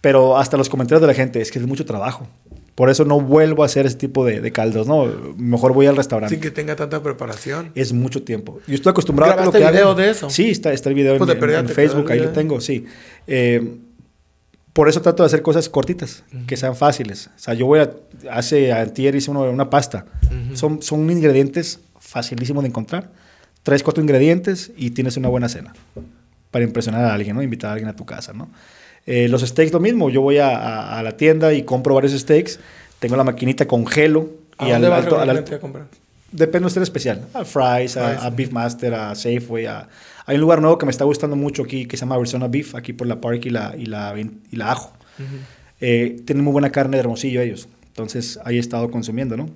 [0.00, 2.26] Pero hasta los comentarios de la gente, es que es mucho trabajo.
[2.74, 5.04] Por eso no vuelvo a hacer ese tipo de, de caldos, ¿no?
[5.36, 6.34] Mejor voy al restaurante.
[6.34, 7.72] Sin que tenga tanta preparación.
[7.74, 8.60] Es mucho tiempo.
[8.66, 10.30] Yo estoy acostumbrado a lo ¿Grabaste que video hago- de eso?
[10.30, 12.86] Sí, está, está el video Pues en, en te Facebook, ahí lo tengo, sí.
[13.26, 13.76] Eh,
[14.72, 17.26] por eso trato de hacer cosas cortitas, que sean fáciles.
[17.36, 17.90] O sea, yo voy a...
[18.30, 20.06] Hace antier hice uno- una pasta.
[20.24, 20.56] Ujú.
[20.56, 23.10] son, son ingredientes facilísimos de encontrar.
[23.62, 25.72] Tres, cuatro ingredientes y tienes una buena cena.
[26.50, 27.42] para impresionar a alguien, ¿no?
[27.44, 28.48] Invitar a alguien a tu casa, ¿no?
[29.06, 32.12] Eh, los steaks lo mismo, yo voy a, a- a la tienda y compro varios
[32.12, 32.58] steaks,
[32.98, 35.86] tengo la maquinita, congelo ¿A y dónde al vas alto, al regularmente alto- a comprar?
[36.32, 37.24] Depende de usted especial.
[37.34, 38.22] A Fry's, a, Fry's.
[38.24, 39.66] a Beefmaster, a Safeway.
[39.66, 39.88] A...
[40.26, 42.74] Hay un lugar nuevo que me está gustando mucho aquí que se llama Arizona Beef,
[42.74, 44.92] aquí por la Park y la, y la, y la Ajo.
[45.80, 47.68] Eh, tienen muy buena carne de hermosillo ellos.
[47.88, 49.48] Entonces ahí he estado consumiendo, ¿no?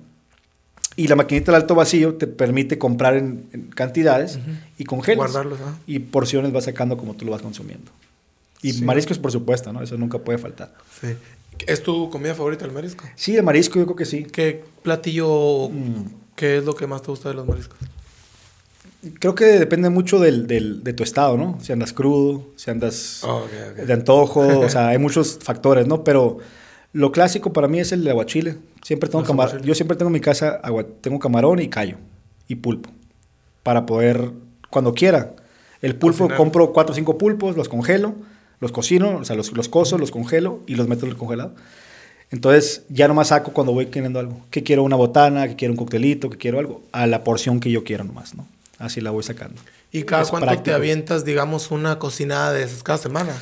[0.97, 4.39] Y la maquinita del alto vacío te permite comprar en, en cantidades
[4.77, 5.17] y congelas.
[5.31, 5.59] Guardarlos.
[5.87, 7.91] Y porciones vas sacando como tú lo vas consumiendo.
[8.61, 8.83] Y Sí.
[8.83, 9.81] mariscos, por supuesto, ¿no?
[9.83, 10.73] Eso nunca puede faltar.
[11.01, 11.09] Sí.
[11.67, 13.03] ¿Es tu comida favorita el marisco?
[13.15, 14.23] Sí, de marisco yo creo que sí.
[14.23, 16.05] ¿Qué platillo, Mm.
[16.35, 17.77] qué es lo que más te gusta de los mariscos?
[19.19, 21.59] Creo que depende mucho del, del- de tu estado, ¿no?
[21.61, 23.45] Si andas crudo, si andas Oh,
[23.85, 26.03] de antojo, o sea, hay muchos factores, ¿no?
[26.03, 26.39] Pero
[26.91, 28.57] lo clásico para mí es el aguachile.
[28.85, 29.65] Siempre tengo Los camar- aguachiles.
[29.67, 31.97] yo siempre tengo en mi casa agua- tengo camarón y callo
[32.47, 32.91] y pulpo
[33.63, 34.29] para poder
[34.69, 35.33] cuando quiera.
[35.81, 38.13] El pulpo compro cuatro o cinco pulpos, los congelo,
[38.59, 41.55] los cocino, o sea, los, los cozo, los congelo y los meto en el congelado.
[42.29, 44.39] Entonces ya nomás saco cuando voy queriendo algo.
[44.51, 47.71] Que quiero una botana, que quiero un coctelito, que quiero algo, a la porción que
[47.71, 48.47] yo quiero nomás, ¿no?
[48.77, 49.59] Así la voy sacando.
[49.91, 50.75] ¿Y cada Es cuánto te práctico.
[50.75, 53.33] avientas, digamos, una cocinada de esas cada semana?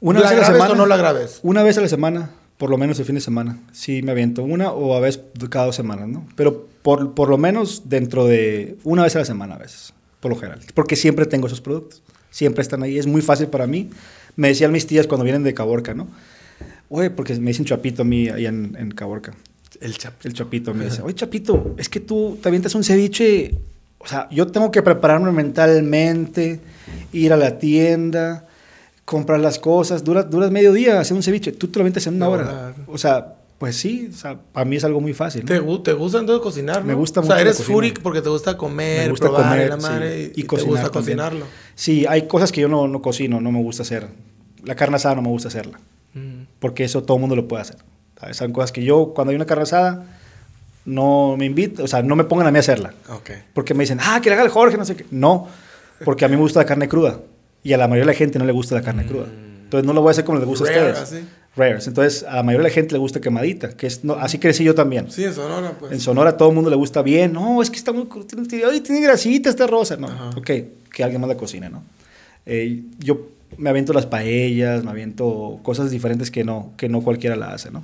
[0.00, 0.72] Una ¿La vez a la semana.
[0.72, 1.38] o no la grabes?
[1.44, 3.58] Una vez a la semana, por lo menos el fin de semana.
[3.72, 6.26] Sí, me aviento una o a veces cada dos semanas, ¿no?
[6.36, 10.30] Pero por, por lo menos dentro de una vez a la semana a veces, por
[10.30, 10.60] lo general.
[10.74, 12.02] Porque siempre tengo esos productos.
[12.30, 12.98] Siempre están ahí.
[12.98, 13.90] Es muy fácil para mí.
[14.36, 16.08] Me decían mis tías cuando vienen de Caborca, ¿no?
[16.88, 19.34] Oye, porque me dicen Chapito a mí allá en, en Caborca.
[19.80, 20.14] El chap.
[20.24, 23.54] El Chapito me dice, oye Chapito, es que tú te avientas un ceviche,
[23.98, 26.60] o sea, yo tengo que prepararme mentalmente,
[27.12, 28.45] ir a la tienda,
[29.06, 32.16] comprar las cosas, dura, duras medio día hacer un ceviche, tú te lo avientas en
[32.16, 32.42] una No, hora.
[32.44, 32.74] claro.
[32.88, 35.42] O sea, pues sí, o sea, para mí es algo muy fácil.
[35.42, 35.46] ¿no?
[35.80, 36.84] ¿Te, te gusta entonces cocinar?
[36.84, 36.98] Me no?
[36.98, 39.68] gusta O mucho sea, la eres furic porque te gusta comer, Me gusta probar comer,
[39.70, 40.92] la madre sí, y, y te gusta también.
[40.92, 41.46] cocinarlo.
[41.74, 44.08] Sí, hay cosas que yo no, no cocino, no me gusta hacer.
[44.64, 45.78] La carne asada no me gusta hacerla,
[46.12, 46.42] Mm.
[46.58, 47.76] porque eso todo el mundo lo puede hacer.
[48.20, 48.36] ¿sabes?
[48.36, 50.04] Son cosas que yo, cuando hay una carne asada,
[50.84, 52.94] no me invito, o sea, no me pongan a mí a hacerla.
[53.10, 53.30] Ok.
[53.54, 55.04] Porque me dicen, ah, que le haga el Jorge, no sé qué.
[55.10, 55.48] No,
[56.04, 57.20] porque a mí me gusta la carne cruda.
[57.66, 59.26] Y a la mayoría de la gente no le gusta la carne cruda.
[59.64, 60.68] Entonces no lo voy a hacer como les gusta Mm.
[60.68, 61.20] Rare, a ustedes.
[61.20, 61.28] así.
[61.56, 61.86] Rares.
[61.88, 63.70] Entonces a la mayoría de la gente le gusta quemadita.
[63.70, 65.10] Que es, no, así crecí yo también.
[65.10, 65.90] Sí, en Sonora, pues.
[65.92, 67.32] En Sonora a todo el mundo le gusta bien.
[67.32, 68.06] No, es que está muy...
[68.28, 68.46] Tiene,
[68.80, 69.96] tiene grasita esta rosa.
[69.96, 70.30] No, Ajá.
[70.36, 70.50] ok,
[70.92, 71.82] que alguien más la cocine, ¿no?
[72.46, 77.34] Eh, yo me aviento las paellas, me aviento cosas diferentes que no, que no cualquiera
[77.34, 77.82] la hace, ¿no?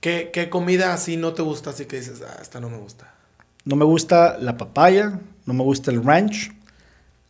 [0.00, 1.70] ¿Qué, ¿Qué comida así no te gusta?
[1.70, 3.12] Así que dices, ah, esta no me gusta.
[3.64, 6.52] No me gusta la papaya, no me gusta el ranch.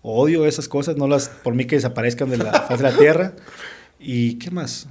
[0.06, 3.32] Odio esas cosas, no las por mí que desaparezcan de la faz de la tierra.
[3.98, 4.86] ¿Y qué más?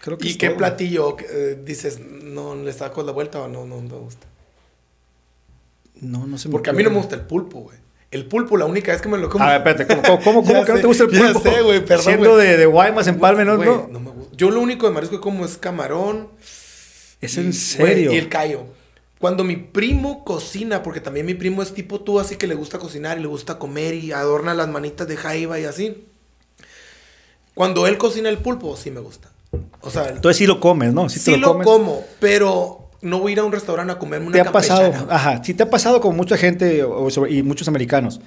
[0.00, 0.56] Creo que ¿Y qué todo.
[0.58, 4.26] platillo eh, dices, no le saco la vuelta o no, no me gusta?
[6.00, 7.78] No, no se me Porque a mí no me gusta el pulpo, güey.
[8.10, 9.44] El pulpo, la única vez que me lo como.
[9.44, 11.40] A ver, espérate, ¿cómo, cómo, cómo, cómo Ya que no te gusta el ya pulpo?
[11.50, 13.56] sé, güey, perdón, Siendo de, de Guaymas, Empalme, ¿no?
[13.56, 13.88] Güey, no.
[13.90, 14.36] no me gusta.
[14.36, 16.28] Yo lo único de marisco que como es camarón.
[17.20, 18.12] Es y- en serio.
[18.12, 18.66] y el callo.
[19.18, 22.78] Cuando mi primo cocina, porque también mi primo es tipo tú, así que le gusta
[22.78, 26.04] cocinar y le gusta comer y adorna las manitas de jaiba y así.
[27.54, 29.30] Cuando él cocina el pulpo, sí me gusta.
[29.80, 31.08] O sea, el- Entonces sí lo comes, ¿no?
[31.08, 34.26] Sí, sí, te lo, como, pero no voy a ir a un restaurante a comerme
[34.26, 34.92] una ¿Te ha pasado?
[35.08, 38.20] Ajá, sí te ha pasado como mucha gente o y muchos americanos.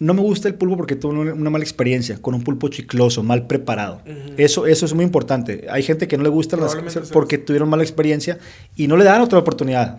[0.00, 3.46] No me gusta el pulpo porque tuve una, mala experiencia con un pulpo chicloso, mal
[3.46, 4.00] preparado.
[4.38, 5.66] Eso, eso es muy importante.
[5.70, 6.74] Hay gente que no le gusta las
[7.12, 8.38] porque tuvieron mala experiencia
[8.76, 9.98] y no le dan otra oportunidad.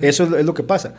[0.00, 0.94] Eso es, es lo que pasa.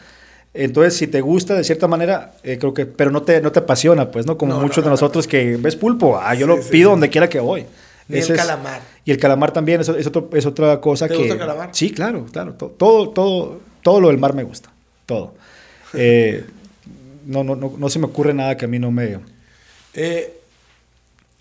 [0.53, 3.59] Entonces, si te gusta de cierta manera, eh, creo que, pero no te, no te
[3.59, 4.37] apasiona, pues, ¿no?
[4.37, 6.69] Como No, muchos no, de no, nosotros que ves pulpo, ah, yo Sí, lo sí,
[6.71, 6.91] pido sí.
[6.91, 7.65] donde quiera que voy.
[8.07, 8.81] Ni Ese el es- calamar.
[9.03, 11.17] y el calamar también es, es, otro- es otra cosa ¿Te que...
[11.19, 11.69] gusta el calamar?
[11.73, 12.53] Sí, claro, claro.
[12.53, 14.69] to- Todo, todo, todo lo del mar me gusta.
[15.05, 15.33] Todo.
[15.93, 16.45] Eh,
[17.27, 19.19] no, no, no, no se me ocurre nada que a mí no me...
[19.93, 20.33] Eh,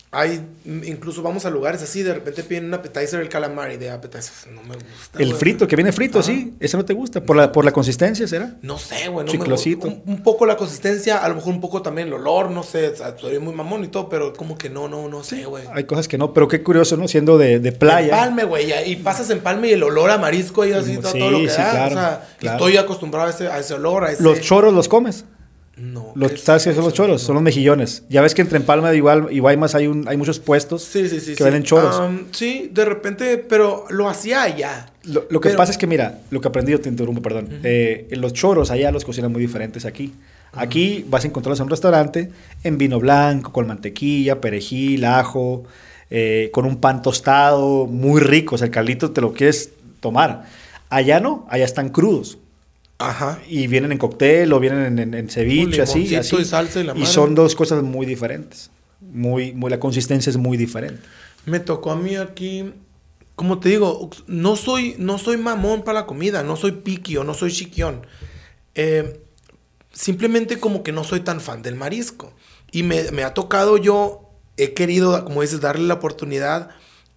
[0.09, 3.77] hay, mm, incluso vamos a lugares así, de repente piden un appetizer el calamar y
[3.77, 5.19] de appetizer no me gusta.
[5.19, 6.27] El frito, que viene frito, Ajá.
[6.27, 6.53] sí.
[6.61, 7.21] ¿Ese no te gusta?
[7.21, 8.55] ¿Por la, por la consistencia será?
[8.61, 9.25] No sé, güey.
[9.25, 9.87] No me Chiclosito.
[9.87, 10.01] gusta.
[10.05, 12.93] un, un poco la consistencia, a lo mejor un poco también el olor, no sé.
[13.19, 15.65] Soy muy mamón y todo, pero como que no, no, no sé, güey.
[15.73, 17.09] Hay cosas que no, pero qué curioso, ¿no?
[17.09, 18.05] Siendo de, de playa.
[18.13, 18.89] Empalme, güey.
[18.89, 21.49] Y pasas empalme y el olor a marisco y así, todo, Sí, todo lo que
[21.49, 21.71] sí, da.
[21.71, 22.57] claro, o sea, claro.
[22.57, 24.23] estoy acostumbrado a ese, a ese olor, a ese...
[24.23, 25.25] ¿Los choros los comes?
[25.77, 26.11] No.
[26.15, 27.21] Los, ¿qué es ¿Sabes qué son los choros?
[27.21, 28.03] Son los mejillones.
[28.09, 31.19] Ya ves que entre Empalma igual, y Guaymas hay, un, hay muchos puestos Sí, sí,
[31.19, 31.35] sí.
[31.35, 31.99] que venden choros.
[31.99, 34.87] Um, sí, de repente, pero lo hacía allá.
[35.03, 37.59] Lo, lo que Pero- pasa es que, mira, lo que aprendí, yo te interrumpo, perdón.
[37.63, 40.13] Eh, los choros allá los cocinan muy diferentes aquí.
[40.53, 42.31] Aquí vas a encontrarlos en un restaurante
[42.63, 45.63] en vino blanco, con mantequilla, perejil, ajo,
[46.09, 48.55] eh, con un pan tostado, muy rico.
[48.55, 50.45] O sea, el caldito te lo quieres tomar.
[50.89, 52.39] Allá no, allá están crudos.
[52.99, 53.39] Ajá.
[53.47, 56.15] Y vienen en cóctel o vienen en, en- en ceviche, así.
[56.15, 56.35] así.
[56.37, 57.05] y salsa y la madre.
[57.07, 58.71] son dos cosas muy diferentes.
[59.01, 61.01] Muy, muy, la consistencia es muy diferente.
[61.45, 62.73] Me tocó a mí aquí,
[63.35, 67.23] como te digo, no soy, no soy mamón para la comida, no soy piqui o
[67.23, 68.05] no soy chiquión.
[68.73, 69.21] Eh,
[69.93, 72.33] simplemente como que no soy tan fan del marisco.
[72.71, 76.69] Y me, me ha tocado yo, he querido, como dices, darle la oportunidad.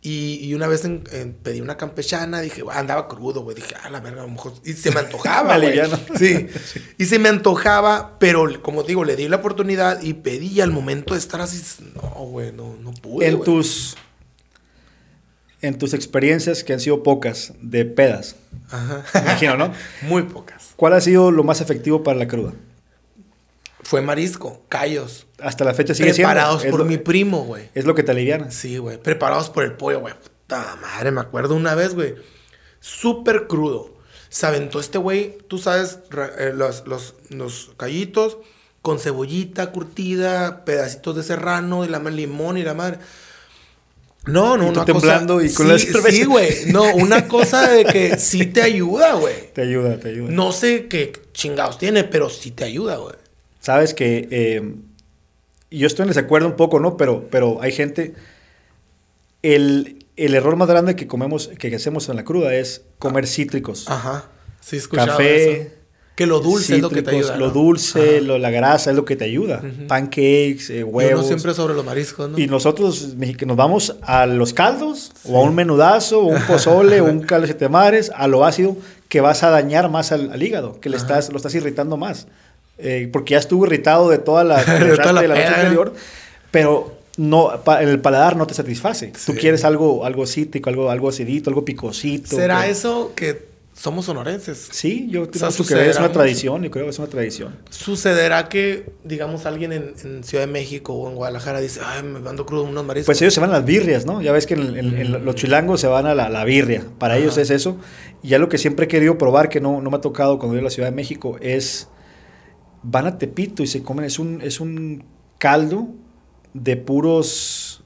[0.02, 3.54] Y, y una vez en- en- pedí una campechana, dije, "Ah, andaba crudo, güey.
[3.54, 4.54] Dije, ah, la verga, a lo mejor.
[4.64, 5.78] Y se me antojaba, güey.
[6.18, 6.46] Sí.
[6.96, 10.46] Y se me antojaba, pero como digo, le di la oportunidad y pedí.
[10.48, 11.60] Y al momento de estar así,
[11.94, 13.26] no, güey, no, no pude.
[13.28, 13.96] en tus
[15.62, 18.36] en tus experiencias que han sido pocas de pedas,
[18.70, 19.04] Ajá.
[19.12, 19.72] me imagino, ¿no?
[20.02, 20.72] Muy pocas.
[20.76, 22.54] ¿Cuál ha sido lo más efectivo para la cruda?
[23.90, 25.26] Fue marisco, callos.
[25.40, 26.28] Hasta la fecha sigue siendo.
[26.30, 27.70] preparados por lo- mi primo, güey.
[27.74, 28.48] Es lo que te aliviana.
[28.52, 28.98] Sí, güey.
[29.02, 30.14] Preparados por el pollo, güey.
[30.14, 32.14] Puta madre, me acuerdo una vez, güey.
[32.78, 33.96] Súper crudo.
[34.28, 35.98] Se aventó este güey, tú sabes,
[36.38, 38.38] eh, los, los, los callitos
[38.80, 42.98] con cebollita curtida, pedacitos de serrano y la ma- limón y la madre.
[44.26, 45.46] No, no, Y tú una temblando cosa...
[45.46, 46.10] y con sí, la.
[46.10, 46.66] Sí, güey.
[46.66, 49.52] No, una cosa de que sí te ayuda, güey.
[49.52, 50.30] Te ayuda, te ayuda.
[50.30, 53.16] No sé qué chingados tiene, pero sí te ayuda, güey.
[53.60, 54.74] Sabes que eh,
[55.70, 56.96] yo estoy en desacuerdo un poco, ¿no?
[56.96, 58.14] Pero, pero hay gente.
[59.42, 63.88] El, el error más grande que comemos, que hacemos en la cruda es comer cítricos.
[63.88, 64.26] Ajá.
[64.60, 65.52] Sí, Café.
[65.62, 65.70] eso.
[66.16, 67.38] Que lo dulce es lo que te cítricos, ayuda.
[67.38, 67.52] Lo ¿no?
[67.54, 69.62] dulce, lo- la grasa es lo que te ayuda.
[69.64, 69.86] Ujú.
[69.86, 71.20] Pancakes, eh, huevos.
[71.20, 72.38] uno siempre sobre los mariscos, ¿no?
[72.38, 73.14] Y nosotros
[73.46, 77.46] nos vamos a los caldos, o a un menudazo, o un pozole, o un caldo
[77.46, 78.76] de siete mares, a lo ácido,
[79.08, 81.06] que vas a dañar más al, al hígado, que le Ajá.
[81.06, 82.26] estás, lo estás irritando más.
[82.82, 85.92] Eh, porque ya estuvo irritado de toda la, De toda la de la noche anterior,
[86.50, 89.12] pero no, pa- el paladar no te satisface.
[89.26, 92.36] Tú quieres algo, algo cítrico, algo, algo acidito, algo picosito.
[92.36, 94.68] ¿Será que- eso que somos sonorenses?
[94.72, 97.56] Sí, yo sea, creo que es sucederá una tradición, yo creo que es una tradición.
[97.70, 102.20] ¿Sucederá que, digamos, alguien en, en Ciudad de México o en Guadalajara dice, ay, me
[102.20, 103.06] mando crudo unos mariscos?
[103.06, 104.20] Pues ellos se van a las birrias, ¿no?
[104.22, 106.84] Ya ves que en, en- en los chilangos se van a la, la birria.
[106.98, 107.76] Para ellos es eso.
[108.22, 110.52] Y ya lo que siempre he querido probar, que no, no me ha tocado cuando
[110.54, 111.88] voy a la Ciudad de México, es...
[112.82, 114.04] Van a Tepito y se comen...
[114.04, 115.04] Es un, es un
[115.38, 115.88] caldo
[116.54, 117.84] de puros...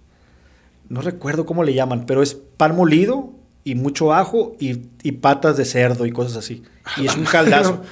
[0.89, 3.33] No recuerdo cómo le llaman, pero es pan molido
[3.65, 6.63] y mucho ajo y, y patas de cerdo y cosas así.
[6.99, 7.83] Y es un caldazo.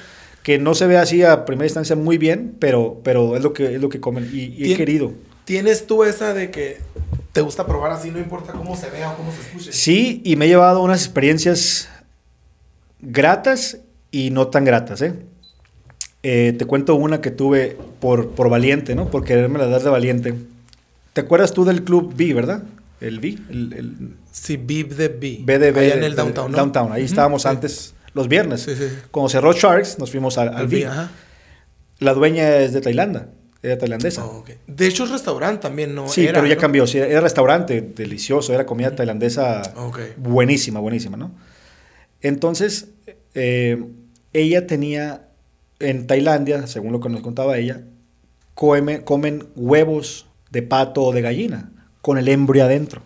[0.43, 3.75] Que no se ve así a primera instancia muy bien, pero, pero es, lo que,
[3.75, 4.29] es lo que comen.
[4.31, 5.13] Y, y he querido.
[5.45, 6.79] ¿Tienes tú esa de que
[7.31, 9.71] te gusta probar así, no importa cómo se vea o cómo se escuche?
[9.71, 11.89] Sí, y me he llevado unas experiencias
[12.99, 13.79] gratas
[14.11, 15.25] y no tan gratas, ¿eh?
[16.23, 19.09] Eh, te cuento una que tuve por, por valiente, ¿no?
[19.11, 20.33] Por quererme la dar de valiente.
[21.11, 22.63] ¿Te acuerdas tú del club B, verdad?
[23.01, 25.39] El B, el, el Sí, Beep the B.
[25.43, 25.77] BDB.
[25.77, 26.57] Allá en de- el downtown, ¿no?
[26.57, 27.47] Downtown, ahí Ujú, estábamos sí.
[27.49, 28.61] antes los viernes.
[28.61, 28.85] Sí, sí.
[29.11, 30.77] Cuando cerró Sharks, nos fuimos al, al B.
[30.77, 31.11] B, ajá.
[31.99, 33.27] La dueña es de Tailandia,
[33.61, 34.25] era tailandesa.
[34.25, 34.43] Oh.
[34.67, 36.07] De hecho, es restaurante también, ¿no?
[36.07, 36.61] Sí, Era, pero ya ¿no?
[36.61, 36.87] cambió.
[36.87, 39.99] Sí, era restaurante delicioso, era comida tailandesa Ok.
[40.17, 41.31] buenísima, buenísima, ¿no?
[42.21, 42.87] Entonces,
[43.33, 43.83] eh,
[44.31, 45.27] ella tenía
[45.79, 47.81] en Tailandia, según lo que nos contaba ella,
[48.55, 51.69] come- comen huevos de pato o de gallina
[52.01, 53.01] con el embrio adentro.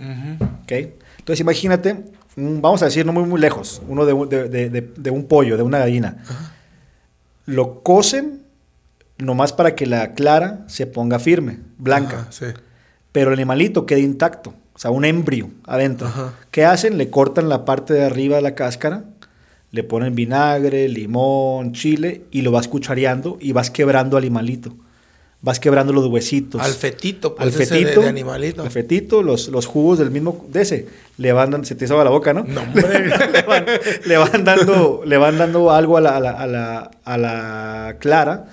[0.00, 0.44] Ujú.
[0.62, 0.72] ¿ok?
[1.18, 2.04] Entonces, imagínate,
[2.36, 5.24] vamos a decir, no muy, muy lejos, uno de, un- de- de- de- de un
[5.26, 6.18] pollo, de una gallina.
[7.46, 8.42] Lo cocen
[9.18, 12.46] nomás para que la clara se ponga firme, blanca sí.
[13.12, 16.08] pero el animalito queda intacto, o sea, un embrio adentro.
[16.50, 16.98] ¿Qué hacen?
[16.98, 19.04] Le cortan la parte de arriba de la cáscara,
[19.76, 24.74] le ponen vinagre, limón, chile y lo vas cuchareando y vas quebrando al animalito.
[25.42, 26.60] Vas quebrando los huesitos.
[26.60, 28.62] Al fetito, Al pues, ese de- fetito, de, animalito.
[28.62, 30.86] al fetito, los, los jugos del mismo, de ese,
[31.18, 32.42] le van dando, se te hizo la boca, ¿no?
[32.44, 33.06] No, hombre.
[33.32, 33.66] le, van,
[34.06, 37.96] le van dando, le van dando algo a la, a la, a la, a la
[38.00, 38.46] clara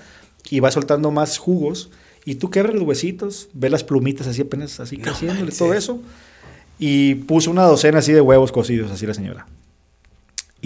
[0.50, 1.90] y va soltando más jugos.
[2.26, 5.58] Y tú quebras los huesitos, ves las plumitas así apenas así No creciendo, manches.
[5.58, 6.00] todo eso.
[6.78, 9.46] Y puso una docena así de huevos cocidos, así la señora.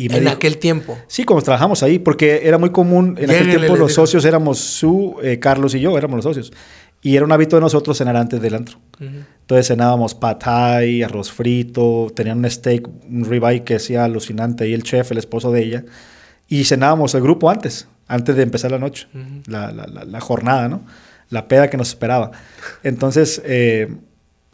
[0.05, 0.97] Y en dijo- aquel tiempo.
[1.07, 5.17] Sí, como trabajamos ahí, porque era muy común, en aquel tiempo los socios éramos su,
[5.23, 6.53] eh, Carlos y yo, éramos los socios.
[7.01, 8.79] Y era un hábito de nosotros cenar antes del antro.
[9.01, 9.11] Ujú.
[9.41, 14.75] Entonces cenábamos pad thai, arroz frito, tenían un steak, un ribeye que hacía alucinante ahí
[14.75, 15.85] el chef, el esposo de ella.
[16.49, 19.43] Y cenábamos el grupo antes, antes de empezar la noche, Ujú.
[19.47, 20.83] la, la- la- la jornada, ¿no?
[21.31, 22.31] La peda que nos esperaba.
[22.83, 23.95] Entonces, eh,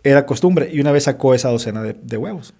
[0.02, 0.68] era costumbre.
[0.72, 2.52] Y una vez sacó esa docena de, de huevos.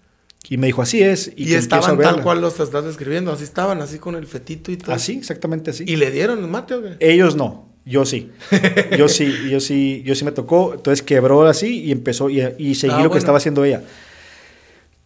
[0.49, 1.33] Y me dijo, así es.
[1.37, 3.33] Y, a estaban tal cual los estás describiendo.
[3.33, 4.93] Así estaban, así con el fetito y todo.
[4.93, 5.85] Así, exactamente así.
[5.87, 6.97] ¿Y le dieron el mate o qué?
[7.01, 8.31] Ellos no, yo sí.
[8.99, 10.75] Yo sí, yo sí, yo sí me tocó.
[10.75, 13.83] Entonces quebró así y empezó y, y seguí Ah, lo que estaba haciendo ella.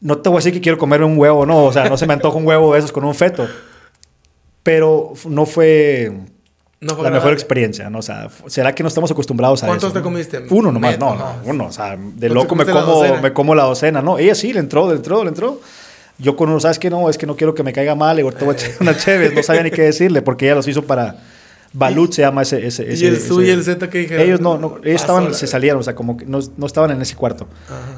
[0.00, 1.64] No te voy a decir que quiero comerme un huevo, no.
[1.64, 3.48] O sea, no se me antoja un huevo de esos con un feto.
[4.62, 6.12] Pero no fue,
[6.80, 7.98] No fue la mejor experiencia, ¿no?
[7.98, 9.72] O sea, ¿será que no estamos acostumbrados a eso?
[9.72, 10.04] ¿Cuántos te no?
[10.04, 10.44] comiste?
[10.50, 11.66] Uno nomás, no, no, uno.
[11.66, 14.18] O sea, de ¿No loco me como, me como la docena, ¿no?
[14.18, 15.60] Ella sí, le entró, le entró, le entró.
[16.18, 16.88] Yo con uno, ¿sabes qué?
[16.88, 18.96] No, es que no quiero que me caiga mal, y ahorita voy a echar una
[18.96, 21.16] chévez, no sabía ni qué decirle, porque ella los hizo para...
[21.72, 22.66] Balut se llama ese...
[22.66, 24.26] ese, ¿Y el su y el Z qué dijeron?
[24.26, 26.90] Ellos no, no ellos Pasó estaban, se salieron, o sea, como que no, no estaban
[26.92, 27.46] en ese cuarto.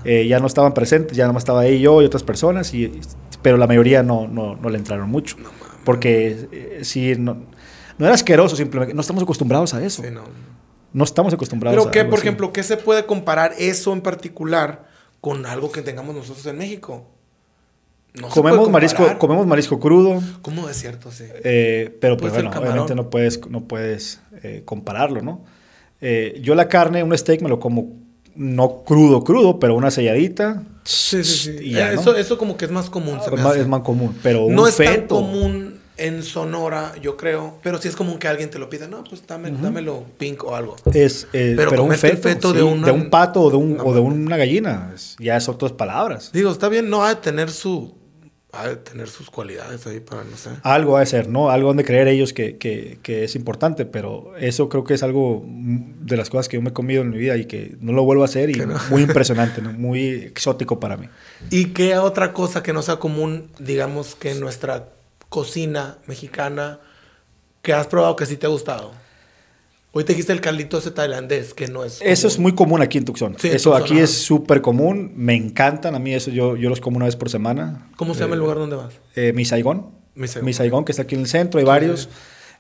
[0.05, 3.01] Eh, ya no estaban presentes, ya nada más estaba ahí yo y otras personas, y,
[3.43, 5.37] pero la mayoría no, no, no le entraron mucho.
[5.85, 7.37] porque eh, sí, no,
[8.01, 10.03] no era asqueroso, simplemente no estamos acostumbrados a eso.
[10.03, 10.25] Sí, no.
[10.93, 12.27] No estamos acostumbrados Pero a qué, algo por así.
[12.27, 14.89] ejemplo, ¿qué se puede comparar eso en particular
[15.21, 17.07] con algo que tengamos nosotros en México?
[18.15, 21.13] No se comemos marisco, comemos marisco crudo, ¿Cómo es cierto?
[21.13, 21.25] Sí.
[21.45, 25.45] eh, pero pues Puede ser bueno, obviamente no puedes, no puedes eh, compararlo, ¿no?
[26.01, 27.93] Eh, yo la carne, un steak me lo como
[28.35, 30.65] no crudo, crudo, pero una selladita.
[30.83, 31.57] Sí, sí, sí.
[31.61, 32.01] y ya, Eh, ¿no?
[32.01, 33.21] eso, eso como que es más común.
[33.23, 33.61] se me es, más, hace.
[33.61, 35.70] es más común, pero un no es tan común
[36.01, 38.89] en Sonora, yo creo, pero sí es común que alguien te lo pida.
[38.89, 40.77] No, pues dame, dámelo pink o algo.
[40.93, 43.77] Es, eh, Pero pero, un el feto, feto sí, de una- pato o de, un,
[43.77, 44.93] No o de una gallina.
[44.95, 46.31] es- ya es otras palabras.
[46.33, 47.99] Digo, está bien, no ha de tener su.
[48.53, 50.51] Ha de tener sus cualidades ahí para, no sé.
[50.65, 51.51] Algo ha de ser, ¿no?
[51.51, 55.45] Algo donde creer ellos que, que, que es importante, pero eso creo que es algo
[55.47, 58.03] de las cosas que yo me he comido en mi vida y que no lo
[58.03, 58.75] vuelvo a hacer y no.
[58.91, 59.73] muy impresionante, ¿no?
[59.73, 61.07] muy exótico para mí.
[61.51, 64.89] ¿Y qué otra cosa que no sea común, digamos, que nuestra
[65.31, 66.81] cocina mexicana,
[67.63, 68.93] que has probado que sí te ha gustado?
[69.93, 72.01] Hoy te dijiste el caldito ese tailandés, que no es.
[72.03, 73.37] Eso es muy común aquí en Tucson.
[73.39, 74.05] Sí, eso Tucson, aquí ajá.
[74.05, 77.31] es súper común, me encantan a mí eso, yo, yo los como una vez por
[77.31, 77.91] semana.
[77.97, 78.93] ¿Cómo se llama el lugar donde vas?
[79.17, 79.91] Eh, mi Saigón.
[80.15, 80.45] Mi Saigón.
[80.45, 82.09] Mi Saigón, que está aquí en el centro, hay varios.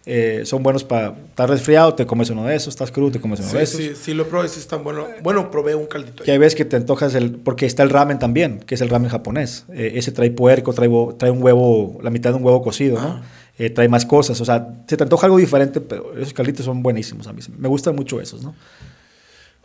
[0.06, 3.38] Eh, son buenos para estar resfriado, te comes uno de esos, estás crudo, te comes
[3.40, 3.76] uno de esos.
[3.76, 5.06] sí, sí, lo probé, sí está bueno.
[5.22, 6.24] Bueno, probé un caldito.
[6.24, 7.32] Que hay veces que te antojas el.
[7.32, 9.66] Porque está el ramen también, que es el ramen japonés.
[9.72, 13.20] Eh, ese trae puerco, trae, trae un huevo, la mitad de un huevo cocido, ¿no?
[13.58, 14.40] Eh, trae más cosas.
[14.40, 17.42] O sea, se te antoja algo diferente, pero esos calditos son buenísimos a mí.
[17.58, 18.54] Me gustan mucho esos, ¿no?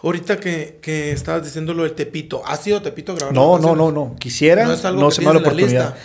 [0.04, 3.34] Ahorita que, que estabas diciendo lo del Tepito, ¿has ido Tepito a grabar?
[3.34, 4.16] No, no, no, no.
[4.20, 5.70] Quisiera, No es algo que se me da la oportunidad.
[5.96, 5.98] lista.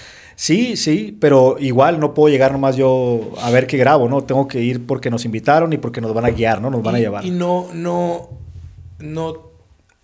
[0.43, 4.25] Sí, sí, pero igual no puedo llegar nomás yo a ver qué grabo, ¿no?
[4.25, 6.71] Tengo que ir porque nos invitaron y porque nos van a guiar, ¿no?
[6.71, 7.27] Nos van a llevar.
[7.27, 8.31] Y no, no,
[8.99, 9.51] no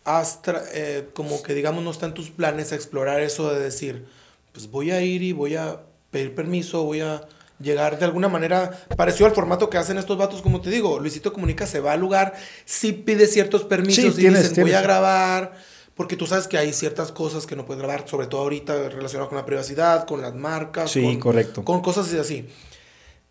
[0.04, 4.04] has, tra- eh, como que digamos, no está en tus planes explorar eso de decir,
[4.52, 5.80] pues voy a ir y voy a
[6.10, 7.22] pedir permiso, voy a
[7.58, 11.32] llegar de alguna manera, pareció al formato que hacen estos vatos, como te digo, Luisito
[11.32, 12.34] Comunica se va al lugar,
[12.66, 14.74] sí pide ciertos permisos Sí, y tienes- dicen, voy tienes.
[14.76, 15.52] a grabar,
[15.96, 19.28] porque tú sabes que hay ciertas cosas que no puedes grabar, sobre todo ahorita relacionadas
[19.28, 21.64] con la privacidad, con las marcas, Sí, con, correcto.
[21.64, 22.46] con cosas así.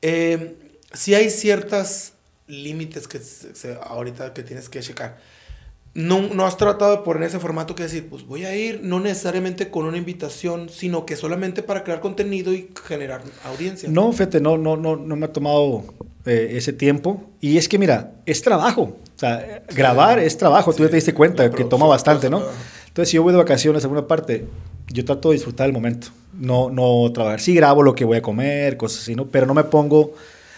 [0.01, 0.55] Eh,
[0.93, 2.13] sí hay ciertas
[2.47, 5.17] límites que se- ahorita que tienes que checar.
[5.93, 8.99] No, no has tratado de poner ese formato que decir, pues voy a ir, no
[8.99, 13.87] necesariamente con una invitación, sino que solamente para crear contenido y generar audiencia.
[13.89, 15.85] No, fíjate, no, no, no, no me ha tomado
[16.25, 17.23] eh, ese tiempo.
[17.39, 18.97] Y es que, mira, es trabajo.
[19.15, 20.73] O sea, grabar es trabajo.
[20.73, 22.41] Tú ya te diste cuenta que toma bastante, ¿no?
[22.87, 24.45] Entonces, si yo voy de vacaciones a alguna parte,
[24.89, 26.07] yo trato de disfrutar el momento.
[26.37, 27.39] No, no trabajar.
[27.39, 29.25] Sí grabo lo que voy a comer, cosas así, ¿no?
[29.27, 30.13] Pero no me pongo...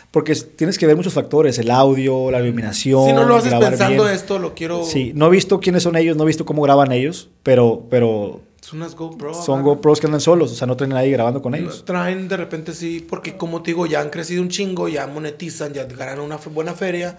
[0.10, 1.60] Porque es- tienes que ver muchos factores.
[1.60, 3.06] El audio, la iluminación.
[3.06, 4.16] si no lo haces pensando bien.
[4.16, 4.84] esto, lo quiero...
[4.86, 8.42] Sí, no he visto quiénes son ellos, no he visto cómo graban ellos, pero, pero
[8.62, 9.34] Son unas GoPro.
[9.36, 9.62] son.
[9.64, 11.84] GoPros que andan solos, o sea, no traen a nadie grabando con ellos.
[11.86, 15.74] Traen de repente sí, porque como te digo, ya han crecido un chingo, ya monetizan,
[15.74, 17.18] ya ganan una buena feria.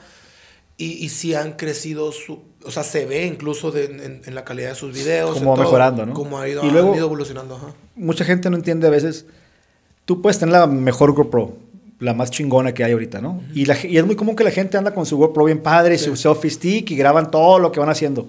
[0.78, 2.38] Y, y sí han crecido su...
[2.64, 5.38] O sea, se ve incluso de- en, en la calidad de sus videos.
[5.40, 6.14] Todo, mejorando, ¿no?
[6.14, 7.66] Cómo ha ido, Y han ido evolucionando, ajá.
[7.96, 9.26] mucha gente no entiende a veces.
[10.04, 11.56] Tú puedes tener la mejor GoPro,
[11.98, 13.42] la más chingona que hay ahorita, ¿no?
[13.54, 15.98] y, la y es muy común que la gente anda con su GoPro bien padre,
[15.98, 16.04] Sí.
[16.06, 18.26] su selfie stick y graban todo lo que van haciendo.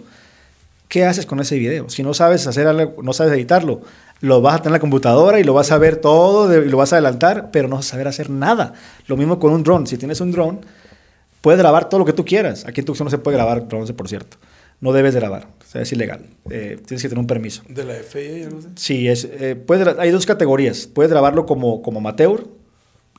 [0.88, 1.88] ¿Qué haces con ese video?
[1.90, 3.82] Si no sabes hacer algo, no sabes editarlo,
[4.22, 6.78] lo vas a tener en la computadora y lo vas a ver todo y lo
[6.78, 8.74] vas a adelantar, pero no vas a saber hacer nada.
[9.06, 9.86] Lo mismo con un drone.
[9.86, 10.58] Si tienes un drone,
[11.42, 12.66] puedes grabar todo lo que tú quieras.
[12.66, 14.38] Aquí en Tucson no se puede grabar por cierto.
[14.82, 16.26] No debes de grabar, o sea, es ilegal.
[16.50, 17.64] Eh, tienes que tener un permiso.
[17.68, 18.68] De la FIA y algo así.
[18.76, 20.88] Sí, es, eh, puedes hay dos categorías.
[20.88, 22.48] Puedes grabarlo como, como amateur,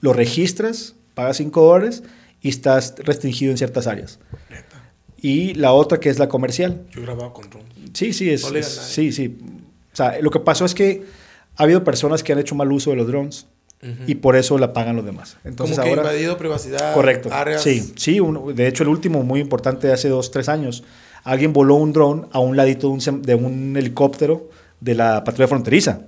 [0.01, 2.03] lo registras, pagas 5 dólares
[2.41, 4.21] y estás restringido en ciertas áreas.
[4.49, 4.91] Neta.
[5.19, 6.87] Y la otra que es la comercial.
[6.93, 7.69] Yo grababa con drones.
[7.93, 9.37] Sí, sí, es, No es- sí, sí.
[9.93, 11.03] O sea, lo que pasó es que
[11.57, 13.47] ha habido personas que han hecho mal uso de los drones
[14.07, 15.39] y por eso la pagan los demás.
[15.45, 16.03] Entonces como que ahora...
[16.03, 16.93] invadido privacidad.
[16.95, 17.31] Correcto.
[17.33, 17.63] Áreas.
[17.63, 18.21] Sí, sí.
[18.21, 20.85] un- de hecho, el último muy importante de hace dos, tres años,
[21.25, 24.51] alguien voló un dron a un ladito de un, sem- de un helicóptero
[24.81, 26.03] de la patrulla fronteriza.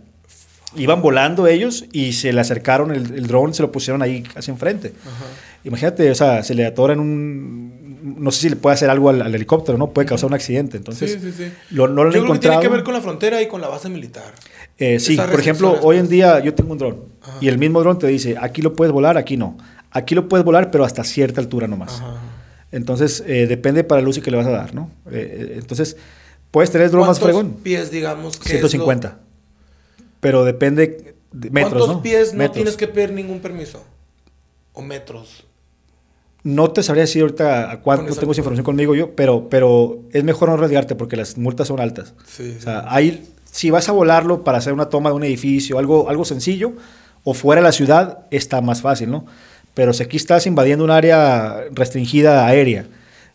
[0.77, 4.51] Iban volando ellos y se le acercaron el, el dron, se lo pusieron ahí casi
[4.51, 4.93] enfrente.
[5.05, 5.25] Ajá.
[5.65, 7.83] Imagínate, o sea, se le atoran un...
[8.19, 9.91] No sé si le puede hacer algo al, al helicóptero, ¿no?
[9.91, 10.77] Puede causar un accidente.
[10.77, 11.53] Entonces, sí, sí, sí.
[11.71, 13.61] Lo, no lo han Yo creo que tiene que ver con la frontera y con
[13.61, 14.33] la base militar.
[14.79, 17.39] Eh, sí, por ejemplo, hoy en día yo tengo un dron Ajá.
[17.41, 19.57] y el mismo dron te dice, aquí lo puedes volar, aquí no.
[19.91, 22.01] Aquí lo puedes volar, pero hasta cierta altura nomás.
[22.01, 22.17] Ajá.
[22.73, 24.91] Entonces, eh, depende para el uso que le vas a dar, ¿no?
[25.11, 25.97] Eh, entonces,
[26.51, 27.63] puedes tener dron más ¿Cuántos fregón.
[27.63, 29.19] pies, digamos, que 150.
[30.21, 32.03] Pero depende de metros, ¿Cuántos ¿no?
[32.03, 32.55] pies no Metros.
[32.55, 33.85] tienes que pedir ningún permiso?
[34.73, 35.45] ¿O metros?
[36.45, 40.25] No te sabría decir ahorita a cuánto, tengo esa información conmigo yo, pero, pero es
[40.25, 42.15] mejor no arriesgarte porque las multas son altas.
[42.27, 42.57] Sí.
[42.59, 46.09] O sea, hay, si vas a volarlo para hacer una toma de un edificio, algo,
[46.09, 46.73] algo sencillo,
[47.23, 49.27] o fuera de la ciudad, está más fácil, ¿no?
[49.75, 52.87] Pero si aquí estás invadiendo un área restringida aérea,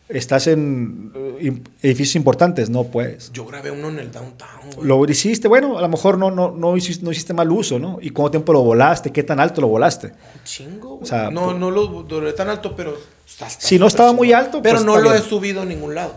[0.08, 3.32] estás en eh, edificios importantes, no puedes.
[3.32, 4.86] Yo grabé uno en el downtown, güey.
[4.88, 7.98] Lo hiciste, bueno, a lo mejor no, no, no, hiciste, no hiciste mal uso, ¿no?
[8.02, 9.10] ¿Y cuánto tiempo lo volaste?
[9.12, 10.08] ¿Qué tan alto lo volaste?
[10.08, 11.02] Un chingo, güey.
[11.02, 12.94] O sea, no, por- no lo duré tan alto, pero...
[13.58, 15.22] Si no estaba muy alto, Pero pues no lo he bien.
[15.28, 16.14] subido a ningún lado.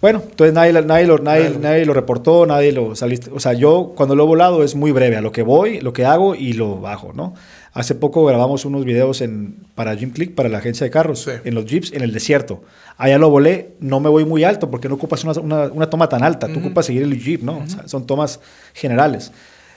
[0.00, 3.30] Bueno, entonces nadie, nadie, lo, nadie, Nadie lo- nadie lo reportó, nadie lo saliste.
[3.32, 5.92] O sea, yo cuando lo he volado es muy breve, a lo que voy, lo
[5.92, 7.34] que hago y lo bajo, ¿no?
[7.72, 11.32] Hace poco grabamos unos videos en, para Jim Click, para la agencia de carros, Sí.
[11.44, 12.62] en los jeeps, en el desierto.
[12.96, 16.08] Allá lo volé, no me voy muy alto porque no ocupas una, una- una toma
[16.08, 17.58] tan alta, tú ocupas seguir el jeep, ¿no?
[17.58, 18.38] O sea, son tomas
[18.74, 19.32] generales.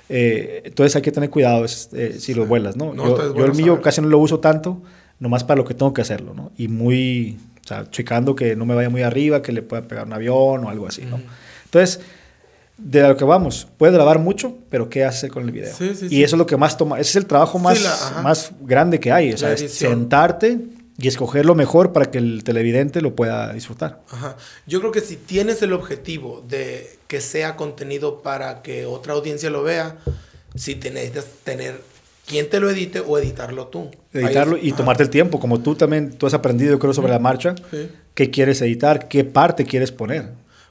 [0.07, 2.93] Eh, entonces hay que tener cuidado es, eh, si lo vuelas, ¿no?
[2.93, 3.81] No, yo, el mío saber.
[3.81, 4.81] casi no lo uso tanto,
[5.19, 6.51] nomás para lo que tengo que hacerlo, ¿no?
[6.57, 7.37] Y muy,
[7.73, 10.69] sea, checando que no me vaya muy arriba, que le pueda pegar un avión o
[10.69, 11.15] algo así, ¿no?
[11.17, 11.25] Ujú.
[11.65, 11.99] Entonces,
[12.77, 15.73] de lo que vamos, puedes grabar mucho, pero ¿qué hacer con el video?
[15.75, 16.23] Sí, sí, y sí.
[16.23, 19.11] eso es lo que más toma, ese es el trabajo más, la- más grande que
[19.11, 20.57] hay, o sea, es sentarte
[20.97, 24.01] y escoger lo mejor para que el televidente lo pueda disfrutar.
[24.09, 24.35] Ajá.
[24.67, 29.49] Yo creo que si tienes el objetivo de que sea contenido para que otra audiencia
[29.49, 29.97] lo vea,
[30.55, 31.81] sí te necesitas tener
[32.31, 33.91] quien te lo edite o editarlo tú.
[34.13, 37.19] Editarlo y tomarte el tiempo, como tú también, tú has aprendido, yo creo, sobre la
[37.19, 37.89] marcha, Sí.
[38.13, 40.29] qué quieres editar, qué parte quieres poner.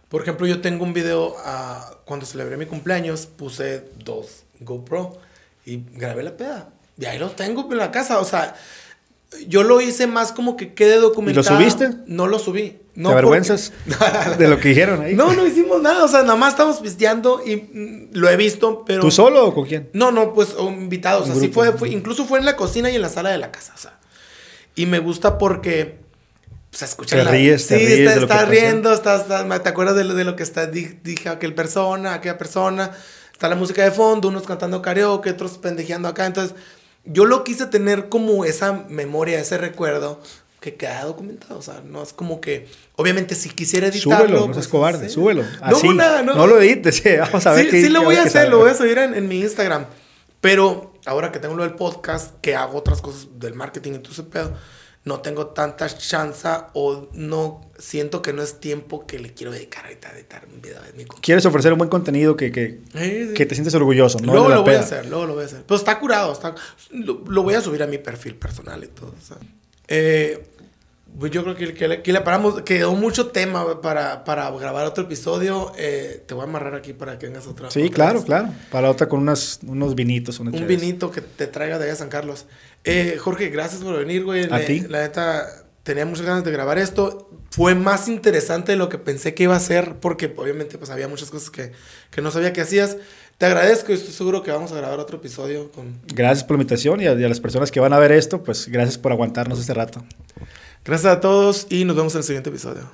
[0.09, 5.19] Por ejemplo, yo tengo un video ah, cuando celebré mi cumpleaños, puse dos GoPro
[5.66, 6.70] y grabé la peda.
[6.99, 8.19] Y ahí los tengo en la casa.
[8.19, 8.55] O sea,
[9.47, 11.44] yo lo hice más como que quede documentado.
[11.57, 11.90] subiste?
[12.07, 12.78] No lo subí.
[12.94, 13.73] No ¿Te porque- avergüenzas
[14.39, 15.15] de lo que dijeron ahí?
[15.15, 16.05] No, no hicimos nada.
[16.05, 19.01] O sea, nada más estamos pisteando y mm, lo he visto, pero.
[19.01, 19.89] ¿Tú solo o con quién?
[19.93, 21.31] No, no, pues o invitados.
[21.31, 21.90] Así fue, fue.
[21.90, 23.73] Incluso fue en la cocina y en la sala de la casa.
[23.74, 23.98] O sea.
[24.74, 26.01] Y me gusta porque.
[26.73, 29.61] Se escucha Te la- ríes, te sí, ríes está, de lo está riendo, está, está-
[29.62, 32.93] te acuerdas de, lo- de lo que está, di- dije aquel persona, aquella persona.
[33.32, 36.27] Está la música de fondo, unos cantando karaoke, otros pendejeando acá.
[36.27, 36.55] Entonces,
[37.05, 40.21] yo lo quise tener como esa memoria, ese recuerdo
[40.61, 41.59] que queda documentado.
[41.59, 42.69] O sea, no es como que.
[42.97, 44.27] Obviamente, si quisiera editarlo.
[44.27, 45.15] Súbelo, no pues, seas cobarde, sí.
[45.15, 45.43] súbelo.
[45.43, 48.17] No, Así, una- no, lo edites, sí, vamos a ver sí, qué sí lo voy
[48.17, 49.87] a hacer, lo voy a subir en, en mi Instagram.
[50.41, 54.13] Pero ahora que tengo lo del podcast, que hago otras cosas del marketing y todo
[54.13, 54.53] ese pedo,
[55.05, 59.85] no tengo tanta chance o no siento que no es tiempo que le quiero dedicar
[59.87, 62.81] ahorita a editar un video de mi co- Quieres ofrecer un buen contenido que, que,
[62.95, 63.35] Sí, sí.
[63.35, 64.33] que te sientes orgulloso, ¿no?
[64.33, 65.63] luego lo voy a hacer, luego lo voy a hacer.
[65.67, 66.55] Pero está curado, está,
[66.91, 69.15] lo, lo voy a subir a mi perfil personal y todo.
[69.19, 69.39] o sea.
[69.89, 70.47] Eh,
[71.19, 72.63] pues yo creo que, que, le- que le paramos.
[72.63, 75.73] Quedó mucho tema para, para grabar otro episodio.
[75.77, 78.25] Eh, te voy a amarrar aquí para que vengas otra Sí, otra claro, vez.
[78.27, 78.49] claro.
[78.71, 80.39] Para otra con unas, unos vinitos.
[80.39, 82.47] unas Un vinito que te traiga de allá a San Carlos.
[82.85, 84.44] Eh, Jorge, gracias por venir, güey.
[84.44, 84.81] A La- ti.
[84.89, 85.47] La neta,
[85.82, 87.28] tenía muchas ganas de grabar esto.
[87.51, 91.09] Fue más interesante de lo que pensé que iba a ser, porque obviamente pues había
[91.09, 91.73] muchas cosas que,
[92.11, 92.97] que no sabía que hacías.
[93.39, 95.98] Te agradezco y estoy seguro que vamos a grabar otro episodio con...
[96.15, 98.43] Gracias por la invitación y a, y a las personas que van a ver esto,
[98.43, 100.05] pues gracias por aguantarnos este rato.
[100.85, 102.90] Gracias a todos y nos vemos en el siguiente episodio.